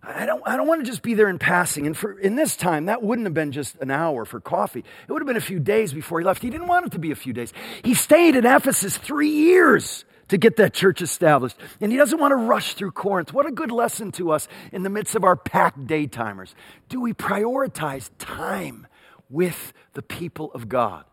I 0.00 0.26
don't, 0.26 0.42
I 0.46 0.56
don't 0.56 0.68
want 0.68 0.84
to 0.84 0.88
just 0.88 1.02
be 1.02 1.14
there 1.14 1.28
in 1.28 1.38
passing. 1.38 1.86
And 1.86 1.96
for, 1.96 2.18
in 2.18 2.36
this 2.36 2.56
time, 2.56 2.86
that 2.86 3.02
wouldn't 3.02 3.26
have 3.26 3.34
been 3.34 3.50
just 3.50 3.76
an 3.76 3.90
hour 3.90 4.24
for 4.24 4.40
coffee. 4.40 4.80
It 4.80 5.12
would 5.12 5.20
have 5.20 5.26
been 5.26 5.36
a 5.36 5.40
few 5.40 5.58
days 5.58 5.92
before 5.92 6.20
he 6.20 6.24
left. 6.24 6.40
He 6.40 6.50
didn't 6.50 6.68
want 6.68 6.86
it 6.86 6.92
to 6.92 7.00
be 7.00 7.10
a 7.10 7.16
few 7.16 7.32
days. 7.32 7.52
He 7.82 7.94
stayed 7.94 8.36
in 8.36 8.46
Ephesus 8.46 8.96
three 8.96 9.30
years 9.30 10.04
to 10.28 10.38
get 10.38 10.56
that 10.56 10.72
church 10.72 11.02
established. 11.02 11.56
And 11.80 11.90
he 11.90 11.98
doesn't 11.98 12.18
want 12.18 12.32
to 12.32 12.36
rush 12.36 12.74
through 12.74 12.92
Corinth. 12.92 13.32
What 13.32 13.46
a 13.46 13.50
good 13.50 13.72
lesson 13.72 14.12
to 14.12 14.30
us 14.30 14.46
in 14.72 14.82
the 14.82 14.90
midst 14.90 15.16
of 15.16 15.24
our 15.24 15.36
packed 15.36 15.86
daytimers. 15.86 16.54
Do 16.88 17.00
we 17.00 17.12
prioritize 17.12 18.10
time 18.18 18.86
with 19.28 19.72
the 19.94 20.02
people 20.02 20.52
of 20.52 20.68
God? 20.68 21.04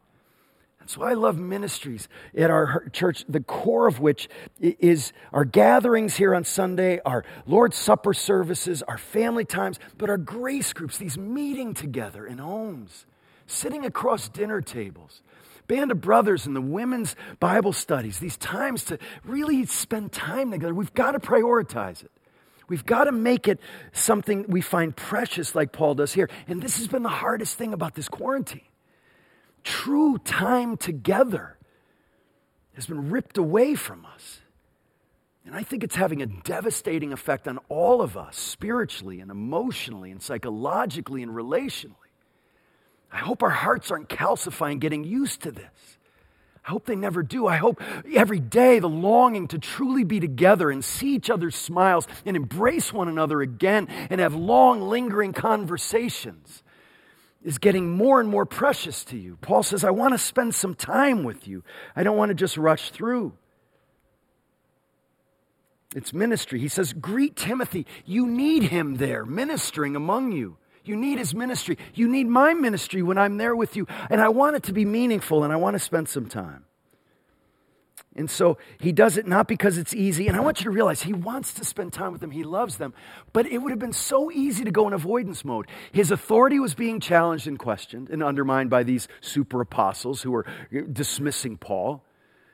So 0.88 1.02
I 1.02 1.14
love 1.14 1.38
ministries 1.38 2.08
at 2.38 2.52
our 2.52 2.90
church, 2.90 3.26
the 3.28 3.40
core 3.40 3.88
of 3.88 4.00
which 4.00 4.30
is 4.60 5.14
our 5.34 5.46
gatherings 5.46 6.16
here 6.16 6.36
on 6.36 6.44
Sunday, 6.44 7.00
our 7.06 7.24
Lord's 7.48 7.76
Supper 7.76 8.14
services, 8.14 8.84
our 8.84 8.98
family 8.98 9.46
times, 9.46 9.80
but 9.98 10.10
our 10.10 10.18
grace 10.18 10.74
groups, 10.74 10.98
these 10.98 11.18
meeting 11.18 11.74
together 11.74 12.26
in 12.28 12.38
homes, 12.38 13.06
sitting 13.48 13.86
across 13.86 14.30
dinner 14.30 14.62
tables, 14.62 15.24
band 15.68 15.92
of 15.92 16.02
brothers 16.02 16.46
and 16.46 16.56
the 16.56 16.62
women's 16.62 17.16
Bible 17.40 17.74
studies, 17.74 18.20
these 18.20 18.38
times 18.38 18.84
to 18.86 19.00
really 19.24 19.66
spend 19.66 20.12
time 20.12 20.52
together. 20.52 20.74
We've 20.74 20.94
got 20.94 21.14
to 21.14 21.20
prioritize 21.20 22.04
it. 22.04 22.12
We've 22.68 22.86
got 22.86 23.06
to 23.06 23.12
make 23.12 23.48
it 23.48 23.60
something 23.92 24.46
we 24.48 24.62
find 24.62 24.96
precious, 24.96 25.56
like 25.56 25.72
Paul 25.72 25.96
does 25.96 26.14
here. 26.14 26.30
And 26.48 26.62
this 26.62 26.78
has 26.78 26.88
been 26.88 27.04
the 27.04 27.10
hardest 27.10 27.58
thing 27.58 27.74
about 27.74 27.96
this 27.96 28.10
quarantine 28.10 28.62
true 29.66 30.18
time 30.20 30.78
together 30.78 31.58
has 32.76 32.86
been 32.86 33.10
ripped 33.10 33.38
away 33.38 33.76
from 33.76 34.06
us. 34.06 34.40
And 35.46 35.54
I 35.54 35.64
think 35.64 35.84
it's 35.84 35.96
having 35.96 36.22
a 36.22 36.26
devastating 36.26 37.12
effect 37.12 37.48
on 37.48 37.60
all 37.70 38.02
of 38.02 38.18
us, 38.18 38.38
spiritually 38.38 39.20
and 39.20 39.30
emotionally 39.30 40.12
and 40.12 40.22
psychologically 40.22 41.22
and 41.22 41.32
relationally. 41.32 41.96
I 43.12 43.18
hope 43.18 43.44
our 43.44 43.50
hearts 43.50 43.92
aren't 43.92 44.10
calcifying, 44.10 44.80
getting 44.80 45.04
used 45.04 45.42
to 45.44 45.52
this. 45.52 45.98
I 46.66 46.72
hope 46.72 46.86
they 46.86 46.96
never 46.96 47.22
do. 47.22 47.46
I 47.46 47.58
hope 47.58 47.80
every 48.12 48.40
day 48.40 48.80
the 48.80 48.90
longing 48.90 49.48
to 49.50 49.60
truly 49.60 50.04
be 50.04 50.20
together 50.20 50.72
and 50.72 50.84
see 50.84 51.14
each 51.14 51.30
other's 51.30 51.56
smiles 51.56 52.08
and 52.26 52.36
embrace 52.36 52.92
one 52.92 53.08
another 53.08 53.42
again 53.42 53.88
and 54.10 54.20
have 54.20 54.34
long, 54.34 54.82
lingering 54.82 55.32
conversations 55.32 56.64
is 57.46 57.60
getting 57.60 57.92
more 57.92 58.20
and 58.20 58.28
more 58.28 58.46
precious 58.46 59.06
to 59.06 59.18
you. 59.18 59.38
Paul 59.40 59.64
says, 59.64 59.84
I 59.84 59.92
want 59.92 60.16
to 60.16 60.18
spend 60.18 60.56
some 60.56 60.74
time 60.74 61.24
with 61.24 61.48
you. 61.48 61.64
I 61.96 62.04
don't 62.04 62.18
want 62.18 62.30
to 62.30 62.36
just 62.36 62.58
rush 62.58 62.90
through. 62.90 63.34
It's 65.96 66.12
ministry. 66.12 66.60
He 66.60 66.68
says, 66.68 66.92
Greet 66.92 67.36
Timothy. 67.36 67.86
You 68.04 68.26
need 68.26 68.64
him 68.64 68.96
there, 68.96 69.26
ministering 69.26 69.96
among 69.96 70.32
you. 70.32 70.58
You 70.84 70.96
need 70.96 71.20
his 71.20 71.34
ministry. 71.34 71.78
You 71.94 72.08
need 72.08 72.28
my 72.28 72.54
ministry 72.54 73.02
when 73.02 73.18
I'm 73.18 73.38
there 73.38 73.56
with 73.56 73.76
you. 73.76 73.88
And 74.10 74.20
I 74.20 74.30
want 74.30 74.56
it 74.56 74.64
to 74.64 74.74
be 74.74 74.84
meaningful 74.84 75.44
and 75.44 75.54
I 75.54 75.56
want 75.56 75.76
to 75.76 75.80
spend 75.80 76.10
some 76.10 76.28
time. 76.28 76.66
And 78.16 78.30
so 78.30 78.58
he 78.80 78.94
does 78.94 79.18
it 79.18 79.28
not 79.28 79.48
because 79.48 79.78
it's 79.78 79.94
easy. 79.94 80.28
And 80.28 80.38
I 80.38 80.40
want 80.40 80.60
you 80.60 80.64
to 80.66 80.70
realize 80.70 81.02
he 81.02 81.12
wants 81.12 81.54
to 81.56 81.66
spend 81.66 81.92
time 81.92 82.14
with 82.14 82.22
them. 82.22 82.32
He 82.32 82.44
loves 82.44 82.78
them. 82.78 82.94
But 83.34 83.46
it 83.46 83.58
would 83.58 83.72
have 83.72 83.80
been 83.80 83.92
so 83.92 84.32
easy 84.32 84.64
to 84.64 84.72
go 84.72 84.88
in 84.88 84.94
avoidance 84.94 85.44
mode. 85.44 85.68
His 85.92 86.12
authority 86.12 86.58
was 86.60 86.76
being 86.76 87.02
challenged 87.02 87.46
and 87.46 87.60
questioned 87.60 88.10
and 88.10 88.24
undermined 88.24 88.70
by 88.70 88.84
these 88.84 89.10
super 89.20 89.60
apostles 89.60 90.22
who 90.22 90.32
were 90.32 90.46
dismissing 90.92 91.58
Paul. 91.58 92.06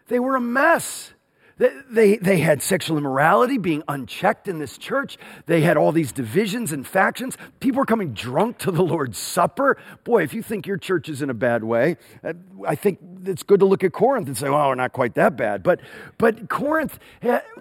They 0.08 0.20
were 0.20 0.36
a 0.36 0.42
mess. 0.42 1.14
They, 1.58 2.18
they 2.18 2.40
had 2.40 2.62
sexual 2.64 2.98
immorality 2.98 3.58
being 3.58 3.84
unchecked 3.88 4.48
in 4.48 4.58
this 4.58 4.78
church. 4.78 5.18
They 5.46 5.62
had 5.62 5.78
all 5.78 5.92
these 5.92 6.12
divisions 6.12 6.72
and 6.72 6.88
factions. 6.88 7.38
People 7.60 7.80
were 7.80 7.86
coming 7.86 8.14
drunk 8.14 8.58
to 8.60 8.72
the 8.72 8.82
Lord's 8.82 9.18
Supper. 9.18 9.78
Boy, 10.04 10.24
if 10.24 10.34
you 10.34 10.42
think 10.42 10.66
your 10.66 10.78
church 10.78 11.08
is 11.08 11.22
in 11.22 11.30
a 11.30 11.36
bad 11.36 11.64
way, 11.64 11.98
uh, 12.24 12.34
I 12.68 12.76
think 12.76 13.00
it's 13.26 13.44
good 13.44 13.60
to 13.60 13.66
look 13.66 13.84
at 13.84 13.94
Corinth 13.94 14.28
and 14.28 14.36
say, 14.36 14.48
oh, 14.48 14.70
we're 14.70 14.76
not 14.76 14.92
quite 14.94 15.14
that 15.16 15.38
bad. 15.38 15.62
But, 15.62 15.82
but 16.18 16.50
Corinth, 16.50 16.98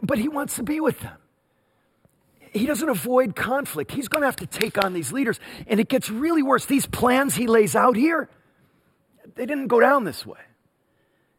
but 0.03 0.19
he 0.19 0.29
wants 0.29 0.57
to 0.57 0.63
be 0.63 0.81
with 0.81 1.01
them. 1.01 1.17
He 2.53 2.67
doesn't 2.67 2.89
avoid 2.89 3.37
conflict. 3.37 3.93
He's 3.93 4.09
going 4.09 4.23
to 4.23 4.27
have 4.27 4.37
to 4.37 4.47
take 4.47 4.83
on 4.83 4.93
these 4.93 5.13
leaders. 5.13 5.39
And 5.67 5.79
it 5.79 5.89
gets 5.89 6.11
really 6.11 6.43
worse. 6.43 6.67
These 6.67 6.87
plans 6.87 7.35
he 7.35 7.47
lays 7.47 7.77
out 7.77 7.97
here, 7.97 8.29
they 9.37 9.47
didn't 9.47 9.69
go 9.69 9.79
down 9.79 10.05
this 10.05 10.27
way. 10.27 10.41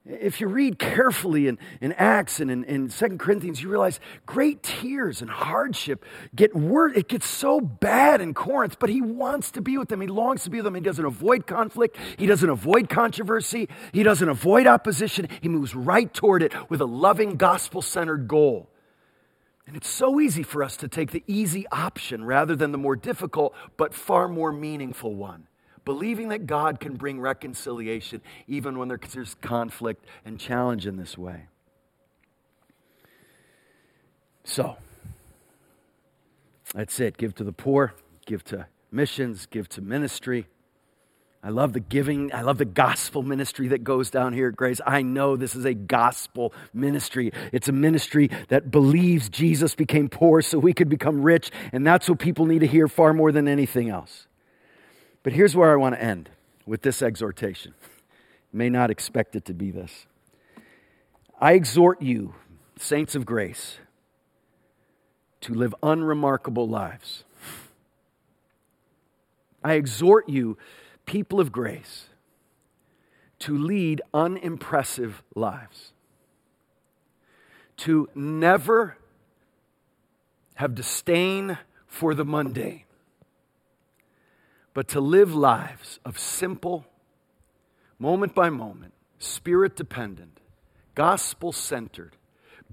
If 0.03 0.41
you 0.41 0.47
read 0.47 0.79
carefully 0.79 1.47
in, 1.47 1.59
in 1.79 1.91
Acts 1.93 2.39
and 2.39 2.49
in, 2.49 2.63
in 2.63 2.89
2 2.89 3.17
Corinthians, 3.17 3.61
you 3.61 3.69
realize 3.69 3.99
great 4.25 4.63
tears 4.63 5.21
and 5.21 5.29
hardship 5.29 6.03
get 6.35 6.55
worse. 6.55 6.93
It 6.97 7.07
gets 7.07 7.27
so 7.27 7.61
bad 7.61 8.19
in 8.19 8.33
Corinth, 8.33 8.79
but 8.79 8.89
he 8.89 8.99
wants 8.99 9.51
to 9.51 9.61
be 9.61 9.77
with 9.77 9.89
them. 9.89 10.01
He 10.01 10.07
longs 10.07 10.43
to 10.45 10.49
be 10.49 10.57
with 10.57 10.65
them. 10.65 10.73
He 10.73 10.81
doesn't 10.81 11.05
avoid 11.05 11.45
conflict. 11.45 11.97
He 12.17 12.25
doesn't 12.25 12.49
avoid 12.49 12.89
controversy. 12.89 13.69
He 13.93 14.01
doesn't 14.01 14.27
avoid 14.27 14.65
opposition. 14.65 15.27
He 15.39 15.49
moves 15.49 15.75
right 15.75 16.11
toward 16.11 16.41
it 16.41 16.51
with 16.67 16.81
a 16.81 16.87
loving, 16.87 17.35
gospel 17.35 17.83
centered 17.83 18.27
goal. 18.27 18.69
And 19.67 19.75
it's 19.75 19.89
so 19.89 20.19
easy 20.19 20.41
for 20.41 20.63
us 20.63 20.77
to 20.77 20.87
take 20.87 21.11
the 21.11 21.23
easy 21.27 21.67
option 21.71 22.25
rather 22.25 22.55
than 22.55 22.71
the 22.71 22.79
more 22.79 22.95
difficult, 22.95 23.53
but 23.77 23.93
far 23.93 24.27
more 24.27 24.51
meaningful 24.51 25.13
one 25.13 25.47
believing 25.85 26.29
that 26.29 26.45
God 26.45 26.79
can 26.79 26.95
bring 26.95 27.19
reconciliation 27.19 28.21
even 28.47 28.77
when 28.77 28.87
there's 28.87 29.35
conflict 29.35 30.05
and 30.25 30.39
challenge 30.39 30.85
in 30.85 30.97
this 30.97 31.17
way. 31.17 31.47
So, 34.43 34.77
that's 36.73 36.99
it. 36.99 37.17
Give 37.17 37.33
to 37.35 37.43
the 37.43 37.51
poor, 37.51 37.93
give 38.25 38.43
to 38.45 38.67
missions, 38.91 39.45
give 39.45 39.69
to 39.69 39.81
ministry. 39.81 40.47
I 41.43 41.49
love 41.49 41.73
the 41.73 41.79
giving. 41.79 42.31
I 42.33 42.41
love 42.41 42.59
the 42.59 42.65
gospel 42.65 43.23
ministry 43.23 43.69
that 43.69 43.83
goes 43.83 44.11
down 44.11 44.33
here 44.33 44.49
at 44.49 44.55
Grace. 44.55 44.79
I 44.85 45.01
know 45.01 45.35
this 45.35 45.55
is 45.55 45.65
a 45.65 45.73
gospel 45.73 46.53
ministry. 46.71 47.31
It's 47.51 47.67
a 47.67 47.71
ministry 47.71 48.29
that 48.49 48.69
believes 48.69 49.27
Jesus 49.27 49.73
became 49.73 50.07
poor 50.07 50.43
so 50.43 50.59
we 50.59 50.73
could 50.73 50.89
become 50.89 51.23
rich, 51.23 51.51
and 51.71 51.85
that's 51.85 52.07
what 52.07 52.19
people 52.19 52.45
need 52.45 52.59
to 52.59 52.67
hear 52.67 52.87
far 52.87 53.11
more 53.11 53.31
than 53.31 53.47
anything 53.47 53.89
else. 53.89 54.27
But 55.23 55.33
here's 55.33 55.55
where 55.55 55.71
I 55.71 55.75
want 55.75 55.95
to 55.95 56.03
end 56.03 56.29
with 56.65 56.81
this 56.81 57.01
exhortation. 57.01 57.73
You 58.51 58.57
may 58.57 58.69
not 58.69 58.89
expect 58.89 59.35
it 59.35 59.45
to 59.45 59.53
be 59.53 59.71
this. 59.71 60.05
I 61.39 61.53
exhort 61.53 62.01
you, 62.01 62.35
saints 62.77 63.15
of 63.15 63.25
grace, 63.25 63.77
to 65.41 65.53
live 65.53 65.73
unremarkable 65.81 66.67
lives. 66.67 67.23
I 69.63 69.73
exhort 69.73 70.29
you 70.29 70.57
people 71.05 71.39
of 71.39 71.51
grace 71.51 72.05
to 73.39 73.57
lead 73.57 74.01
unimpressive 74.13 75.23
lives, 75.33 75.93
to 77.75 78.07
never 78.13 78.97
have 80.55 80.75
disdain 80.75 81.57
for 81.87 82.13
the 82.13 82.23
mundane, 82.23 82.83
but 84.73 84.87
to 84.89 85.01
live 85.01 85.33
lives 85.33 85.99
of 86.05 86.17
simple, 86.17 86.85
moment 87.99 88.33
by 88.33 88.49
moment, 88.49 88.93
spirit 89.19 89.75
dependent, 89.75 90.39
gospel 90.95 91.51
centered, 91.51 92.15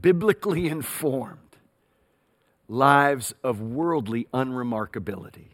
biblically 0.01 0.69
informed 0.69 1.39
lives 2.69 3.35
of 3.43 3.61
worldly 3.61 4.27
unremarkability. 4.33 5.49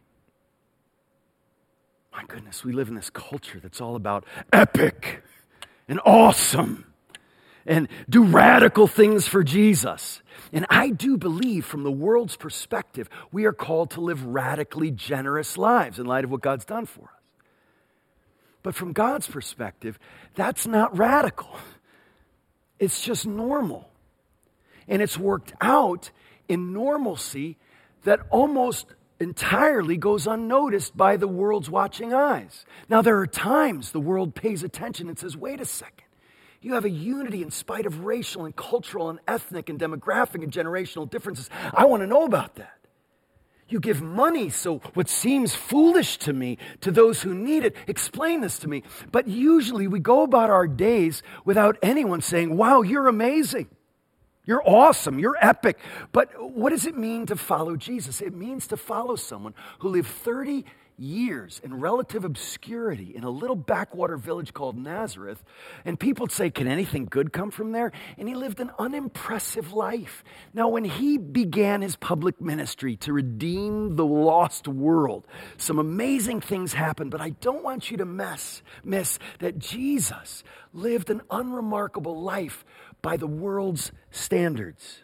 My 2.13 2.25
goodness, 2.27 2.65
we 2.65 2.73
live 2.73 2.89
in 2.89 2.95
this 2.95 3.11
culture 3.11 3.59
that's 3.61 3.81
all 3.81 3.97
about 3.97 4.25
epic 4.53 5.23
and 5.89 6.01
awesome 6.05 6.94
and 7.67 7.89
do 8.09 8.25
radical 8.25 8.87
things 8.87 9.27
for 9.27 9.43
Jesus. 9.43 10.23
And 10.53 10.67
I 10.69 10.91
do 10.91 11.17
believe, 11.17 11.65
from 11.65 11.83
the 11.83 11.91
world's 11.91 12.37
perspective, 12.37 13.09
we 13.33 13.45
are 13.45 13.53
called 13.53 13.91
to 13.93 14.01
live 14.01 14.25
radically 14.25 14.91
generous 14.91 15.57
lives 15.57 15.99
in 15.99 16.07
light 16.07 16.25
of 16.25 16.31
what 16.31 16.43
God's 16.43 16.65
done 16.65 16.87
for 16.87 17.05
us. 17.05 17.09
But 18.63 18.75
from 18.75 18.93
God's 18.93 19.27
perspective, 19.27 19.99
that's 20.35 20.67
not 20.67 20.97
radical, 20.97 21.51
it's 22.79 23.03
just 23.03 23.27
normal. 23.27 23.89
And 24.87 25.01
it's 25.01 25.19
worked 25.19 25.55
out 25.61 26.11
in 26.49 26.73
normalcy 26.75 27.57
that 28.03 28.21
almost 28.31 28.87
entirely 29.19 29.97
goes 29.97 30.27
unnoticed 30.27 30.97
by 30.97 31.17
the 31.17 31.29
world's 31.29 31.71
watching 31.71 32.13
eyes. 32.13 32.67
Now, 32.89 33.01
there 33.01 33.19
are 33.19 33.27
times 33.27 33.93
the 33.93 34.01
world 34.01 34.35
pays 34.35 34.63
attention 34.63 35.09
and 35.09 35.19
says, 35.19 35.37
wait 35.37 35.61
a 35.61 35.65
second. 35.65 36.04
You 36.65 36.73
have 36.73 36.87
a 36.87 36.91
unity 36.91 37.43
in 37.43 37.51
spite 37.51 37.85
of 37.85 38.07
racial 38.07 38.47
and 38.47 38.57
cultural 38.57 39.11
and 39.11 39.19
ethnic 39.29 39.69
and 39.69 39.79
demographic 39.79 40.43
and 40.43 40.51
generational 40.51 41.09
differences. 41.09 41.51
I 41.75 41.85
want 41.85 42.03
to 42.03 42.07
know 42.07 42.25
about 42.25 42.55
that. 42.55 42.79
You 43.69 43.81
give 43.81 44.01
money, 44.01 44.49
so 44.49 44.79
what 44.95 45.11
seems 45.11 45.55
foolish 45.55 46.17
to 46.19 46.33
me, 46.33 46.57
to 46.81 46.91
those 46.91 47.21
who 47.21 47.35
need 47.35 47.67
it, 47.67 47.77
explain 47.87 48.41
this 48.41 48.59
to 48.61 48.69
me. 48.69 48.83
But 49.13 49.29
usually 49.29 49.87
we 49.87 50.01
go 50.01 50.23
about 50.23 50.49
our 50.49 50.67
days 50.67 51.23
without 51.45 51.77
anyone 51.83 52.23
saying, 52.23 52.57
Wow, 52.57 52.81
you're 52.81 53.09
amazing. 53.09 53.69
You're 54.47 54.67
awesome. 54.67 55.19
You're 55.19 55.37
epic. 55.43 55.79
But 56.13 56.31
what 56.39 56.71
does 56.71 56.87
it 56.87 56.97
mean 56.97 57.27
to 57.27 57.37
follow 57.37 57.77
Jesus? 57.77 58.23
It 58.23 58.33
means 58.33 58.67
to 58.69 58.79
follow 58.79 59.17
someone 59.17 59.53
who 59.81 59.91
lived 59.91 60.09
30 60.09 60.65
years 60.97 61.61
in 61.65 61.81
relative 61.81 62.25
obscurity 62.25 63.15
in 63.15 63.25
a 63.25 63.31
little 63.31 63.57
backwater 63.57 64.17
village 64.17 64.53
called 64.53 64.77
Nazareth. 64.77 65.43
And 65.85 65.99
people 65.99 66.25
would 66.25 66.33
say, 66.33 66.51
Can 66.51 66.67
anything 66.67 67.07
good 67.07 67.33
come 67.33 67.51
from 67.51 67.73
there? 67.73 67.93
And 68.19 68.29
he 68.29 68.35
lived 68.35 68.61
an 68.61 68.71
unimpressive 68.79 69.73
life. 69.73 70.25
Now, 70.53 70.69
when 70.69 70.85
he 70.85 71.19
began 71.19 71.83
his 71.83 71.97
public 71.97 72.41
ministry 72.41 72.97
to 72.99 73.13
redeem 73.13 73.97
the 73.97 74.07
lost 74.07 74.69
world, 74.69 75.27
some 75.57 75.79
amazing 75.79 76.41
things 76.41 76.73
happened. 76.73 77.11
But 77.11 77.21
I 77.21 77.31
don't 77.31 77.65
want 77.65 77.91
you 77.91 77.97
to 77.99 78.05
mess, 78.05 78.63
miss 78.83 79.19
that 79.41 79.59
Jesus 79.59 80.45
lived 80.73 81.11
an 81.11 81.23
unremarkable 81.31 82.23
life 82.23 82.65
by 83.03 83.17
the 83.17 83.27
world's 83.27 83.93
standards. 84.11 85.04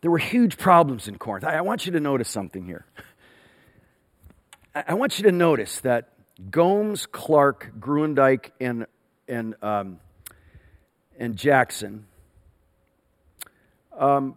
There 0.00 0.10
were 0.10 0.18
huge 0.18 0.58
problems 0.58 1.08
in 1.08 1.18
Corinth. 1.18 1.44
I, 1.44 1.60
want 1.60 1.86
you 1.86 1.92
to 1.92 2.00
notice 2.00 2.28
something 2.28 2.64
here. 2.64 2.86
I, 4.74 4.94
want 4.94 5.18
you 5.18 5.24
to 5.24 5.32
notice 5.32 5.80
that 5.80 6.10
Gomes, 6.50 7.06
Clark, 7.06 7.72
Gruendijk, 7.80 8.50
and, 8.60 8.86
and, 9.26 9.56
um, 9.60 9.98
and 11.18 11.36
Jackson 11.36 12.06
um, 13.98 14.36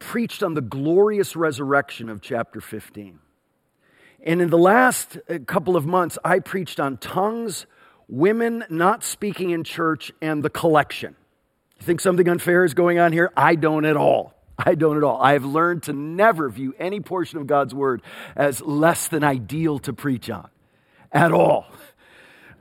preached 0.00 0.42
on 0.42 0.54
the 0.54 0.60
glorious 0.60 1.36
resurrection 1.36 2.08
of 2.08 2.20
chapter 2.20 2.60
15. 2.60 3.20
And 4.24 4.42
in 4.42 4.50
the 4.50 4.58
last 4.58 5.16
uh, 5.28 5.38
couple 5.46 5.76
of 5.76 5.86
months, 5.86 6.18
I 6.24 6.40
preached 6.40 6.80
on 6.80 6.96
tongues, 6.96 7.66
women 8.08 8.64
not 8.68 9.04
speaking 9.04 9.50
in 9.50 9.62
church, 9.62 10.10
and 10.20 10.42
the 10.42 10.50
collection. 10.50 11.14
You 11.78 11.86
think 11.86 12.00
something 12.00 12.28
unfair 12.28 12.64
is 12.64 12.74
going 12.74 12.98
on 12.98 13.12
here? 13.12 13.32
I 13.36 13.54
don't 13.54 13.84
at 13.84 13.96
all. 13.96 14.34
I 14.66 14.74
don't 14.74 14.96
at 14.96 15.02
all. 15.02 15.20
I 15.20 15.32
have 15.32 15.44
learned 15.44 15.84
to 15.84 15.92
never 15.92 16.48
view 16.48 16.74
any 16.78 17.00
portion 17.00 17.38
of 17.38 17.46
God's 17.46 17.74
word 17.74 18.02
as 18.36 18.60
less 18.60 19.08
than 19.08 19.24
ideal 19.24 19.78
to 19.80 19.92
preach 19.92 20.30
on 20.30 20.48
at 21.10 21.32
all. 21.32 21.66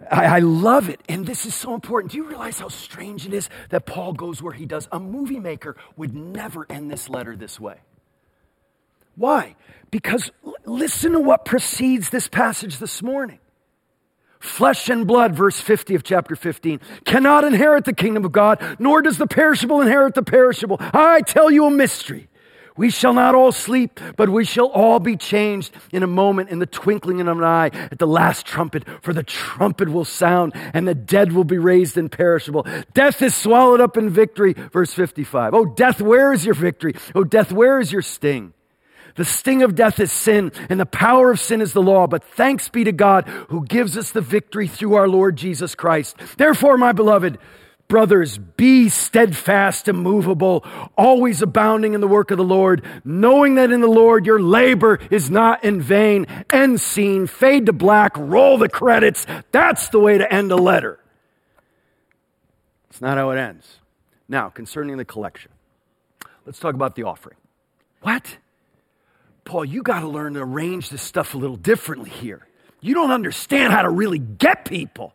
I, 0.10 0.26
I, 0.26 0.40
love 0.40 0.90
it. 0.90 1.00
And 1.08 1.26
this 1.26 1.46
is 1.46 1.54
so 1.54 1.76
important. 1.76 2.12
Do 2.12 2.18
you 2.18 2.28
realize 2.28 2.60
how 2.60 2.70
strange 2.70 3.28
it 3.28 3.34
is 3.34 3.50
that 3.70 3.86
Paul 3.86 4.14
goes 4.14 4.42
where 4.42 4.54
he 4.54 4.66
does? 4.66 4.88
A 4.92 5.00
movie 5.00 5.40
maker 5.40 5.76
would 5.96 6.16
never 6.16 6.66
end 6.70 6.90
this 6.90 7.08
letter 7.08 7.36
this 7.36 7.60
way. 7.60 7.78
Why? 9.16 9.56
Because 9.92 10.32
listen 10.66 11.12
to 11.12 11.20
what 11.20 11.46
precedes 11.46 12.10
this 12.10 12.28
passage 12.28 12.80
this 12.80 13.04
morning. 13.04 13.40
Flesh 14.42 14.90
and 14.90 15.06
blood, 15.06 15.36
verse 15.36 15.60
50 15.60 15.94
of 15.94 16.04
chapter 16.04 16.36
15, 16.36 16.80
cannot 17.06 17.44
inherit 17.44 17.86
the 17.86 17.94
kingdom 17.94 18.26
of 18.26 18.32
God, 18.32 18.60
nor 18.80 19.02
does 19.02 19.18
the 19.20 19.28
perishable 19.28 19.82
inherit 19.82 20.16
the 20.16 20.24
perishable. 20.24 20.78
I 20.80 21.22
tell 21.22 21.52
you 21.52 21.66
a 21.66 21.72
mystery. 21.72 22.28
We 22.76 22.90
shall 22.90 23.14
not 23.14 23.36
all 23.36 23.52
sleep, 23.52 24.00
but 24.16 24.30
we 24.30 24.44
shall 24.44 24.66
all 24.68 25.00
be 25.00 25.16
changed 25.16 25.76
in 25.92 26.02
a 26.02 26.08
moment, 26.08 26.50
in 26.50 26.58
the 26.58 26.66
twinkling 26.66 27.22
of 27.22 27.28
an 27.28 27.44
eye, 27.44 27.70
at 27.74 28.00
the 28.00 28.08
last 28.08 28.46
trumpet. 28.46 28.86
For 29.04 29.14
the 29.14 29.22
trumpet 29.24 29.90
will 29.90 30.06
sound, 30.06 30.54
and 30.56 30.88
the 30.88 30.96
dead 30.96 31.34
will 31.34 31.44
be 31.44 31.60
raised 31.60 31.96
imperishable. 31.96 32.66
Death 32.94 33.22
is 33.22 33.36
swallowed 33.36 33.82
up 33.82 33.98
in 33.98 34.10
victory. 34.10 34.54
Verse 34.54 34.94
55. 34.94 35.54
Oh, 35.54 35.66
death, 35.66 36.02
where 36.02 36.34
is 36.34 36.46
your 36.46 36.56
victory? 36.56 36.96
Oh, 37.14 37.24
death, 37.24 37.52
where 37.52 37.80
is 37.80 37.92
your 37.92 38.02
sting? 38.02 38.54
The 39.16 39.26
sting 39.26 39.64
of 39.64 39.76
death 39.76 40.00
is 40.00 40.12
sin, 40.12 40.52
and 40.70 40.80
the 40.80 40.86
power 40.86 41.32
of 41.32 41.40
sin 41.40 41.62
is 41.62 41.74
the 41.74 41.82
law. 41.82 42.08
But 42.08 42.24
thanks 42.24 42.70
be 42.70 42.84
to 42.84 42.92
God 42.92 43.28
who 43.50 43.66
gives 43.66 43.98
us 43.98 44.12
the 44.12 44.22
victory 44.22 44.68
through 44.68 44.96
our 44.96 45.08
Lord 45.08 45.36
Jesus 45.36 45.76
Christ. 45.76 46.16
Therefore, 46.38 46.78
my 46.78 46.92
beloved, 46.92 47.38
brothers, 47.88 48.38
be 48.38 48.88
steadfast, 48.88 49.90
immovable, 49.90 50.66
always 50.98 51.42
abounding 51.42 51.94
in 51.94 52.00
the 52.00 52.08
work 52.08 52.32
of 52.32 52.38
the 52.38 52.44
Lord, 52.44 52.86
knowing 53.04 53.56
that 53.56 53.70
in 53.70 53.82
the 53.82 53.88
Lord 53.88 54.26
your 54.26 54.40
labor 54.40 54.98
is 55.12 55.30
not 55.30 55.64
in 55.66 55.82
vain. 55.82 56.26
End 56.50 56.80
scene, 56.80 57.28
fade 57.28 57.66
to 57.66 57.74
black, 57.74 58.16
roll 58.18 58.58
the 58.58 58.70
credits. 58.70 59.28
That's 59.52 59.90
the 59.90 60.00
way 60.00 60.18
to 60.18 60.34
end 60.34 60.54
a 60.54 60.56
letter. 60.56 61.00
It's 62.90 63.02
not 63.02 63.18
how 63.18 63.30
it 63.32 63.38
ends. 63.38 63.80
Now, 64.30 64.48
concerning 64.48 64.96
the 64.96 65.04
collection, 65.04 65.52
let's 66.46 66.60
talk 66.60 66.74
about 66.74 66.96
the 66.96 67.04
offering. 67.04 67.38
What? 68.02 68.38
Paul, 69.44 69.66
you 69.66 69.84
got 69.84 70.02
to 70.02 70.08
learn 70.08 70.34
to 70.36 70.42
arrange 70.42 70.90
this 70.90 71.02
stuff 71.02 71.34
a 71.34 71.38
little 71.38 71.56
differently 71.56 72.10
here. 72.10 72.48
You 72.80 72.94
don't 72.94 73.12
understand 73.12 73.74
how 73.74 73.82
to 73.84 73.90
really 73.90 74.20
get 74.20 74.66
people. 74.66 75.14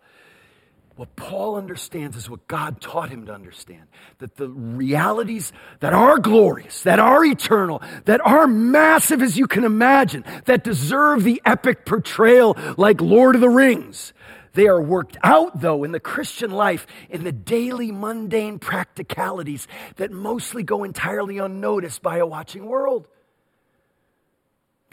What 0.96 1.14
Paul 1.14 1.56
understands 1.56 2.16
is 2.16 2.30
what 2.30 2.48
God 2.48 2.80
taught 2.80 3.10
him 3.10 3.26
to 3.26 3.32
understand 3.34 3.82
that 4.18 4.36
the 4.36 4.48
realities 4.48 5.52
that 5.80 5.92
are 5.92 6.18
glorious, 6.18 6.82
that 6.84 6.98
are 6.98 7.22
eternal, 7.22 7.82
that 8.06 8.22
are 8.24 8.46
massive 8.46 9.20
as 9.20 9.36
you 9.36 9.46
can 9.46 9.64
imagine, 9.64 10.24
that 10.46 10.64
deserve 10.64 11.22
the 11.22 11.42
epic 11.44 11.84
portrayal 11.84 12.56
like 12.78 13.02
Lord 13.02 13.34
of 13.34 13.42
the 13.42 13.50
Rings, 13.50 14.14
they 14.54 14.68
are 14.68 14.80
worked 14.80 15.18
out, 15.22 15.60
though, 15.60 15.84
in 15.84 15.92
the 15.92 16.00
Christian 16.00 16.50
life 16.50 16.86
in 17.10 17.24
the 17.24 17.32
daily 17.32 17.92
mundane 17.92 18.58
practicalities 18.58 19.68
that 19.96 20.10
mostly 20.10 20.62
go 20.62 20.82
entirely 20.82 21.36
unnoticed 21.36 22.00
by 22.00 22.16
a 22.16 22.26
watching 22.26 22.64
world. 22.64 23.06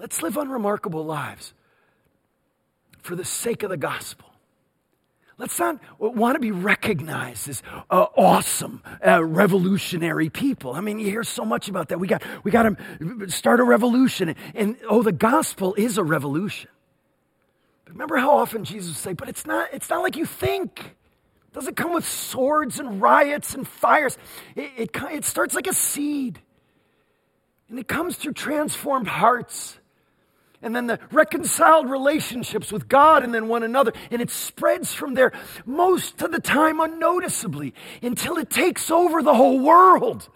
Let's 0.03 0.21
live 0.21 0.35
unremarkable 0.35 1.05
lives 1.05 1.53
for 3.03 3.15
the 3.15 3.23
sake 3.23 3.63
of 3.63 3.69
the 3.69 3.77
gospel. 3.77 4.27
Let's 5.37 5.57
not 5.57 5.79
want 5.97 6.35
to 6.35 6.41
be 6.41 6.51
recognized 6.51 7.47
as 7.47 7.63
uh, 7.89 8.07
awesome, 8.17 8.83
uh, 9.05 9.23
revolutionary 9.23 10.29
people. 10.29 10.73
I 10.73 10.81
mean, 10.81 10.99
you 10.99 11.05
hear 11.05 11.23
so 11.23 11.45
much 11.45 11.69
about 11.69 11.87
that. 11.87 12.01
We 12.01 12.09
got, 12.09 12.21
we 12.43 12.51
got 12.51 12.63
to 12.63 13.29
start 13.29 13.61
a 13.61 13.63
revolution. 13.63 14.27
And, 14.27 14.37
and 14.55 14.77
oh, 14.89 15.03
the 15.03 15.13
gospel 15.13 15.73
is 15.75 15.97
a 15.97 16.03
revolution. 16.03 16.69
But 17.85 17.93
remember 17.93 18.17
how 18.17 18.35
often 18.35 18.65
Jesus 18.65 18.89
would 18.89 18.97
say, 18.97 19.13
but 19.13 19.29
it's 19.29 19.45
not, 19.45 19.69
it's 19.71 19.89
not 19.89 20.03
like 20.03 20.17
you 20.17 20.25
think. 20.25 20.81
It 20.81 21.53
doesn't 21.53 21.77
come 21.77 21.93
with 21.93 22.05
swords 22.05 22.77
and 22.77 23.01
riots 23.01 23.55
and 23.55 23.65
fires. 23.65 24.17
It, 24.53 24.69
it, 24.75 24.89
it 25.13 25.23
starts 25.23 25.55
like 25.55 25.67
a 25.67 25.73
seed. 25.73 26.41
And 27.69 27.79
it 27.79 27.87
comes 27.87 28.17
through 28.17 28.33
transformed 28.33 29.07
hearts 29.07 29.79
and 30.63 30.75
then 30.75 30.87
the 30.87 30.99
reconciled 31.11 31.89
relationships 31.89 32.71
with 32.71 32.87
God 32.87 33.23
and 33.23 33.33
then 33.33 33.47
one 33.47 33.61
another. 33.63 33.91
And 34.09 34.21
it 34.21 34.31
spreads 34.31 34.93
from 34.93 35.13
there 35.13 35.33
most 35.65 36.21
of 36.21 36.31
the 36.31 36.39
time 36.39 36.79
unnoticeably 36.79 37.73
until 38.01 38.37
it 38.37 38.49
takes 38.49 38.89
over 38.89 39.21
the 39.21 39.35
whole 39.35 39.59
world. 39.59 40.29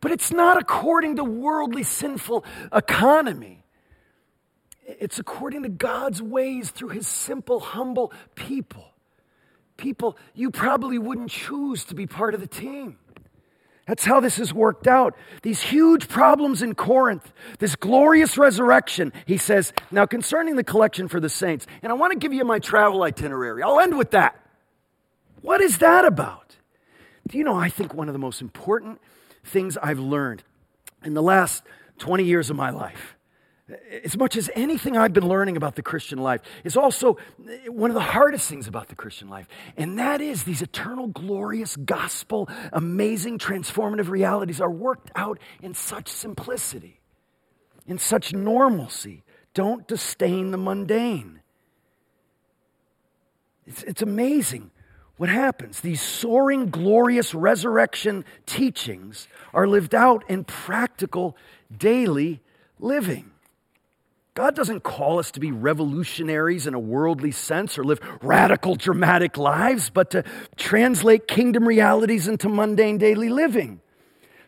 But 0.00 0.12
it's 0.12 0.30
not 0.32 0.56
according 0.56 1.16
to 1.16 1.24
worldly 1.24 1.82
sinful 1.82 2.44
economy. 2.72 3.64
It's 4.86 5.18
according 5.18 5.64
to 5.64 5.68
God's 5.68 6.22
ways 6.22 6.70
through 6.70 6.90
his 6.90 7.06
simple, 7.06 7.60
humble 7.60 8.12
people. 8.34 8.86
People 9.76 10.16
you 10.34 10.50
probably 10.50 10.98
wouldn't 10.98 11.30
choose 11.30 11.84
to 11.86 11.94
be 11.94 12.06
part 12.06 12.34
of 12.34 12.40
the 12.40 12.46
team. 12.46 12.98
That's 13.90 14.04
how 14.04 14.20
this 14.20 14.36
has 14.36 14.54
worked 14.54 14.86
out. 14.86 15.16
These 15.42 15.62
huge 15.62 16.06
problems 16.06 16.62
in 16.62 16.76
Corinth, 16.76 17.32
this 17.58 17.74
glorious 17.74 18.38
resurrection, 18.38 19.12
he 19.26 19.36
says, 19.36 19.72
now 19.90 20.06
concerning 20.06 20.54
the 20.54 20.62
collection 20.62 21.08
for 21.08 21.18
the 21.18 21.28
saints, 21.28 21.66
and 21.82 21.90
I 21.90 21.96
want 21.96 22.12
to 22.12 22.18
give 22.20 22.32
you 22.32 22.44
my 22.44 22.60
travel 22.60 23.02
itinerary. 23.02 23.64
I'll 23.64 23.80
end 23.80 23.98
with 23.98 24.12
that. 24.12 24.40
What 25.42 25.60
is 25.60 25.78
that 25.78 26.04
about? 26.04 26.54
Do 27.26 27.36
you 27.36 27.42
know, 27.42 27.56
I 27.56 27.68
think 27.68 27.92
one 27.92 28.08
of 28.08 28.12
the 28.12 28.20
most 28.20 28.40
important 28.40 29.00
things 29.42 29.76
I've 29.76 29.98
learned 29.98 30.44
in 31.04 31.14
the 31.14 31.22
last 31.22 31.64
20 31.98 32.22
years 32.22 32.48
of 32.48 32.54
my 32.54 32.70
life 32.70 33.16
as 34.04 34.16
much 34.16 34.36
as 34.36 34.50
anything 34.54 34.96
I've 34.96 35.12
been 35.12 35.28
learning 35.28 35.56
about 35.56 35.76
the 35.76 35.82
Christian 35.82 36.18
life, 36.18 36.40
is 36.64 36.76
also 36.76 37.16
one 37.68 37.90
of 37.90 37.94
the 37.94 38.00
hardest 38.00 38.48
things 38.48 38.68
about 38.68 38.88
the 38.88 38.94
Christian 38.94 39.28
life. 39.28 39.48
And 39.76 39.98
that 39.98 40.20
is 40.20 40.44
these 40.44 40.62
eternal, 40.62 41.08
glorious, 41.08 41.76
gospel, 41.76 42.48
amazing, 42.72 43.38
transformative 43.38 44.08
realities 44.08 44.60
are 44.60 44.70
worked 44.70 45.10
out 45.14 45.38
in 45.62 45.74
such 45.74 46.08
simplicity, 46.08 47.00
in 47.86 47.98
such 47.98 48.32
normalcy. 48.32 49.22
Don't 49.54 49.86
disdain 49.86 50.50
the 50.50 50.58
mundane. 50.58 51.40
It's, 53.66 53.82
it's 53.84 54.02
amazing 54.02 54.70
what 55.16 55.28
happens. 55.28 55.80
These 55.80 56.00
soaring, 56.00 56.70
glorious 56.70 57.34
resurrection 57.34 58.24
teachings 58.46 59.28
are 59.52 59.66
lived 59.66 59.94
out 59.94 60.24
in 60.28 60.44
practical, 60.44 61.36
daily 61.76 62.40
living. 62.78 63.30
God 64.40 64.56
doesn't 64.56 64.84
call 64.84 65.18
us 65.18 65.32
to 65.32 65.40
be 65.40 65.52
revolutionaries 65.52 66.66
in 66.66 66.72
a 66.72 66.78
worldly 66.78 67.30
sense 67.30 67.76
or 67.76 67.84
live 67.84 68.00
radical, 68.22 68.74
dramatic 68.74 69.36
lives, 69.36 69.90
but 69.90 70.12
to 70.12 70.24
translate 70.56 71.28
kingdom 71.28 71.68
realities 71.68 72.26
into 72.26 72.48
mundane 72.48 72.96
daily 72.96 73.28
living. 73.28 73.82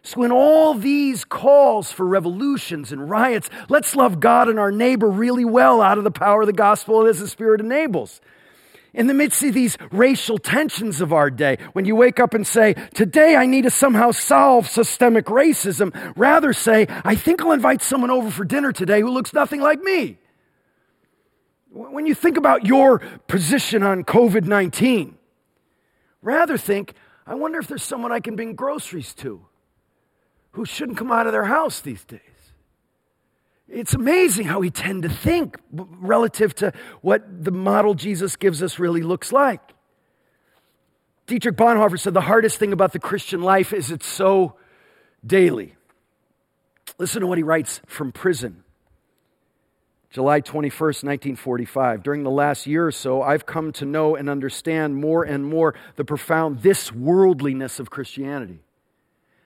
So, 0.03 0.23
in 0.23 0.33
all 0.33 0.73
these 0.73 1.27
calls 1.27 1.93
for 1.93 2.07
revolutions 2.07 2.91
and 2.91 3.11
riots, 3.11 3.51
let's 3.69 3.95
love 3.95 4.19
God 4.19 4.49
and 4.49 4.59
our 4.59 4.73
neighbor 4.73 5.11
really 5.11 5.45
well 5.45 5.83
out 5.83 5.99
of 5.99 6.05
the 6.05 6.11
power 6.11 6.41
of 6.41 6.47
the 6.47 6.55
gospel 6.55 7.05
as 7.05 7.21
the 7.21 7.29
Spirit 7.29 7.61
enables 7.61 8.23
in 8.95 9.07
the 9.07 9.15
midst 9.15 9.43
of 9.43 9.55
these 9.55 9.79
racial 9.91 10.39
tensions 10.39 11.01
of 11.01 11.13
our 11.13 11.31
day, 11.31 11.59
when 11.73 11.85
you 11.85 11.97
wake 11.97 12.21
up 12.21 12.35
and 12.35 12.47
say, 12.47 12.75
Today 12.95 13.37
I 13.37 13.47
need 13.47 13.63
to 13.63 13.71
somehow 13.71 14.11
solve 14.11 14.69
systemic 14.69 15.27
racism, 15.27 15.93
rather 16.17 16.53
say, 16.53 16.87
I 17.05 17.15
think 17.15 17.41
I'll 17.41 17.53
invite 17.53 17.83
someone 17.83 18.11
over 18.11 18.31
for 18.31 18.45
dinner 18.45 18.73
today 18.73 19.01
who 19.01 19.11
looks 19.11 19.33
nothing 19.33 19.61
like 19.61 19.81
me. 19.81 20.19
When 21.71 22.07
you 22.07 22.15
think 22.15 22.37
about 22.37 22.67
your 22.67 22.99
position 23.29 23.83
on 23.83 24.05
COVID 24.05 24.45
19, 24.45 25.17
rather 26.21 26.59
think, 26.59 26.93
I 27.27 27.35
wonder 27.35 27.59
if 27.59 27.69
there's 27.69 27.83
someone 27.83 28.13
I 28.13 28.21
can 28.21 28.37
bring 28.37 28.55
groceries 28.55 29.15
to 29.15 29.47
who 30.53 30.67
shouldn't 30.67 30.99
come 30.99 31.11
out 31.11 31.27
of 31.27 31.33
their 31.33 31.45
house 31.45 31.81
these 31.81 32.05
days. 32.05 32.21
It's 33.73 33.95
amazing 33.95 34.47
how 34.47 34.61
we 34.61 34.69
tend 34.69 35.05
to 35.05 35.09
think 35.09 35.57
relative 35.73 36.55
to 36.57 36.75
what 37.01 37.23
the 37.43 37.51
model 37.51 37.95
Jesus 37.95 38.37
gives 38.37 38.63
us 38.63 38.79
really 38.79 39.01
looks 39.01 39.33
like. 39.33 39.63
Dietrich 41.27 41.57
Bonhoeffer 41.57 41.99
said 41.99 42.13
the 42.13 42.21
hardest 42.21 42.59
thing 42.59 42.75
about 42.75 42.93
the 42.93 42.99
Christian 42.99 43.41
life 43.41 43.73
is 43.73 43.91
it's 43.91 44.07
so 44.07 44.57
daily. 45.25 45.75
Listen 46.99 47.23
to 47.23 47.27
what 47.27 47.39
he 47.39 47.45
writes 47.45 47.81
from 47.87 48.13
prison. 48.13 48.63
July 50.11 50.43
21st, 50.43 51.05
1945. 51.05 52.03
During 52.03 52.25
the 52.25 52.31
last 52.31 52.67
year 52.67 52.87
or 52.87 52.93
so, 52.93 53.23
I've 53.23 53.47
come 53.47 53.73
to 53.73 53.87
know 53.87 54.15
and 54.15 54.29
understand 54.29 54.97
more 54.97 55.25
and 55.25 55.47
more 55.47 55.75
the 55.97 56.05
profound 56.05 56.61
this 56.61 56.93
worldliness 56.93 57.81
of 57.81 57.89
Christianity. 57.89 58.61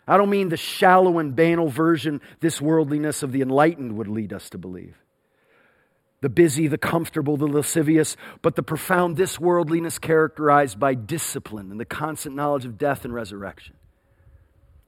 I 0.06 0.16
don't 0.16 0.30
mean 0.30 0.50
the 0.50 0.56
shallow 0.56 1.18
and 1.18 1.34
banal 1.34 1.68
version 1.68 2.20
this 2.40 2.60
worldliness 2.60 3.22
of 3.22 3.32
the 3.32 3.42
enlightened 3.42 3.96
would 3.96 4.08
lead 4.08 4.32
us 4.32 4.48
to 4.50 4.58
believe. 4.58 4.96
The 6.20 6.28
busy, 6.28 6.68
the 6.68 6.78
comfortable, 6.78 7.36
the 7.36 7.46
lascivious, 7.46 8.16
but 8.40 8.56
the 8.56 8.62
profound 8.62 9.16
this 9.16 9.38
worldliness 9.38 9.98
characterized 9.98 10.78
by 10.78 10.94
discipline 10.94 11.70
and 11.70 11.78
the 11.78 11.84
constant 11.84 12.34
knowledge 12.34 12.64
of 12.64 12.78
death 12.78 13.04
and 13.04 13.12
resurrection. 13.12 13.74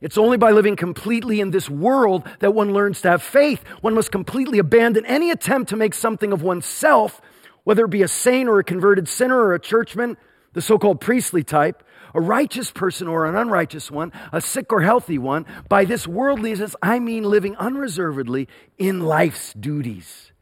It's 0.00 0.16
only 0.16 0.36
by 0.36 0.52
living 0.52 0.76
completely 0.76 1.40
in 1.40 1.50
this 1.50 1.68
world 1.68 2.26
that 2.38 2.54
one 2.54 2.72
learns 2.72 3.00
to 3.02 3.10
have 3.10 3.22
faith. 3.22 3.64
One 3.80 3.94
must 3.94 4.12
completely 4.12 4.58
abandon 4.58 5.04
any 5.04 5.30
attempt 5.30 5.70
to 5.70 5.76
make 5.76 5.92
something 5.92 6.32
of 6.32 6.42
oneself, 6.42 7.20
whether 7.64 7.84
it 7.84 7.90
be 7.90 8.02
a 8.02 8.08
saint 8.08 8.48
or 8.48 8.60
a 8.60 8.64
converted 8.64 9.08
sinner 9.08 9.36
or 9.36 9.54
a 9.54 9.60
churchman, 9.60 10.16
the 10.52 10.62
so 10.62 10.78
called 10.78 11.00
priestly 11.00 11.42
type, 11.42 11.82
a 12.14 12.20
righteous 12.20 12.70
person 12.70 13.08
or 13.08 13.26
an 13.26 13.36
unrighteous 13.36 13.90
one, 13.90 14.12
a 14.32 14.40
sick 14.40 14.72
or 14.72 14.82
healthy 14.82 15.18
one. 15.18 15.46
By 15.68 15.84
this 15.84 16.06
worldliness, 16.06 16.74
I 16.82 16.98
mean 16.98 17.24
living 17.24 17.56
unreservedly 17.56 18.48
in 18.78 19.00
life's 19.00 19.52
duties, 19.54 20.32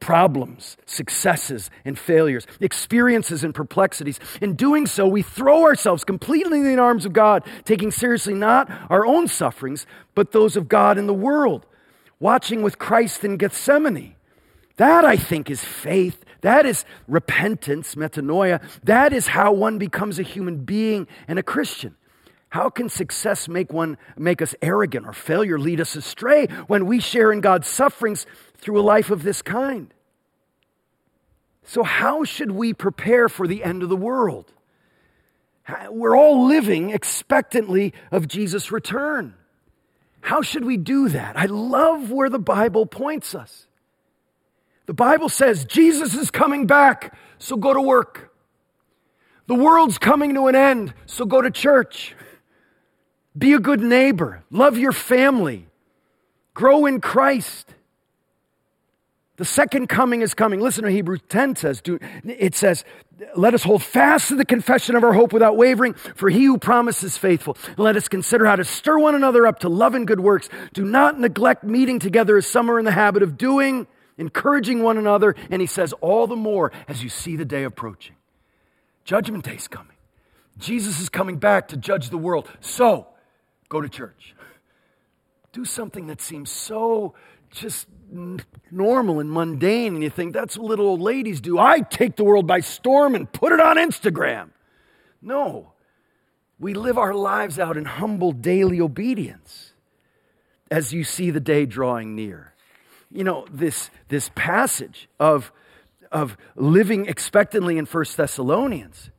problems, 0.00 0.76
successes, 0.86 1.70
and 1.84 1.98
failures, 1.98 2.46
experiences 2.60 3.44
and 3.44 3.54
perplexities. 3.54 4.18
In 4.40 4.54
doing 4.54 4.86
so, 4.86 5.06
we 5.06 5.22
throw 5.22 5.64
ourselves 5.64 6.04
completely 6.04 6.58
in 6.58 6.64
the 6.64 6.80
arms 6.80 7.04
of 7.04 7.12
God, 7.12 7.44
taking 7.64 7.90
seriously 7.90 8.34
not 8.34 8.70
our 8.88 9.06
own 9.06 9.28
sufferings, 9.28 9.86
but 10.14 10.32
those 10.32 10.56
of 10.56 10.68
God 10.68 10.98
in 10.98 11.06
the 11.06 11.14
world, 11.14 11.66
watching 12.18 12.62
with 12.62 12.78
Christ 12.78 13.24
in 13.24 13.36
Gethsemane. 13.36 14.14
That, 14.76 15.04
I 15.04 15.16
think, 15.16 15.50
is 15.50 15.62
faith 15.62 16.24
that 16.42 16.66
is 16.66 16.84
repentance, 17.06 17.94
metanoia. 17.94 18.62
That 18.84 19.12
is 19.12 19.28
how 19.28 19.52
one 19.52 19.78
becomes 19.78 20.18
a 20.18 20.22
human 20.22 20.64
being 20.64 21.06
and 21.28 21.38
a 21.38 21.42
Christian. 21.42 21.96
How 22.50 22.68
can 22.68 22.88
success 22.88 23.48
make 23.48 23.72
one 23.72 23.96
make 24.16 24.42
us 24.42 24.54
arrogant 24.60 25.06
or 25.06 25.12
failure 25.12 25.58
lead 25.58 25.80
us 25.80 25.94
astray 25.94 26.46
when 26.66 26.86
we 26.86 26.98
share 26.98 27.32
in 27.32 27.40
God's 27.40 27.68
sufferings 27.68 28.26
through 28.56 28.80
a 28.80 28.82
life 28.82 29.10
of 29.10 29.22
this 29.22 29.40
kind? 29.40 29.94
So 31.62 31.84
how 31.84 32.24
should 32.24 32.50
we 32.50 32.74
prepare 32.74 33.28
for 33.28 33.46
the 33.46 33.62
end 33.62 33.84
of 33.84 33.88
the 33.88 33.96
world? 33.96 34.52
We're 35.88 36.16
all 36.16 36.48
living 36.48 36.90
expectantly 36.90 37.94
of 38.10 38.26
Jesus' 38.26 38.72
return. 38.72 39.34
How 40.20 40.42
should 40.42 40.64
we 40.64 40.76
do 40.76 41.08
that? 41.10 41.38
I 41.38 41.46
love 41.46 42.10
where 42.10 42.28
the 42.28 42.40
Bible 42.40 42.86
points 42.86 43.34
us. 43.34 43.66
The 44.90 44.94
Bible 44.94 45.28
says 45.28 45.64
Jesus 45.66 46.16
is 46.16 46.32
coming 46.32 46.66
back, 46.66 47.16
so 47.38 47.54
go 47.54 47.72
to 47.72 47.80
work. 47.80 48.34
The 49.46 49.54
world's 49.54 49.98
coming 49.98 50.34
to 50.34 50.48
an 50.48 50.56
end, 50.56 50.94
so 51.06 51.24
go 51.24 51.40
to 51.40 51.48
church. 51.48 52.16
Be 53.38 53.52
a 53.52 53.60
good 53.60 53.80
neighbor. 53.80 54.42
Love 54.50 54.76
your 54.76 54.90
family. 54.90 55.68
Grow 56.54 56.86
in 56.86 57.00
Christ. 57.00 57.72
The 59.36 59.44
second 59.44 59.86
coming 59.86 60.22
is 60.22 60.34
coming. 60.34 60.58
Listen 60.58 60.82
to 60.82 60.90
Hebrews 60.90 61.20
10 61.28 61.54
says, 61.54 61.80
it 62.24 62.56
says, 62.56 62.84
let 63.36 63.54
us 63.54 63.62
hold 63.62 63.84
fast 63.84 64.26
to 64.30 64.34
the 64.34 64.44
confession 64.44 64.96
of 64.96 65.04
our 65.04 65.12
hope 65.12 65.32
without 65.32 65.56
wavering, 65.56 65.94
for 65.94 66.28
he 66.28 66.46
who 66.46 66.58
promises 66.58 67.16
faithful. 67.16 67.56
let 67.76 67.94
us 67.94 68.08
consider 68.08 68.44
how 68.44 68.56
to 68.56 68.64
stir 68.64 68.98
one 68.98 69.14
another 69.14 69.46
up 69.46 69.60
to 69.60 69.68
love 69.68 69.94
and 69.94 70.08
good 70.08 70.18
works. 70.18 70.48
Do 70.72 70.84
not 70.84 71.20
neglect 71.20 71.62
meeting 71.62 72.00
together 72.00 72.36
as 72.36 72.48
some 72.48 72.68
are 72.68 72.80
in 72.80 72.84
the 72.84 72.90
habit 72.90 73.22
of 73.22 73.38
doing 73.38 73.86
encouraging 74.20 74.82
one 74.82 74.98
another, 74.98 75.34
and 75.50 75.60
he 75.60 75.66
says, 75.66 75.92
all 75.94 76.26
the 76.26 76.36
more 76.36 76.70
as 76.86 77.02
you 77.02 77.08
see 77.08 77.36
the 77.36 77.44
day 77.44 77.64
approaching. 77.64 78.16
Judgment 79.04 79.44
day 79.44 79.56
is 79.56 79.66
coming. 79.66 79.96
Jesus 80.58 81.00
is 81.00 81.08
coming 81.08 81.38
back 81.38 81.68
to 81.68 81.76
judge 81.76 82.10
the 82.10 82.18
world. 82.18 82.48
So, 82.60 83.08
go 83.68 83.80
to 83.80 83.88
church. 83.88 84.34
Do 85.52 85.64
something 85.64 86.06
that 86.08 86.20
seems 86.20 86.50
so 86.50 87.14
just 87.50 87.88
normal 88.70 89.20
and 89.20 89.30
mundane, 89.30 89.94
and 89.94 90.02
you 90.02 90.10
think 90.10 90.32
that's 90.32 90.56
what 90.56 90.68
little 90.68 90.86
old 90.86 91.00
ladies 91.00 91.40
do. 91.40 91.58
I 91.58 91.80
take 91.80 92.16
the 92.16 92.24
world 92.24 92.46
by 92.46 92.60
storm 92.60 93.14
and 93.14 93.32
put 93.32 93.52
it 93.52 93.60
on 93.60 93.76
Instagram. 93.76 94.50
No, 95.22 95.72
we 96.58 96.74
live 96.74 96.98
our 96.98 97.14
lives 97.14 97.58
out 97.58 97.76
in 97.76 97.86
humble 97.86 98.32
daily 98.32 98.80
obedience 98.80 99.72
as 100.70 100.92
you 100.92 101.04
see 101.04 101.30
the 101.30 101.40
day 101.40 101.66
drawing 101.66 102.14
near. 102.14 102.49
You 103.10 103.24
know, 103.24 103.46
this, 103.50 103.90
this 104.08 104.30
passage 104.34 105.08
of, 105.18 105.52
of 106.12 106.36
living 106.54 107.06
expectantly 107.06 107.78
in 107.78 107.86
First 107.86 108.16
Thessalonians, 108.16 109.10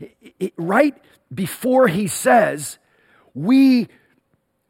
it, 0.00 0.34
it, 0.40 0.52
right 0.56 0.94
before 1.32 1.88
he 1.88 2.06
says, 2.06 2.78
We 3.34 3.88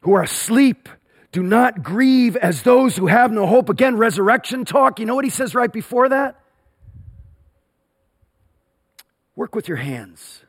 who 0.01 0.13
are 0.13 0.23
asleep, 0.23 0.87
do 1.31 1.41
not 1.43 1.83
grieve 1.83 2.35
as 2.37 2.61
those 2.61 2.95
who 2.95 3.07
have 3.07 3.31
no 3.31 3.45
hope. 3.45 3.69
Again, 3.69 3.97
resurrection 3.97 4.63
talk. 4.63 4.99
You 4.99 5.05
know 5.05 5.15
what 5.15 5.25
he 5.25 5.31
says 5.31 5.53
right 5.55 5.71
before 5.71 6.07
that? 6.09 6.39
Work 9.35 9.53
with 9.53 9.67
your 9.67 9.77
hands, 9.77 10.43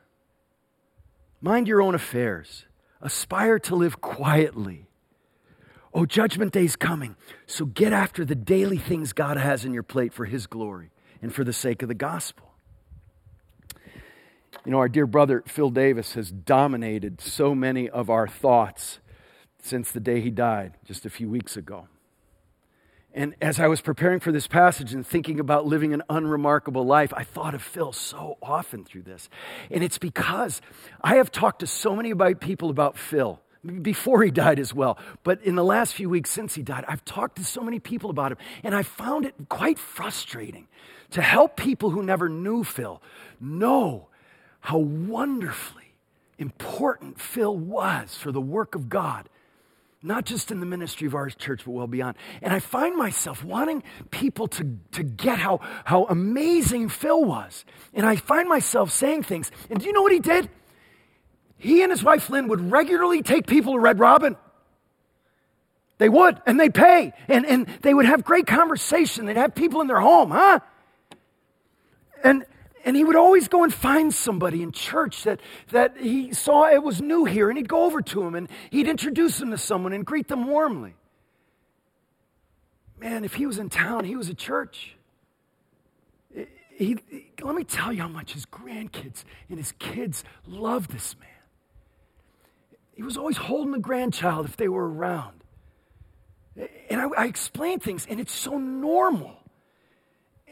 mind 1.40 1.66
your 1.66 1.82
own 1.82 1.94
affairs, 1.94 2.66
aspire 3.00 3.58
to 3.60 3.74
live 3.74 4.00
quietly. 4.00 4.85
Oh, 5.96 6.04
judgment 6.04 6.52
day's 6.52 6.76
coming. 6.76 7.16
So 7.46 7.64
get 7.64 7.94
after 7.94 8.22
the 8.26 8.34
daily 8.34 8.76
things 8.76 9.14
God 9.14 9.38
has 9.38 9.64
in 9.64 9.72
your 9.72 9.82
plate 9.82 10.12
for 10.12 10.26
his 10.26 10.46
glory 10.46 10.90
and 11.22 11.34
for 11.34 11.42
the 11.42 11.54
sake 11.54 11.80
of 11.80 11.88
the 11.88 11.94
gospel. 11.94 12.52
You 14.66 14.72
know, 14.72 14.78
our 14.78 14.90
dear 14.90 15.06
brother 15.06 15.42
Phil 15.46 15.70
Davis 15.70 16.12
has 16.12 16.30
dominated 16.30 17.22
so 17.22 17.54
many 17.54 17.88
of 17.88 18.10
our 18.10 18.28
thoughts 18.28 18.98
since 19.62 19.90
the 19.90 20.00
day 20.00 20.20
he 20.20 20.28
died 20.28 20.74
just 20.84 21.06
a 21.06 21.10
few 21.10 21.30
weeks 21.30 21.56
ago. 21.56 21.88
And 23.14 23.34
as 23.40 23.58
I 23.58 23.66
was 23.66 23.80
preparing 23.80 24.20
for 24.20 24.32
this 24.32 24.46
passage 24.46 24.92
and 24.92 25.06
thinking 25.06 25.40
about 25.40 25.64
living 25.64 25.94
an 25.94 26.02
unremarkable 26.10 26.84
life, 26.84 27.14
I 27.16 27.24
thought 27.24 27.54
of 27.54 27.62
Phil 27.62 27.92
so 27.92 28.36
often 28.42 28.84
through 28.84 29.04
this. 29.04 29.30
And 29.70 29.82
it's 29.82 29.96
because 29.96 30.60
I 31.00 31.14
have 31.14 31.32
talked 31.32 31.60
to 31.60 31.66
so 31.66 31.96
many 31.96 32.12
people 32.34 32.68
about 32.68 32.98
Phil 32.98 33.40
before 33.82 34.22
he 34.22 34.30
died 34.30 34.58
as 34.58 34.74
well. 34.74 34.98
But 35.22 35.42
in 35.42 35.54
the 35.54 35.64
last 35.64 35.94
few 35.94 36.08
weeks 36.08 36.30
since 36.30 36.54
he 36.54 36.62
died, 36.62 36.84
I've 36.88 37.04
talked 37.04 37.36
to 37.36 37.44
so 37.44 37.62
many 37.62 37.78
people 37.78 38.10
about 38.10 38.32
him. 38.32 38.38
And 38.62 38.74
I 38.74 38.82
found 38.82 39.24
it 39.24 39.34
quite 39.48 39.78
frustrating 39.78 40.68
to 41.10 41.22
help 41.22 41.56
people 41.56 41.90
who 41.90 42.02
never 42.02 42.28
knew 42.28 42.64
Phil 42.64 43.02
know 43.40 44.08
how 44.60 44.78
wonderfully 44.78 45.94
important 46.38 47.20
Phil 47.20 47.56
was 47.56 48.14
for 48.14 48.32
the 48.32 48.40
work 48.40 48.74
of 48.74 48.88
God 48.88 49.28
not 50.06 50.24
just 50.24 50.50
in 50.50 50.60
the 50.60 50.66
ministry 50.66 51.06
of 51.06 51.14
our 51.14 51.28
church, 51.28 51.64
but 51.64 51.72
well 51.72 51.86
beyond. 51.86 52.16
And 52.40 52.52
I 52.52 52.60
find 52.60 52.96
myself 52.96 53.42
wanting 53.42 53.82
people 54.10 54.46
to, 54.48 54.78
to 54.92 55.02
get 55.02 55.38
how, 55.38 55.60
how 55.84 56.04
amazing 56.04 56.90
Phil 56.90 57.24
was. 57.24 57.64
And 57.92 58.06
I 58.06 58.16
find 58.16 58.48
myself 58.48 58.92
saying 58.92 59.24
things. 59.24 59.50
And 59.68 59.80
do 59.80 59.86
you 59.86 59.92
know 59.92 60.02
what 60.02 60.12
he 60.12 60.20
did? 60.20 60.48
He 61.58 61.82
and 61.82 61.90
his 61.90 62.02
wife 62.02 62.28
Lynn 62.30 62.48
would 62.48 62.70
regularly 62.70 63.22
take 63.22 63.46
people 63.46 63.74
to 63.74 63.78
Red 63.78 63.98
Robin. 63.98 64.36
They 65.98 66.08
would, 66.08 66.40
and 66.44 66.60
they'd 66.60 66.74
pay, 66.74 67.14
and, 67.26 67.46
and 67.46 67.66
they 67.80 67.94
would 67.94 68.04
have 68.04 68.22
great 68.22 68.46
conversation. 68.46 69.24
They'd 69.24 69.38
have 69.38 69.54
people 69.54 69.80
in 69.80 69.86
their 69.86 70.00
home, 70.00 70.30
huh? 70.30 70.60
And 72.22 72.44
and 72.86 72.94
he 72.94 73.02
would 73.02 73.16
always 73.16 73.48
go 73.48 73.64
and 73.64 73.74
find 73.74 74.14
somebody 74.14 74.62
in 74.62 74.70
church 74.70 75.24
that, 75.24 75.40
that 75.72 75.96
he 75.98 76.32
saw 76.32 76.68
it 76.68 76.84
was 76.84 77.02
new 77.02 77.24
here, 77.24 77.48
and 77.48 77.58
he'd 77.58 77.68
go 77.68 77.84
over 77.84 78.00
to 78.00 78.22
them 78.22 78.36
and 78.36 78.48
he'd 78.70 78.86
introduce 78.86 79.38
them 79.38 79.50
to 79.50 79.58
someone 79.58 79.92
and 79.92 80.06
greet 80.06 80.28
them 80.28 80.46
warmly. 80.46 80.94
Man, 82.96 83.24
if 83.24 83.34
he 83.34 83.44
was 83.44 83.58
in 83.58 83.70
town, 83.70 84.04
he 84.04 84.14
was 84.14 84.30
at 84.30 84.38
church. 84.38 84.94
He, 86.32 86.46
he, 87.10 87.26
let 87.42 87.56
me 87.56 87.64
tell 87.64 87.92
you 87.92 88.02
how 88.02 88.08
much 88.08 88.34
his 88.34 88.46
grandkids 88.46 89.24
and 89.48 89.58
his 89.58 89.72
kids 89.80 90.22
love 90.46 90.86
this 90.86 91.16
man. 91.18 91.28
He 92.96 93.02
was 93.02 93.18
always 93.18 93.36
holding 93.36 93.72
the 93.72 93.78
grandchild 93.78 94.46
if 94.46 94.56
they 94.56 94.68
were 94.68 94.90
around. 94.90 95.42
And 96.88 97.00
I, 97.00 97.08
I 97.08 97.26
explain 97.26 97.78
things, 97.78 98.06
and 98.08 98.18
it's 98.18 98.32
so 98.32 98.56
normal. 98.58 99.36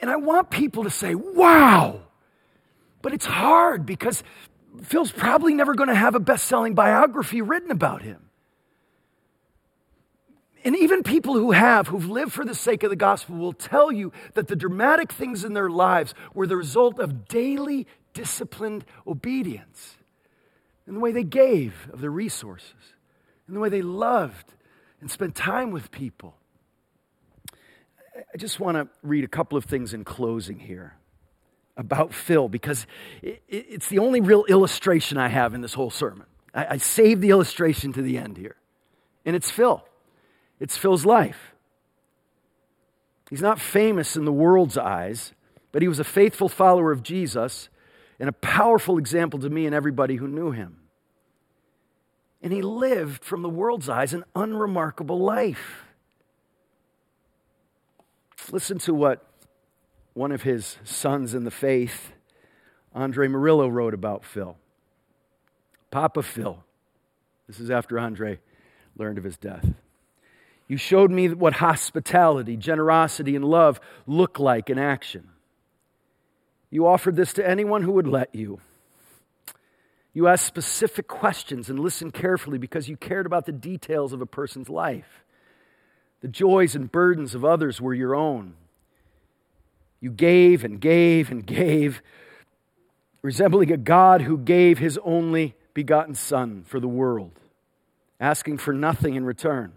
And 0.01 0.11
I 0.11 0.17
want 0.17 0.51
people 0.51 0.85
to 0.85 0.91
say, 0.91 1.15
wow, 1.15 2.03
but 3.01 3.15
it's 3.15 3.25
hard 3.25 3.87
because 3.87 4.23
Phil's 4.83 5.11
probably 5.11 5.55
never 5.55 5.75
going 5.75 5.89
to 5.89 5.95
have 5.95 6.15
a 6.15 6.21
best 6.21 6.45
selling 6.45 6.75
biography 6.75 7.41
written 7.41 7.71
about 7.71 8.03
him. 8.03 8.21
And 10.65 10.77
even 10.77 11.03
people 11.03 11.35
who 11.35 11.53
have, 11.53 11.89
who've 11.89 12.11
lived 12.11 12.33
for 12.33 12.45
the 12.45 12.55
sake 12.55 12.83
of 12.83 12.91
the 12.91 12.97
gospel, 12.97 13.37
will 13.37 13.53
tell 13.55 13.91
you 13.91 14.13
that 14.35 14.49
the 14.49 14.57
dramatic 14.57 15.13
things 15.13 15.45
in 15.45 15.55
their 15.55 15.71
lives 15.71 16.15
were 16.35 16.47
the 16.47 16.57
result 16.57 16.99
of 16.99 17.27
daily 17.27 17.87
disciplined 18.13 18.85
obedience 19.07 19.97
in 20.87 20.95
the 20.95 21.01
way 21.01 21.13
they 21.13 21.25
gave 21.25 21.89
of 21.93 22.01
their 22.01 22.11
resources, 22.11 22.75
in 23.49 23.55
the 23.55 23.61
way 23.61 23.69
they 23.69 23.83
loved 23.83 24.55
and 25.01 25.11
spent 25.11 25.35
time 25.35 25.71
with 25.71 25.91
people. 25.91 26.37
I 28.17 28.37
just 28.37 28.61
want 28.61 28.77
to 28.77 28.89
read 29.03 29.25
a 29.25 29.29
couple 29.29 29.59
of 29.59 29.65
things 29.65 29.93
in 29.93 30.05
closing 30.05 30.59
here 30.59 30.97
about 31.77 32.15
Phil 32.15 32.49
because 32.49 32.87
it, 33.23 33.43
it, 33.49 33.67
it's 33.69 33.89
the 33.89 33.99
only 33.99 34.21
real 34.21 34.45
illustration 34.45 35.19
I 35.19 35.29
have 35.29 35.55
in 35.55 35.61
this 35.61 35.75
whole 35.75 35.91
sermon. 35.91 36.27
I 36.57 36.77
saved 36.77 37.21
the 37.21 37.31
illustration 37.31 37.93
to 37.95 38.03
the 38.03 38.17
end 38.17 38.37
here. 38.37 38.55
And 39.27 39.35
it's 39.35 39.51
Phil, 39.51 39.85
it's 40.61 40.77
Phil's 40.77 41.05
life. 41.05 41.55
He's 43.29 43.43
not 43.43 43.59
famous 43.59 44.17
in 44.17 44.25
the 44.25 44.33
world's 44.33 44.79
eyes, 44.79 45.33
but 45.73 45.83
he 45.83 45.89
was 45.89 45.99
a 45.99 46.05
faithful 46.05 46.49
follower 46.49 46.93
of 46.93 47.03
Jesus 47.03 47.69
and 48.25 48.31
a 48.31 48.33
powerful 48.33 48.97
example 48.97 49.39
to 49.39 49.51
me 49.51 49.67
and 49.67 49.75
everybody 49.75 50.17
who 50.17 50.27
knew 50.27 50.51
him. 50.51 50.79
And 52.43 52.55
he 52.55 52.63
lived, 52.63 53.23
from 53.23 53.43
the 53.43 53.51
world's 53.51 53.87
eyes, 53.87 54.15
an 54.15 54.25
unremarkable 54.35 55.19
life. 55.19 55.85
Listen 58.51 58.79
to 58.79 58.95
what 58.95 59.27
one 60.15 60.33
of 60.33 60.41
his 60.41 60.79
sons 60.85 61.35
in 61.35 61.45
the 61.45 61.51
faith, 61.51 62.13
Andre 62.95 63.29
Murillo, 63.29 63.69
wrote 63.69 63.93
about 63.93 64.25
Phil. 64.25 64.57
Papa 65.91 66.23
Phil. 66.23 66.65
This 67.47 67.61
is 67.61 67.69
after 67.69 67.99
Andre 67.99 68.41
learned 68.97 69.19
of 69.19 69.25
his 69.25 69.37
death. 69.37 69.75
You 70.67 70.79
showed 70.79 71.11
me 71.11 71.29
what 71.29 71.57
hospitality, 71.57 72.57
generosity, 72.57 73.37
and 73.37 73.45
love 73.45 73.81
look 74.07 74.39
like 74.39 74.71
in 74.71 74.79
action. 74.79 75.29
You 76.75 76.89
offered 76.89 77.15
this 77.15 77.33
to 77.35 77.49
anyone 77.49 77.83
who 77.85 77.93
would 77.93 78.09
let 78.09 78.35
you. 78.35 78.59
You 80.13 80.27
asked 80.27 80.45
specific 80.45 81.07
questions 81.07 81.71
and 81.71 81.79
listened 81.79 82.15
carefully 82.15 82.59
because 82.59 82.89
you 82.89 82.97
cared 82.97 83.27
about 83.27 83.47
the 83.47 83.53
details 83.53 84.13
of 84.13 84.21
a 84.21 84.27
person's 84.27 84.69
life. 84.69 85.23
The 86.21 86.27
joys 86.27 86.75
and 86.75 86.91
burdens 86.91 87.37
of 87.37 87.45
others 87.45 87.81
were 87.81 87.95
your 87.95 88.17
own. 88.17 88.55
You 90.01 90.11
gave 90.11 90.65
and 90.65 90.81
gave 90.81 91.31
and 91.31 91.47
gave, 91.47 92.03
resembling 93.23 93.71
a 93.71 93.77
God 93.77 94.23
who 94.23 94.37
gave 94.37 94.81
his 94.81 94.99
only 95.05 95.55
begotten 95.75 96.17
Son 96.17 96.65
for 96.67 96.81
the 96.81 96.89
world, 96.89 97.39
asking 98.19 98.59
for 98.59 98.73
nothing 98.73 99.15
in 99.15 99.25
return. 99.25 99.73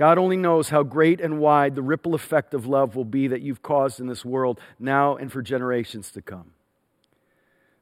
God 0.00 0.16
only 0.16 0.38
knows 0.38 0.70
how 0.70 0.82
great 0.82 1.20
and 1.20 1.40
wide 1.40 1.74
the 1.74 1.82
ripple 1.82 2.14
effect 2.14 2.54
of 2.54 2.64
love 2.64 2.96
will 2.96 3.04
be 3.04 3.28
that 3.28 3.42
you've 3.42 3.60
caused 3.60 4.00
in 4.00 4.06
this 4.06 4.24
world 4.24 4.58
now 4.78 5.14
and 5.14 5.30
for 5.30 5.42
generations 5.42 6.10
to 6.12 6.22
come. 6.22 6.52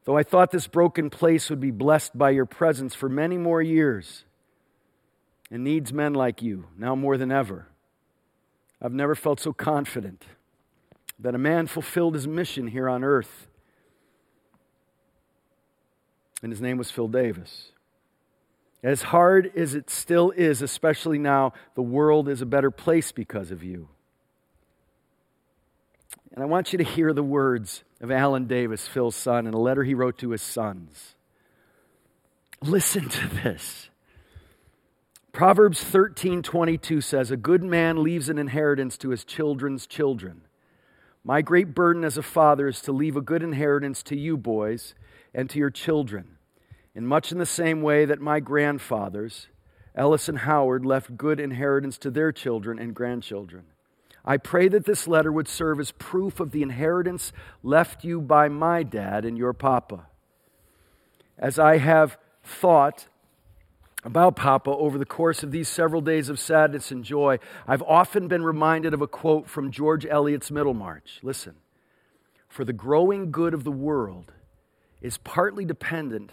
Though 0.05 0.17
I 0.17 0.25
thought 0.25 0.51
this 0.51 0.67
broken 0.67 1.11
place 1.11 1.49
would 1.49 1.61
be 1.61 1.71
blessed 1.71 2.19
by 2.19 2.31
your 2.31 2.45
presence 2.45 2.93
for 2.93 3.09
many 3.09 3.39
more 3.39 3.63
years 3.63 4.25
and 5.49 5.63
needs 5.63 5.93
men 5.93 6.13
like 6.13 6.43
you, 6.43 6.67
now 6.77 6.97
more 6.97 7.17
than 7.17 7.31
ever, 7.31 7.69
I've 8.83 8.93
never 8.93 9.15
felt 9.15 9.39
so 9.39 9.53
confident 9.53 10.25
that 11.21 11.37
a 11.37 11.39
man 11.39 11.69
fulfilled 11.69 12.15
his 12.15 12.27
mission 12.27 12.67
here 12.67 12.89
on 12.89 13.05
earth. 13.05 13.47
And 16.43 16.51
his 16.51 16.61
name 16.61 16.79
was 16.79 16.91
Phil 16.91 17.07
Davis. 17.07 17.71
As 18.83 19.03
hard 19.03 19.51
as 19.57 19.75
it 19.75 19.91
still 19.91 20.31
is, 20.31 20.63
especially 20.63 21.19
now, 21.19 21.53
the 21.75 21.83
world 21.83 22.29
is 22.29 22.41
a 22.41 22.47
better 22.47 22.71
place 22.71 23.11
because 23.11 23.51
of 23.51 23.65
you. 23.65 23.89
And 26.33 26.43
I 26.43 26.47
want 26.47 26.73
you 26.73 26.79
to 26.79 26.85
hear 26.85 27.13
the 27.13 27.23
words 27.23 27.83
of 28.01 28.13
Alan 28.13 28.47
Davis, 28.47 28.87
Phil's 28.87 29.17
son, 29.17 29.47
in 29.47 29.55
a 29.55 29.59
letter 29.59 29.83
he 29.83 29.95
wrote 29.95 30.19
to 30.19 30.31
his 30.31 30.43
sons. 30.43 31.17
Listen 32.63 33.09
to 33.09 33.29
this. 33.29 33.91
Proverbs 35.33 35.83
13 35.83 36.43
22 36.43 37.01
says, 37.01 37.31
A 37.31 37.37
good 37.37 37.63
man 37.63 38.03
leaves 38.03 38.29
an 38.29 38.39
inheritance 38.39 38.97
to 38.99 39.11
his 39.11 39.25
children's 39.25 39.87
children. 39.87 40.43
My 41.25 41.43
great 41.43 41.75
burden 41.75 42.05
as 42.05 42.17
a 42.17 42.23
father 42.23 42.69
is 42.69 42.81
to 42.83 42.93
leave 42.93 43.17
a 43.17 43.21
good 43.21 43.43
inheritance 43.43 44.03
to 44.05 44.17
you, 44.17 44.37
boys, 44.37 44.95
and 45.35 45.51
to 45.51 45.59
your 45.59 45.71
children, 45.71 46.38
in 46.99 47.07
much 47.07 47.31
in 47.31 47.39
the 47.39 47.47
same 47.47 47.81
way 47.81 48.05
that 48.05 48.21
my 48.21 48.41
grandfathers, 48.41 49.47
Ellis 49.95 50.29
and 50.29 50.41
Howard 50.41 50.85
left 50.85 51.17
good 51.17 51.39
inheritance 51.39 51.97
to 51.97 52.11
their 52.11 52.33
children 52.33 52.77
and 52.77 52.93
grandchildren. 52.93 53.67
I 54.25 54.37
pray 54.37 54.67
that 54.67 54.85
this 54.85 55.07
letter 55.07 55.31
would 55.31 55.47
serve 55.47 55.79
as 55.79 55.93
proof 55.93 56.41
of 56.41 56.51
the 56.51 56.61
inheritance 56.61 57.33
left 57.63 58.03
you 58.03 58.21
by 58.21 58.49
my 58.49 58.83
dad 58.83 59.25
and 59.25 59.39
your 59.39 59.53
papa. 59.53 60.09
As 61.39 61.57
I 61.57 61.77
have 61.77 62.19
thought 62.43 63.07
about 64.03 64.35
Papa 64.35 64.71
over 64.71 64.99
the 64.99 65.07
course 65.07 65.45
of 65.45 65.53
these 65.53 65.69
several 65.69 66.01
days 66.01 66.29
of 66.29 66.41
sadness 66.41 66.91
and 66.91 67.05
joy, 67.05 67.39
I've 67.65 67.83
often 67.83 68.27
been 68.27 68.43
reminded 68.43 68.93
of 68.93 69.03
a 69.03 69.07
quote 69.07 69.49
from 69.49 69.71
George 69.71 70.05
Eliot's 70.05 70.51
Middlemarch. 70.51 71.21
Listen, 71.23 71.55
for 72.49 72.65
the 72.65 72.73
growing 72.73 73.31
good 73.31 73.55
of 73.55 73.63
the 73.63 73.71
world 73.71 74.33
is 75.01 75.17
partly 75.19 75.65
dependent 75.65 76.33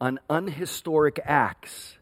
on 0.00 0.20
unhistoric 0.30 1.20
acts, 1.24 1.96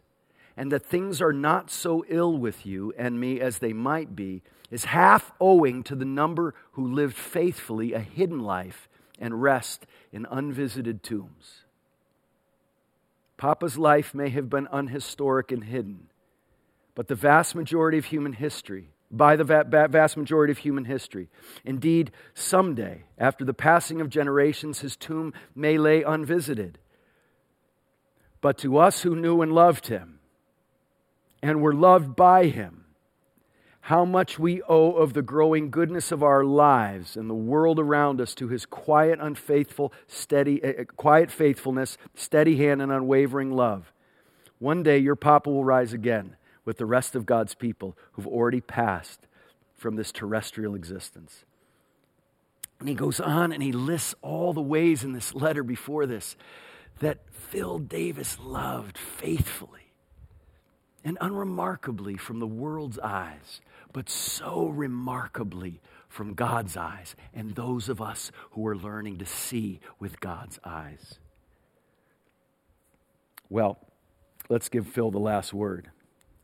and 0.57 0.73
that 0.73 0.87
things 0.87 1.21
are 1.21 1.33
not 1.33 1.71
so 1.71 2.05
ill 2.09 2.37
with 2.37 2.65
you 2.65 2.93
and 2.97 3.21
me 3.21 3.41
as 3.41 3.59
they 3.59 3.73
might 3.73 4.17
be 4.17 4.43
is 4.71 4.85
half 4.85 5.33
owing 5.41 5.83
to 5.85 5.95
the 5.95 6.05
number 6.05 6.55
who 6.73 6.87
lived 6.93 7.17
faithfully 7.17 7.93
a 7.93 8.01
hidden 8.01 8.41
life 8.41 8.89
and 9.19 9.43
rest 9.43 9.87
in 10.13 10.27
unvisited 10.31 11.03
tombs. 11.03 11.65
Papa's 13.37 13.77
life 13.79 14.15
may 14.15 14.31
have 14.31 14.49
been 14.49 14.69
unhistoric 14.73 15.53
and 15.53 15.65
hidden, 15.65 16.09
but 16.95 17.09
the 17.09 17.15
vast 17.15 17.55
majority 17.55 17.99
of 17.99 18.07
human 18.07 18.33
history, 18.33 18.89
by 19.11 19.37
the 19.37 19.45
vast 19.45 20.17
majority 20.17 20.51
of 20.51 20.59
human 20.59 20.87
history, 20.87 21.29
indeed, 21.65 22.11
someday, 22.35 23.05
after 23.19 23.45
the 23.45 23.55
passing 23.55 24.01
of 24.01 24.09
generations, 24.09 24.81
his 24.81 24.97
tomb 24.97 25.33
may 25.55 25.79
lay 25.79 26.03
unvisited. 26.03 26.79
But 28.47 28.59
to 28.59 28.79
us 28.79 29.03
who 29.03 29.17
knew 29.17 29.43
and 29.43 29.53
loved 29.53 29.89
him 29.89 30.21
and 31.43 31.61
were 31.61 31.75
loved 31.75 32.15
by 32.15 32.45
him, 32.47 32.85
how 33.81 34.05
much 34.05 34.39
we 34.39 34.63
owe 34.69 34.93
of 34.93 35.15
the 35.15 35.23
growing 35.23 35.69
goodness 35.69 36.13
of 36.13 36.23
our 36.23 36.45
lives 36.45 37.17
and 37.17 37.29
the 37.29 37.35
world 37.35 37.81
around 37.81 38.21
us 38.21 38.37
to 38.37 38.47
his 38.47 38.65
quiet 38.65 39.19
unfaithful 39.21 39.93
steady 40.07 40.63
uh, 40.63 40.85
quiet 40.97 41.33
faithfulness 41.33 41.99
steady 42.15 42.57
hand 42.57 42.81
and 42.81 42.93
unwavering 42.93 43.51
love. 43.51 43.93
One 44.61 44.85
day 44.85 44.99
your 44.99 45.17
papa 45.17 45.51
will 45.51 45.65
rise 45.65 45.93
again 45.93 46.37
with 46.65 46.79
the 46.79 46.87
rest 46.87 47.17
of 47.17 47.27
god's 47.27 47.57
people 47.57 47.99
who've 48.13 48.29
already 48.29 48.61
passed 48.61 49.27
from 49.75 49.97
this 49.97 50.13
terrestrial 50.13 50.77
existence. 50.77 51.45
And 52.79 52.89
he 52.89 52.95
goes 52.95 53.19
on 53.19 53.53
and 53.53 53.61
he 53.61 53.73
lists 53.73 54.15
all 54.23 54.53
the 54.53 54.63
ways 54.63 55.03
in 55.03 55.15
this 55.15 55.35
letter 55.35 55.65
before 55.65 56.07
this 56.07 56.37
that 57.01 57.19
phil 57.33 57.79
davis 57.79 58.39
loved 58.41 58.97
faithfully 58.99 59.93
and 61.05 61.19
unremarkably 61.21 62.17
from 62.17 62.41
the 62.41 62.47
world's 62.47 62.99
eyes 62.99 63.61
but 63.93 64.11
so 64.11 64.67
remarkably 64.67 65.81
from 66.09 66.35
God's 66.35 66.77
eyes 66.77 67.17
and 67.35 67.55
those 67.55 67.89
of 67.89 68.01
us 68.01 68.31
who 68.51 68.67
are 68.67 68.77
learning 68.77 69.19
to 69.19 69.27
see 69.27 69.81
with 69.99 70.21
God's 70.21 70.59
eyes. 70.65 71.19
Well, 73.49 73.79
let's 74.49 74.69
give 74.69 74.87
Phil 74.87 75.11
the 75.11 75.19
last 75.19 75.55
word. 75.55 75.91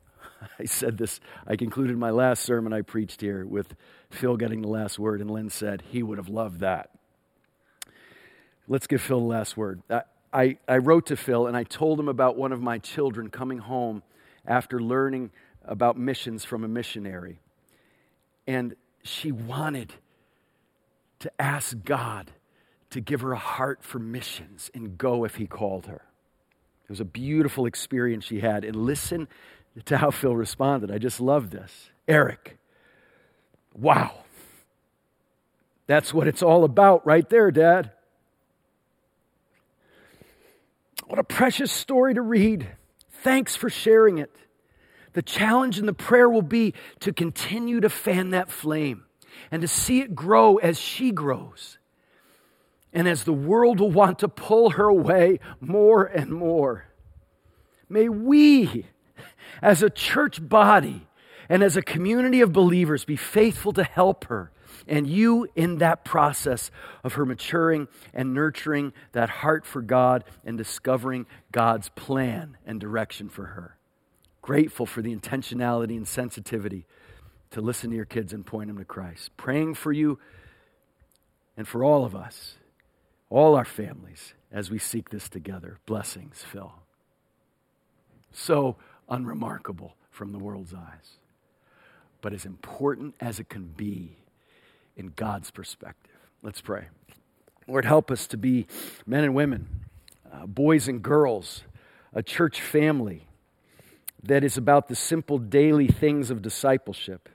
I 0.58 0.64
said 0.64 0.98
this, 0.98 1.20
I 1.46 1.56
concluded 1.56 1.98
my 1.98 2.10
last 2.10 2.42
sermon 2.42 2.72
I 2.72 2.82
preached 2.82 3.20
here 3.20 3.44
with 3.44 3.74
Phil 4.10 4.36
getting 4.36 4.62
the 4.62 4.68
last 4.68 4.98
word, 4.98 5.20
and 5.20 5.30
Lynn 5.30 5.50
said 5.50 5.82
he 5.90 6.02
would 6.02 6.18
have 6.18 6.28
loved 6.28 6.60
that. 6.60 6.90
Let's 8.68 8.86
give 8.86 9.00
Phil 9.00 9.20
the 9.20 9.26
last 9.26 9.56
word. 9.56 9.82
I, 9.90 10.02
I, 10.32 10.56
I 10.66 10.78
wrote 10.78 11.06
to 11.06 11.16
Phil 11.16 11.46
and 11.46 11.56
I 11.56 11.64
told 11.64 12.00
him 12.00 12.08
about 12.08 12.36
one 12.36 12.52
of 12.52 12.60
my 12.60 12.78
children 12.78 13.28
coming 13.28 13.58
home 13.58 14.02
after 14.46 14.80
learning 14.80 15.30
about 15.64 15.96
missions 15.96 16.44
from 16.44 16.64
a 16.64 16.68
missionary. 16.68 17.38
And 18.46 18.74
she 19.02 19.30
wanted 19.32 19.92
to 21.20 21.30
ask 21.40 21.76
God 21.84 22.32
to 22.90 23.00
give 23.00 23.20
her 23.20 23.32
a 23.32 23.38
heart 23.38 23.82
for 23.82 23.98
missions 23.98 24.70
and 24.74 24.98
go 24.98 25.24
if 25.24 25.36
He 25.36 25.46
called 25.46 25.86
her. 25.86 26.02
It 26.84 26.88
was 26.88 27.00
a 27.00 27.04
beautiful 27.04 27.64
experience 27.66 28.24
she 28.24 28.40
had. 28.40 28.64
And 28.64 28.76
listen 28.76 29.28
to 29.86 29.98
how 29.98 30.10
Phil 30.10 30.36
responded. 30.36 30.90
I 30.90 30.98
just 30.98 31.20
love 31.20 31.50
this. 31.50 31.90
Eric, 32.06 32.58
wow. 33.74 34.24
That's 35.86 36.12
what 36.12 36.28
it's 36.28 36.42
all 36.42 36.64
about 36.64 37.06
right 37.06 37.28
there, 37.28 37.50
Dad. 37.50 37.92
What 41.12 41.18
a 41.18 41.24
precious 41.24 41.70
story 41.70 42.14
to 42.14 42.22
read. 42.22 42.68
Thanks 43.10 43.54
for 43.54 43.68
sharing 43.68 44.16
it. 44.16 44.34
The 45.12 45.20
challenge 45.20 45.78
and 45.78 45.86
the 45.86 45.92
prayer 45.92 46.26
will 46.26 46.40
be 46.40 46.72
to 47.00 47.12
continue 47.12 47.80
to 47.80 47.90
fan 47.90 48.30
that 48.30 48.50
flame 48.50 49.04
and 49.50 49.60
to 49.60 49.68
see 49.68 50.00
it 50.00 50.14
grow 50.14 50.56
as 50.56 50.80
she 50.80 51.10
grows. 51.10 51.76
And 52.94 53.06
as 53.06 53.24
the 53.24 53.32
world 53.34 53.78
will 53.78 53.90
want 53.90 54.20
to 54.20 54.28
pull 54.28 54.70
her 54.70 54.86
away 54.86 55.38
more 55.60 56.02
and 56.02 56.30
more. 56.30 56.86
May 57.90 58.08
we, 58.08 58.86
as 59.60 59.82
a 59.82 59.90
church 59.90 60.48
body 60.48 61.08
and 61.46 61.62
as 61.62 61.76
a 61.76 61.82
community 61.82 62.40
of 62.40 62.54
believers, 62.54 63.04
be 63.04 63.16
faithful 63.16 63.74
to 63.74 63.84
help 63.84 64.24
her 64.28 64.50
and 64.86 65.06
you 65.06 65.48
in 65.54 65.78
that 65.78 66.04
process 66.04 66.70
of 67.04 67.14
her 67.14 67.24
maturing 67.24 67.88
and 68.12 68.34
nurturing 68.34 68.92
that 69.12 69.28
heart 69.28 69.64
for 69.64 69.82
God 69.82 70.24
and 70.44 70.58
discovering 70.58 71.26
God's 71.50 71.88
plan 71.90 72.56
and 72.66 72.80
direction 72.80 73.28
for 73.28 73.46
her 73.46 73.76
grateful 74.42 74.84
for 74.84 75.00
the 75.00 75.14
intentionality 75.14 75.96
and 75.96 76.06
sensitivity 76.06 76.84
to 77.52 77.60
listen 77.60 77.90
to 77.90 77.96
your 77.96 78.04
kids 78.04 78.32
and 78.32 78.44
point 78.44 78.66
them 78.66 78.78
to 78.78 78.84
Christ. 78.84 79.30
Praying 79.36 79.74
for 79.74 79.92
you 79.92 80.18
and 81.56 81.66
for 81.66 81.84
all 81.84 82.04
of 82.04 82.14
us, 82.14 82.56
all 83.30 83.54
our 83.54 83.64
families, 83.64 84.34
as 84.50 84.70
we 84.70 84.78
seek 84.78 85.08
this 85.08 85.28
together. 85.28 85.78
Blessings, 85.86 86.44
Phil. 86.50 86.72
So 88.32 88.76
unremarkable 89.08 89.96
from 90.10 90.32
the 90.32 90.38
world's 90.38 90.74
eyes, 90.74 91.18
but 92.20 92.32
as 92.32 92.44
important 92.44 93.14
as 93.20 93.38
it 93.38 93.48
can 93.48 93.64
be 93.64 94.16
in 94.96 95.12
God's 95.16 95.50
perspective. 95.50 96.12
Let's 96.42 96.60
pray. 96.60 96.86
Lord, 97.68 97.84
help 97.84 98.10
us 98.10 98.26
to 98.28 98.36
be 98.36 98.66
men 99.06 99.24
and 99.24 99.34
women, 99.34 99.86
uh, 100.32 100.46
boys 100.46 100.88
and 100.88 101.02
girls, 101.02 101.62
a 102.12 102.22
church 102.22 102.60
family 102.60 103.26
that 104.22 104.44
is 104.44 104.56
about 104.56 104.88
the 104.88 104.94
simple 104.94 105.38
daily 105.38 105.88
things 105.88 106.30
of 106.30 106.42
discipleship 106.42 107.28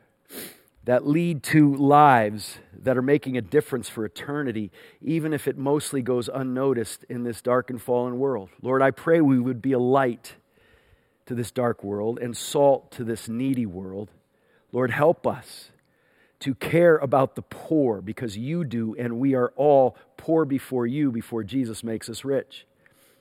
that 0.87 1.05
lead 1.05 1.43
to 1.43 1.75
lives 1.75 2.59
that 2.71 2.97
are 2.97 3.01
making 3.01 3.35
a 3.35 3.41
difference 3.41 3.89
for 3.89 4.05
eternity, 4.05 4.71
even 5.01 5.33
if 5.33 5.45
it 5.45 5.57
mostly 5.57 6.01
goes 6.01 6.29
unnoticed 6.33 7.03
in 7.09 7.23
this 7.23 7.41
dark 7.41 7.69
and 7.69 7.81
fallen 7.81 8.17
world. 8.17 8.49
Lord, 8.61 8.81
I 8.81 8.91
pray 8.91 9.19
we 9.19 9.37
would 9.37 9.61
be 9.61 9.73
a 9.73 9.79
light 9.79 10.35
to 11.25 11.35
this 11.35 11.51
dark 11.51 11.83
world 11.83 12.19
and 12.19 12.37
salt 12.37 12.89
to 12.91 13.03
this 13.03 13.27
needy 13.27 13.65
world. 13.65 14.11
Lord, 14.71 14.91
help 14.91 15.27
us 15.27 15.71
to 16.39 16.53
care 16.55 16.97
about 16.97 17.35
the 17.35 17.41
poor 17.41 18.01
because 18.01 18.37
you 18.37 18.63
do, 18.63 18.95
and 18.97 19.19
we 19.19 19.33
are 19.33 19.53
all 19.55 19.97
poor 20.17 20.45
before 20.45 20.85
you 20.85 21.11
before 21.11 21.43
Jesus 21.43 21.83
makes 21.83 22.09
us 22.09 22.23
rich. 22.23 22.65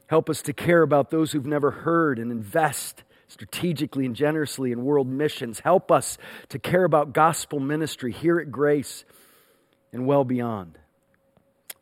Help 0.08 0.30
us 0.30 0.42
to 0.42 0.52
care 0.52 0.82
about 0.82 1.10
those 1.10 1.32
who've 1.32 1.46
never 1.46 1.70
heard 1.70 2.18
and 2.18 2.30
invest 2.30 3.02
strategically 3.28 4.06
and 4.06 4.14
generously 4.14 4.70
in 4.70 4.84
world 4.84 5.08
missions. 5.08 5.60
Help 5.60 5.90
us 5.90 6.16
to 6.48 6.58
care 6.58 6.84
about 6.84 7.12
gospel 7.12 7.58
ministry 7.58 8.12
here 8.12 8.38
at 8.38 8.52
Grace 8.52 9.04
and 9.92 10.06
well 10.06 10.24
beyond. 10.24 10.78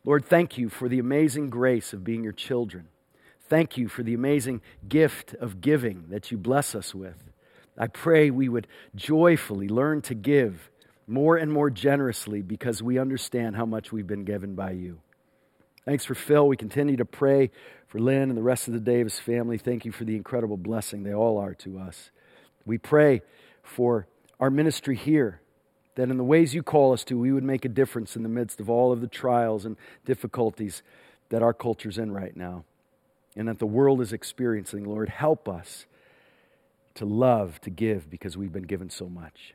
Lord, 0.03 0.25
thank 0.25 0.57
you 0.57 0.69
for 0.69 0.87
the 0.87 0.99
amazing 0.99 1.49
grace 1.49 1.91
of 1.91 2.03
being 2.03 2.23
your 2.23 2.33
children. 2.33 2.87
Thank 3.47 3.77
you 3.77 3.87
for 3.87 4.03
the 4.03 4.13
amazing 4.13 4.61
gift 4.87 5.33
of 5.35 5.61
giving 5.61 6.05
that 6.09 6.31
you 6.31 6.37
bless 6.37 6.75
us 6.75 6.95
with. 6.95 7.31
I 7.77 7.87
pray 7.87 8.29
we 8.29 8.49
would 8.49 8.67
joyfully 8.95 9.67
learn 9.67 10.01
to 10.03 10.15
give 10.15 10.69
more 11.07 11.37
and 11.37 11.51
more 11.51 11.69
generously 11.69 12.41
because 12.41 12.81
we 12.81 12.97
understand 12.97 13.55
how 13.55 13.65
much 13.65 13.91
we've 13.91 14.07
been 14.07 14.25
given 14.25 14.55
by 14.55 14.71
you. 14.71 14.99
Thanks 15.85 16.03
for 16.03 16.15
Phil. 16.15 16.47
We 16.47 16.57
continue 16.57 16.97
to 16.97 17.05
pray 17.05 17.51
for 17.87 17.99
Lynn 17.99 18.29
and 18.29 18.37
the 18.37 18.43
rest 18.43 18.67
of 18.67 18.73
the 18.73 18.79
Davis 18.79 19.19
family. 19.19 19.57
Thank 19.57 19.85
you 19.85 19.91
for 19.91 20.03
the 20.03 20.15
incredible 20.15 20.57
blessing 20.57 21.03
they 21.03 21.13
all 21.13 21.37
are 21.37 21.53
to 21.55 21.77
us. 21.77 22.09
We 22.65 22.79
pray 22.79 23.21
for 23.61 24.07
our 24.39 24.49
ministry 24.49 24.95
here, 24.95 25.41
that 25.95 26.09
in 26.09 26.17
the 26.17 26.23
ways 26.23 26.53
you 26.53 26.63
call 26.63 26.91
us 26.91 27.03
to, 27.05 27.17
we 27.17 27.31
would 27.31 27.43
make 27.43 27.65
a 27.65 27.69
difference 27.69 28.15
in 28.15 28.23
the 28.23 28.29
midst 28.29 28.59
of 28.59 28.69
all 28.69 28.91
of 28.91 28.99
the 28.99 29.07
trials 29.07 29.65
and 29.65 29.77
difficulties 30.05 30.83
that 31.29 31.41
our 31.41 31.53
culture's 31.53 31.97
in 31.97 32.11
right 32.11 32.35
now 32.35 32.65
and 33.35 33.47
that 33.47 33.59
the 33.59 33.65
world 33.65 34.01
is 34.01 34.13
experiencing. 34.13 34.85
Lord, 34.85 35.09
help 35.09 35.47
us 35.47 35.85
to 36.95 37.05
love, 37.05 37.59
to 37.61 37.69
give, 37.69 38.09
because 38.09 38.37
we've 38.37 38.53
been 38.53 38.63
given 38.63 38.89
so 38.89 39.07
much. 39.07 39.54